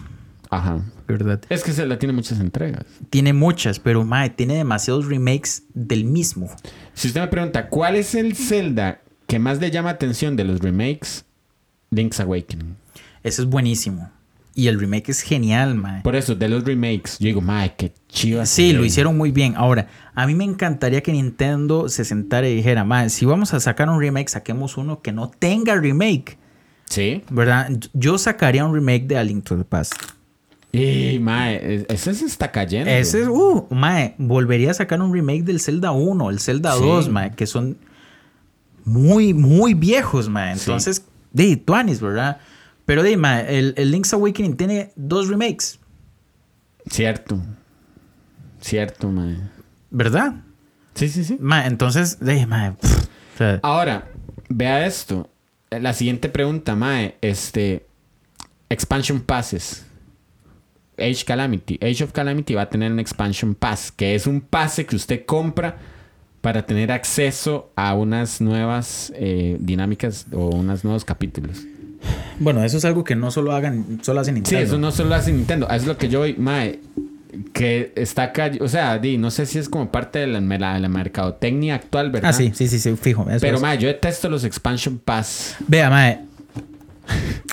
[0.49, 0.81] Ajá.
[1.07, 1.43] ¿verdad?
[1.51, 2.87] Es que Zelda tiene muchas entregas.
[3.11, 6.49] Tiene muchas, pero mae, tiene demasiados remakes del mismo.
[6.95, 10.61] Si usted me pregunta, ¿cuál es el Zelda que más le llama atención de los
[10.61, 11.27] remakes?
[11.91, 12.75] Link's Awakening.
[13.23, 14.11] Ese es buenísimo.
[14.57, 16.03] Y el remake es genial, mae.
[16.03, 18.47] Por eso, de los remakes, yo digo, mae, qué chido.
[18.47, 19.55] Sí, lo hicieron muy bien.
[19.57, 23.59] Ahora, a mí me encantaría que Nintendo se sentara y dijera, mae, si vamos a
[23.59, 26.39] sacar un remake, saquemos uno que no tenga remake,
[26.89, 27.23] Sí.
[27.31, 27.69] ¿verdad?
[27.95, 29.95] Yo sacaría un remake de A Link to the Past.
[30.71, 32.91] Y, mae, ese se está cayendo.
[32.91, 36.81] Ese es, uh, mae, volvería a sacar un remake del Zelda 1, el Zelda Sí.
[36.83, 37.77] 2, mae, que son
[38.85, 40.53] muy, muy viejos, mae.
[40.53, 42.39] Entonces, de Tuanis, ¿verdad?
[42.87, 45.79] Pero de, mae, el, el Link's Awakening tiene dos remakes,
[46.91, 47.41] Cierto.
[48.61, 49.39] Cierto, mae.
[49.91, 50.35] ¿verdad?
[50.95, 51.37] Sí, sí, sí.
[51.41, 54.09] Mae, entonces, de, mae, pff, o sea, Ahora,
[54.49, 55.29] vea esto.
[55.71, 57.17] La siguiente pregunta, Mae.
[57.21, 57.87] Este.
[58.69, 59.85] Expansion Passes.
[60.97, 61.79] Age Calamity.
[61.83, 65.25] Age of Calamity va a tener un Expansion Pass, que es un pase que usted
[65.27, 65.79] compra
[66.41, 71.65] para tener acceso a unas nuevas eh, dinámicas o unos nuevos capítulos.
[72.39, 74.65] Bueno, eso es algo que no solo hagan, solo hacen Sí, Nintendo.
[74.65, 75.69] eso no solo hace Nintendo.
[75.69, 76.81] Es lo que yo voy, Mae.
[77.53, 78.51] Que está acá.
[78.61, 82.11] O sea, di, no sé si es como parte de la, la- la mercadotecnia actual,
[82.13, 82.31] ¿verdad?
[82.31, 83.29] Ah, sí, sí, sí, sí, fijo.
[83.29, 83.63] eso Pero, es.
[83.63, 85.57] Mae, yo detesto los Expansion Pass.
[85.67, 86.21] Vea, mae,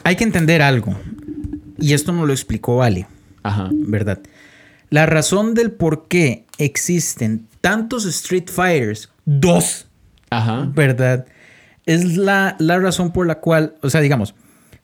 [0.03, 0.95] hay que entender algo.
[1.79, 3.07] Y esto nos lo explicó Vale.
[3.43, 3.69] Ajá.
[3.71, 4.19] ¿verdad?
[4.91, 9.87] La razón del por qué existen tantos Street Fighters, dos,
[10.29, 10.69] Ajá.
[10.75, 11.25] ¿verdad?
[11.87, 14.35] Es la, la razón por la cual, o sea, digamos,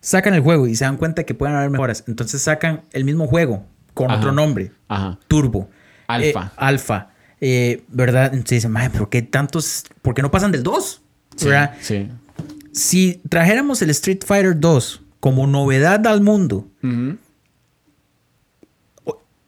[0.10, 2.04] sacan el juego y se dan cuenta que pueden haber mejoras.
[2.08, 4.20] Entonces sacan el mismo juego con Ajá.
[4.20, 5.20] otro nombre, Ajá.
[5.28, 5.70] Turbo.
[6.08, 6.46] Alfa.
[6.46, 7.10] eh, alfa.
[7.42, 8.28] eh, ¿Verdad?
[8.34, 9.84] Entonces dicen, "Mae, ¿pero qué tantos?
[10.02, 11.02] ¿Por qué no pasan del 2?
[11.36, 11.76] Sí, ¿Verdad?
[11.82, 12.08] sí.
[12.72, 16.68] Si trajéramos el Street Fighter 2 como novedad al mundo,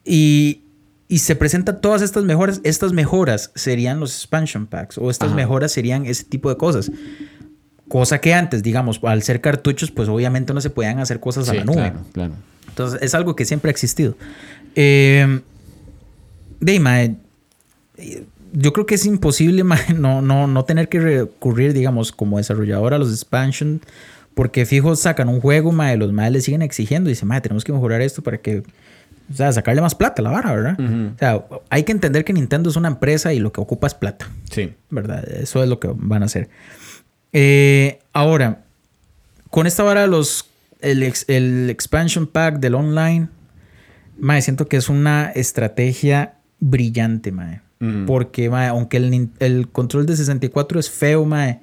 [0.04, 0.64] y,
[1.08, 5.36] y se presentan todas estas mejoras, estas mejoras serían los expansion packs o estas Ajá.
[5.36, 6.92] mejoras serían ese tipo de cosas.
[7.90, 11.54] Cosa que antes, digamos, al ser cartuchos, pues obviamente no se podían hacer cosas a
[11.54, 11.76] la nube.
[11.76, 12.34] Claro, claro.
[12.68, 14.16] Entonces es algo que siempre ha existido.
[14.76, 15.42] Eh,
[16.60, 17.16] de, mae,
[18.54, 22.94] yo creo que es imposible mae, no, no, no tener que recurrir, digamos, como desarrollador
[22.94, 23.82] a los expansion.
[24.36, 27.64] Porque fijo, sacan un juego, mae, los mae le siguen exigiendo y dicen, mae, tenemos
[27.64, 30.80] que mejorar esto para que, o sea, sacarle más plata a la vara, ¿verdad?
[30.80, 33.96] O sea, hay que entender que Nintendo es una empresa y lo que ocupa es
[33.96, 34.30] plata.
[34.50, 34.74] Sí.
[34.90, 35.28] ¿verdad?
[35.30, 36.50] Eso es lo que van a hacer.
[37.34, 38.64] Eh, ahora,
[39.50, 40.50] con esta vara de los
[40.82, 43.28] el, ex- el expansion pack del online,
[44.18, 47.62] mae, siento que es una estrategia brillante, mae.
[48.06, 51.62] Porque, mae, aunque el, el control de 64 es feo, mae,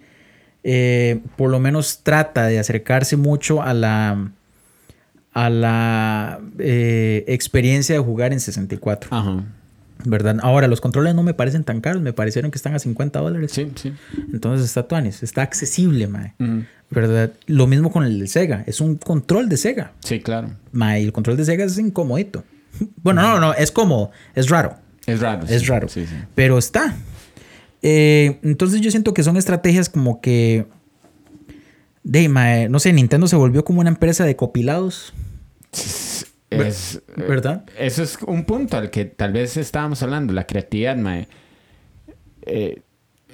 [0.64, 4.30] eh, por lo menos trata de acercarse mucho a la
[5.32, 9.44] a la eh, experiencia de jugar en 64, Ajá.
[10.04, 10.36] ¿Verdad?
[10.42, 13.50] Ahora, los controles no me parecen tan caros, me parecieron que están a 50 dólares.
[13.52, 13.92] Sí, sí.
[14.32, 16.34] Entonces está Tuanis, está accesible, mae.
[16.90, 17.32] ¿Verdad?
[17.46, 19.92] Lo mismo con el de Sega, es un control de Sega.
[20.04, 20.50] Sí, claro.
[20.72, 22.44] Mae, el control de Sega es incomodito.
[23.02, 25.46] Bueno, no, no, es cómodo, es raro, Es raro.
[25.48, 25.66] es sí.
[25.66, 25.88] raro.
[25.88, 26.14] Sí, sí.
[26.34, 26.94] Pero está.
[27.80, 30.66] Eh, entonces yo siento que son estrategias como que...
[32.02, 35.12] De, mae, no sé, Nintendo se volvió como una empresa de copilados,
[36.50, 37.64] Es, ¿verdad?
[37.78, 41.28] Eso es un punto al que tal vez estábamos hablando, la creatividad, mae.
[42.42, 42.82] Eh,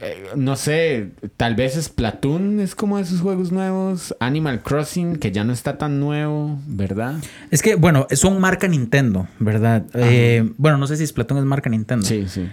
[0.01, 4.17] eh, no sé, tal vez Splatoon es como de esos juegos nuevos.
[4.19, 7.17] Animal Crossing, que ya no está tan nuevo, ¿verdad?
[7.51, 9.85] Es que, bueno, son marca Nintendo, ¿verdad?
[9.95, 12.07] Eh, bueno, no sé si Splatoon es marca Nintendo.
[12.07, 12.49] Sí, sí.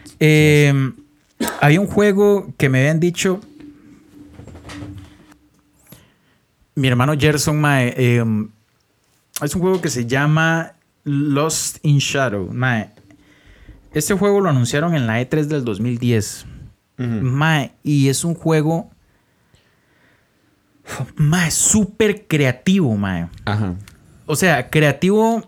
[1.61, 3.39] Había un juego que me habían dicho.
[6.75, 8.23] Mi hermano Gerson, mae, eh,
[9.41, 12.51] es un juego que se llama Lost in Shadow.
[12.51, 12.91] Mae.
[13.93, 16.45] Este juego lo anunciaron en la E3 del 2010.
[16.97, 17.07] Ujú.
[17.07, 18.89] Mae, y es un juego.
[21.15, 23.29] Mae, súper creativo, mae.
[23.45, 23.75] Ajá.
[24.25, 25.43] O sea, creativo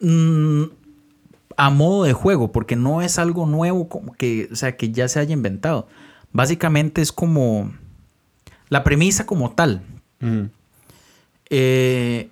[0.00, 0.62] mm,
[1.56, 5.08] a modo de juego, porque no es algo nuevo como que, o sea, que ya
[5.08, 5.86] se haya inventado.
[6.32, 7.72] Básicamente es como
[8.68, 9.82] la premisa como tal.
[11.50, 12.30] Eh,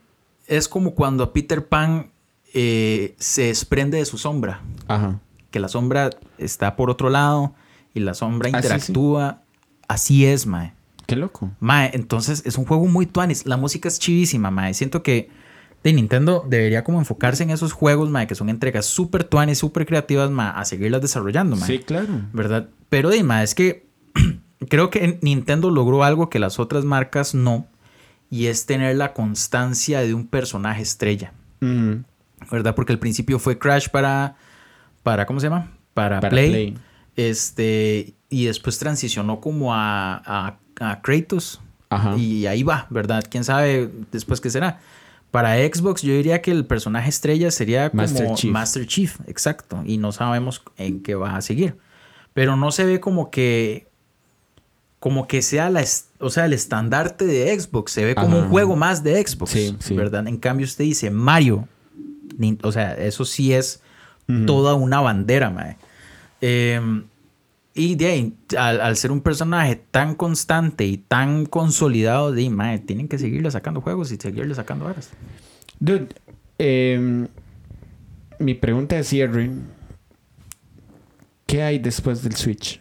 [0.50, 2.10] es como cuando a Peter Pan
[2.52, 5.18] eh, se desprende de su sombra, Ajá.
[5.50, 7.54] que la sombra está por otro lado
[7.94, 8.56] y la sombra Ah, sí.
[8.66, 9.42] interactúa.
[9.88, 10.74] Así es, mae.
[11.06, 11.50] Qué loco.
[11.60, 13.46] Mae, entonces es un juego muy tuanis.
[13.46, 14.74] La música es chivísima, mae.
[14.74, 15.28] Siento que
[15.82, 19.86] de Nintendo debería como enfocarse en esos juegos, mae, que son entregas súper tuanis, súper
[19.86, 21.66] creativas, mae, a seguirlas desarrollando, mae.
[21.66, 22.08] Sí, claro.
[22.32, 22.68] ¿Verdad?
[22.88, 23.86] Pero de mae, es que
[24.68, 27.66] creo que Nintendo logró algo que las otras marcas no,
[28.30, 31.32] y es tener la constancia de un personaje estrella.
[32.50, 32.74] ¿verdad?
[32.74, 34.36] Porque al principio fue Crash para,
[35.02, 35.72] para ¿cómo se llama?
[35.92, 36.50] Para, Para Play.
[36.50, 36.78] Play.
[37.16, 41.60] Este, y después transicionó como a, a, a Kratos.
[41.90, 42.16] Ajá.
[42.16, 43.24] Y ahí va, ¿verdad?
[43.28, 44.78] ¿Quién sabe después qué será?
[45.30, 48.52] Para Xbox yo diría que el personaje estrella sería como Master Chief.
[48.52, 49.82] Master Chief, exacto.
[49.84, 51.76] Y no sabemos en qué va a seguir.
[52.32, 53.89] Pero no se ve como que
[55.00, 55.84] como que sea la
[56.20, 58.44] o sea, el estandarte de Xbox, se ve como Ajá.
[58.44, 59.96] un juego más de Xbox, Sí, sí.
[59.96, 60.28] ¿verdad?
[60.28, 61.66] En cambio usted dice Mario,
[62.62, 63.82] o sea, eso sí es
[64.46, 65.76] toda una bandera, mae.
[66.40, 66.80] Eh,
[67.74, 72.78] Y de ahí, al, al ser un personaje tan constante y tan consolidado, de, mae,
[72.80, 75.10] tienen que seguirle sacando juegos y seguirle sacando varas.
[75.78, 76.08] Dude,
[76.58, 77.28] em,
[78.38, 79.50] mi pregunta de cierre.
[81.46, 82.80] ¿Qué hay después del Switch?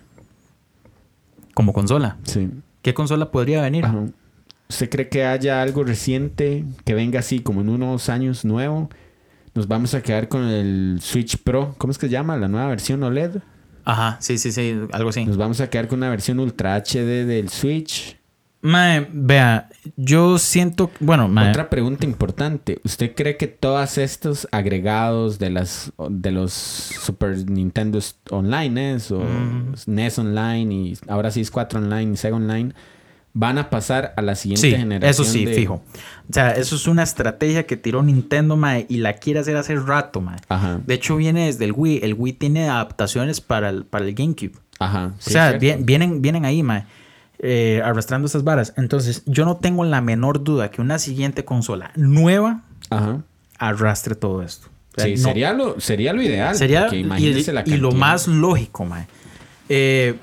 [1.60, 2.15] Como consola.
[2.23, 2.49] Sí.
[2.81, 3.84] ¿Qué consola podría venir?
[3.84, 4.06] Ajá.
[4.69, 8.90] ¿Usted cree que haya algo reciente que venga así como en unos años nuevo?
[9.53, 11.76] Nos vamos a quedar con el Switch Pro.
[11.77, 12.38] ¿Cómo es que se llama?
[12.38, 13.41] La nueva versión OLED.
[13.84, 15.26] Ajá, sí, sí, sí, algo así.
[15.26, 18.18] Nos vamos a quedar con una versión Ultra HD del Switch.
[18.61, 22.81] Mae, vea, yo siento, bueno, mae, Otra pregunta importante.
[22.84, 27.99] ¿Usted cree que todos estos agregados de las de los Super Nintendo
[28.31, 29.23] Online o
[29.88, 32.73] NES Online y ahora sí es 4 Online y Sega Online
[33.31, 35.10] van a pasar a la siguiente sí, generación?
[35.10, 35.76] eso sí, de- fijo.
[36.30, 39.76] O sea, eso es una estrategia que tiró Nintendo, mae, y la quiere hacer hace
[39.77, 40.38] rato, mae.
[40.49, 40.81] Ajá.
[40.86, 41.99] De hecho, viene desde el Wii.
[42.03, 44.53] El Wii tiene adaptaciones para el, para el GameCube.
[44.80, 45.14] Ajá.
[45.18, 46.86] O sea, vi- vienen, vienen ahí, mae,
[47.40, 48.74] eh, arrastrando esas varas.
[48.78, 53.22] Entonces, yo no tengo la menor duda que una siguiente consola nueva Ajá.
[53.57, 54.68] arrastre todo esto.
[54.98, 56.56] O sea, Sí, no- sería lo sería lo ideal.
[56.56, 59.07] Sería porque y, imagínese la y lo más lógico, mae.
[59.70, 60.16] Eh,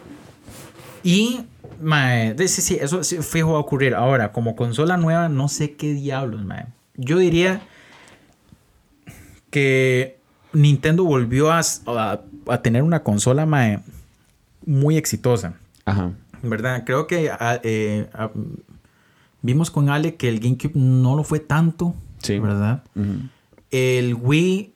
[1.02, 1.40] y,
[1.80, 3.94] mae, sí, sí, eso sí, fijo va a ocurrir.
[3.94, 6.66] Ahora, como consola nueva, no sé qué diablos, mae.
[6.96, 7.60] Yo diría
[9.50, 10.18] que
[10.52, 13.80] Nintendo volvió a, a- a tener una consola, mae,
[14.64, 15.54] muy exitosa.
[15.84, 16.10] Ajá.
[16.48, 16.84] ¿Verdad?
[16.84, 18.30] Creo que ah, eh, ah,
[19.42, 22.38] vimos con Ale que el GameCube no lo fue tanto, Sí.
[22.38, 22.82] ¿verdad?
[23.70, 24.72] El Wii,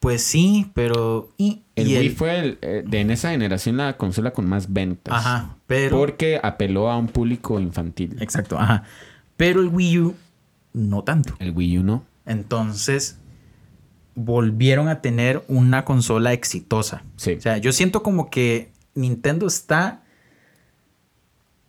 [0.00, 1.30] pues sí, pero...
[1.36, 4.72] Y, El y Wii fue el, eh, de en esa generación la consola con más
[4.72, 5.14] ventas.
[5.14, 5.96] Ajá, pero...
[5.98, 8.16] Porque apeló a un público infantil.
[8.20, 8.84] Exacto, ajá.
[9.36, 10.14] Pero el Wii U,
[10.72, 11.34] no tanto.
[11.38, 12.04] El Wii U no.
[12.26, 13.18] Entonces,
[14.14, 17.02] volvieron a tener una consola exitosa.
[17.16, 17.32] Sí.
[17.32, 20.01] O sea, yo siento como que Nintendo está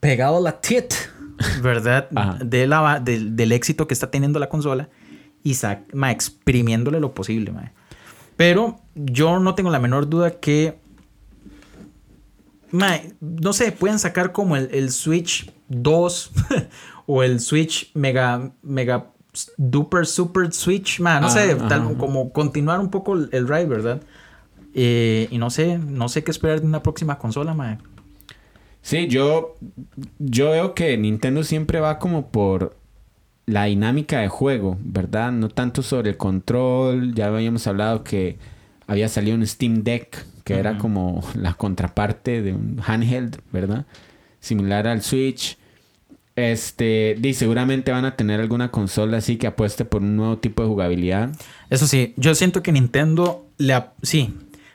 [0.03, 0.93] pegado a la tit,
[1.61, 2.07] ¿verdad?
[2.15, 2.37] Ajá.
[2.43, 4.89] De la, del- del éxito que está teniendo la consola
[5.43, 5.55] y
[5.93, 7.51] ma, exprimiéndole lo posible.
[7.51, 7.71] ma.
[8.37, 10.77] Pero yo no tengo la menor duda que,
[12.71, 16.31] ma, no sé, pueden sacar como el, el Switch 2
[17.05, 19.09] o el Switch Mega, Mega
[19.57, 23.65] Duper Super Switch, ma, no Ah, sé, tal- como continuar un poco el, el ride,
[23.65, 24.01] ¿verdad?
[24.75, 27.77] Eh, y no sé, no sé qué esperar de una próxima consola, ma.
[28.83, 29.55] Sí, yo,
[30.19, 32.75] yo veo que Nintendo siempre va como por
[33.45, 35.31] la dinámica de juego, ¿verdad?
[35.31, 37.15] No tanto sobre el control.
[37.15, 38.37] Ya habíamos hablado que
[38.85, 43.85] había salido un Steam Deck, que era como la contraparte de un handheld, ¿verdad?
[44.41, 45.57] Similar al Switch.
[46.35, 50.61] Este, y seguramente van a tener alguna consola así que apueste por un nuevo tipo
[50.61, 51.29] de jugabilidad.
[51.69, 54.33] Eso sí, yo siento que Nintendo le, sí,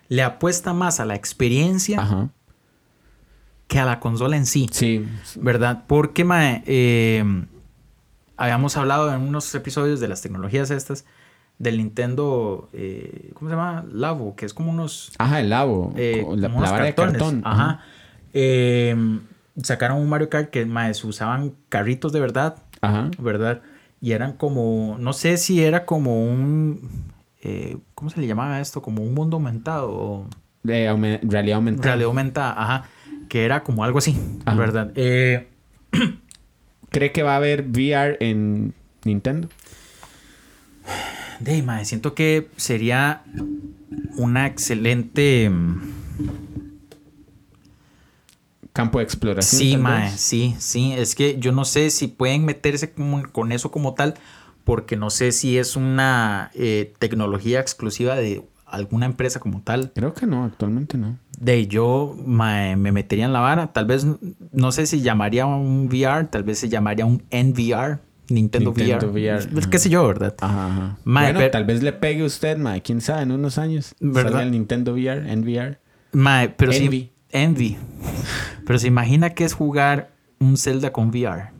[0.08, 2.30] le apuesta más a la experiencia Ajá.
[3.68, 5.84] Que a la consola en sí, Sí, ¿verdad?
[5.86, 7.22] Porque, mae, eh,
[8.36, 11.04] habíamos hablado en unos episodios de las tecnologías estas
[11.58, 13.84] del Nintendo, eh, ¿cómo se llama?
[13.92, 15.92] Labo, que es como unos, Ajá, el labo.
[15.96, 17.42] eh, la, como de cartón.
[17.44, 17.80] Ajá.
[18.32, 18.94] Eh,
[19.62, 23.10] sacaron un Mario Kart que, mae, se usaban carritos de verdad, Ajá.
[23.18, 23.60] ¿verdad?
[24.00, 26.88] Y eran como, no sé si era como un,
[27.42, 28.80] eh, ¿cómo se le llamaba esto?
[28.80, 30.26] Como un mundo aumentado o
[30.62, 31.88] De aume- realidad aumentada.
[31.88, 32.84] realidad aumentada, ajá,
[33.28, 34.58] que era como algo así, Ajá.
[34.58, 34.92] ¿verdad?
[34.96, 35.48] Eh,
[36.90, 38.74] ¿Cree que va a haber VR en
[39.04, 39.48] Nintendo?
[41.40, 43.22] de mae, siento que sería
[44.16, 45.80] una excelente, mm,
[48.72, 49.58] Campo de exploración.
[49.60, 53.70] sí, mae, sí, sí, es que yo no sé si pueden meterse como- con eso
[53.70, 54.14] como tal,
[54.64, 59.90] porque no sé si es una eh, tecnología exclusiva de alguna empresa como tal.
[59.94, 61.18] Creo que no, actualmente no.
[61.40, 63.72] De yo mae, me metería en la vara.
[63.72, 64.06] Tal vez,
[64.52, 69.46] no sé si llamaría un VR, tal vez se llamaría un NVR, Nintendo, Nintendo VR.
[69.70, 70.34] Qué sé yo, ¿verdad?
[70.40, 70.98] Ajá, ajá.
[71.04, 72.82] Mae, bueno, pero- tal vez le pegue usted, mae.
[72.82, 73.94] Quién sabe, en unos años.
[74.00, 74.30] ¿Verdad?
[74.32, 75.78] Salga el Nintendo VR, NVR.
[76.12, 77.10] Mae, pero Envy.
[77.30, 77.76] Envy.
[78.66, 80.10] Pero se imagina que es jugar
[80.40, 81.50] un Zelda con VR.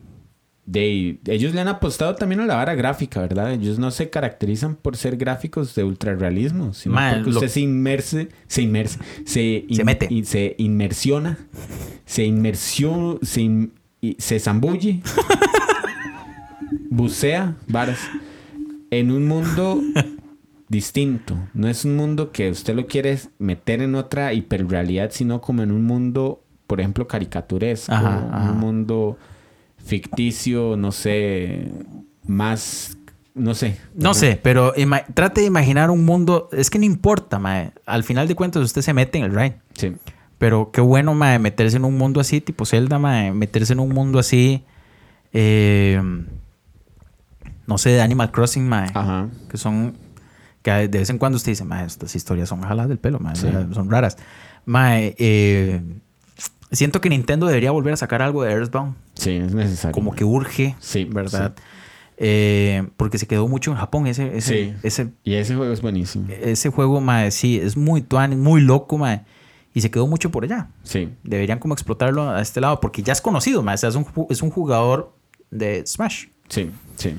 [0.71, 3.53] De, ellos le han apostado también a la vara gráfica, ¿verdad?
[3.53, 7.61] Ellos no se caracterizan por ser gráficos de ultrarrealismo, sino Mae, porque lo- usted se
[7.61, 10.07] inmerse, se inmerse, se, Se mete.
[10.11, 11.39] y se inmersiona,
[12.05, 13.73] se inmersió, se, in-
[14.19, 15.01] se zambulle,
[16.89, 17.99] bucea, varas,
[18.91, 19.81] en un mundo
[20.67, 21.35] distinto.
[21.53, 25.71] No es un mundo que usted lo quiere meter en otra hiperrealidad, sino como en
[25.71, 28.51] un mundo, por ejemplo, caricaturesco, Ajá, ajá.
[28.51, 29.17] un mundo
[29.89, 31.69] ficticio, no sé,
[32.25, 32.95] más,
[33.35, 33.77] no sé.
[33.95, 34.73] No sé, pero
[35.13, 36.47] trate de imaginar un mundo.
[36.51, 37.71] Es que no importa, mae.
[37.85, 39.59] Al final de cuentas, usted se mete en el ride.
[39.73, 39.93] Sí.
[40.37, 43.89] Pero qué bueno, mae, meterse en un mundo así, tipo Zelda, mae, meterse en un
[43.89, 44.63] mundo así.
[45.33, 46.01] eh,
[47.67, 48.89] no sé, de Animal Crossing, mae.
[48.93, 49.27] Ajá.
[49.49, 49.95] Que son.
[50.63, 53.35] Que de vez en cuando usted dice, mae, estas historias son jaladas del pelo, mae,
[53.35, 53.47] Sí.
[53.73, 54.17] son raras.
[54.65, 55.81] Mae, eh,
[56.71, 58.95] siento que Nintendo debería volver a sacar algo de Earthbound.
[59.15, 59.93] Sí, es necesario.
[59.93, 61.53] Como que urge, Sí, ¿verdad?
[62.17, 64.73] Eh, porque se quedó mucho en Japón ese, ese, Sí.
[64.83, 66.27] ese, Y ese juego es buenísimo.
[66.29, 69.21] ese juego, mae, sí, es muy tuan, muy loco, mae.
[69.73, 70.67] Y se quedó mucho por allá.
[70.83, 71.09] Sí.
[71.23, 73.75] Deberían como explotarlo a este lado, porque ya es conocido, mae.
[73.75, 75.13] O sea, es un, es un jugador
[75.51, 76.25] de Smash.
[76.49, 77.13] Sí, sí.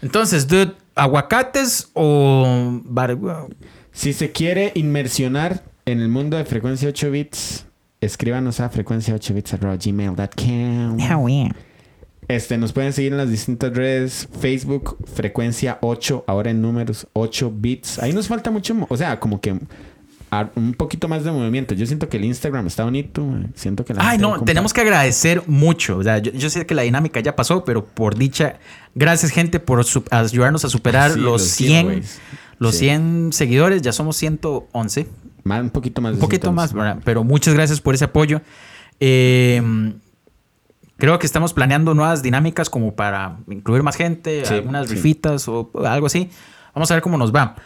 [0.00, 3.16] Entonces, dude, ¿aguacates o bar-
[3.92, 7.66] Si se quiere inmersionar en el mundo de frecuencia 8 bits,
[8.02, 9.54] escríbanos a frecuencia 8 bits
[9.86, 10.98] gmail.com.
[12.28, 17.52] Este, nos pueden seguir en las distintas redes, Facebook, frecuencia 8, ahora en números 8
[17.54, 17.98] bits.
[17.98, 19.54] Ahí nos falta mucho, o sea, como que
[20.56, 21.74] un poquito más de movimiento.
[21.74, 24.80] Yo siento que el Instagram está bonito, eh, siento que la Ay, no, tenemos que
[24.80, 25.98] agradecer mucho.
[25.98, 28.54] O sea, yo, yo sé que la dinámica ya pasó, pero por dicha,
[28.94, 32.20] gracias, gente, por ayudarnos a superar Sí, los los 100, giveaways.
[32.58, 32.78] los Sí.
[32.86, 33.82] 100 seguidores.
[33.82, 35.06] Ya somos 111.
[35.44, 36.14] Más, un poquito más.
[36.14, 36.74] Un poquito más.
[37.04, 38.40] Pero muchas gracias por ese apoyo.
[39.00, 39.60] Eh,
[40.96, 44.94] creo que estamos planeando nuevas dinámicas como para incluir más gente, Sí, algunas sí.
[44.94, 46.30] rifitas o algo así.
[46.74, 47.56] Vamos a ver cómo nos va.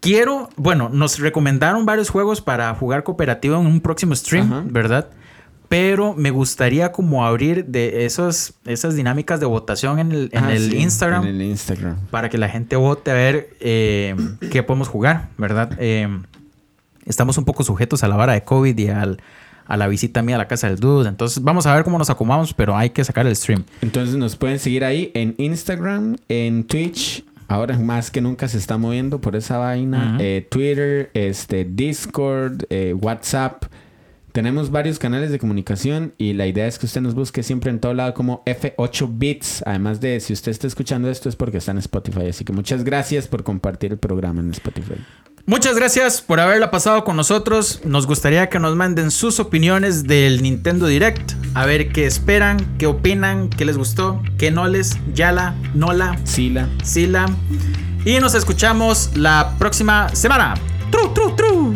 [0.00, 4.62] Quiero, bueno, nos recomendaron varios juegos para jugar cooperativo en un próximo stream, Ajá.
[4.66, 5.10] ¿verdad?
[5.68, 10.52] Pero me gustaría como abrir de esos, esas dinámicas de votación en el, en Ah,
[10.54, 11.96] el sí, Instagram En el Instagram.
[12.10, 14.14] para que la gente vote a ver eh,
[14.50, 15.72] qué podemos jugar, ¿verdad?
[15.78, 16.08] Eh,
[17.08, 19.20] estamos un poco sujetos a la vara de COVID y al-
[19.66, 21.08] a la visita mía a la casa del Dude.
[21.08, 23.64] Entonces vamos a ver cómo nos acomodamos, pero hay que sacar el stream.
[23.82, 27.24] Entonces nos pueden seguir ahí en Instagram, en Twitch.
[27.48, 30.16] Ahora más que nunca se está moviendo por esa vaina.
[30.20, 33.64] Eh, Twitter, este, Discord, eh, WhatsApp.
[34.32, 37.80] Tenemos varios canales de comunicación y la idea es que usted nos busque siempre en
[37.80, 39.62] todo lado como F8 Bits.
[39.66, 42.28] Además de si usted está escuchando esto es porque está en Spotify.
[42.28, 44.94] Así que muchas gracias por compartir el programa en Spotify.
[45.46, 47.80] Muchas gracias por haberla pasado con nosotros.
[47.84, 51.32] Nos gustaría que nos manden sus opiniones del Nintendo Direct.
[51.54, 56.68] A ver qué esperan, qué opinan, qué les gustó, qué no les, yala, nola, Sila.
[56.84, 57.26] sila.
[58.04, 60.54] Y nos escuchamos la próxima semana.
[60.90, 61.74] Tru, tru, tru.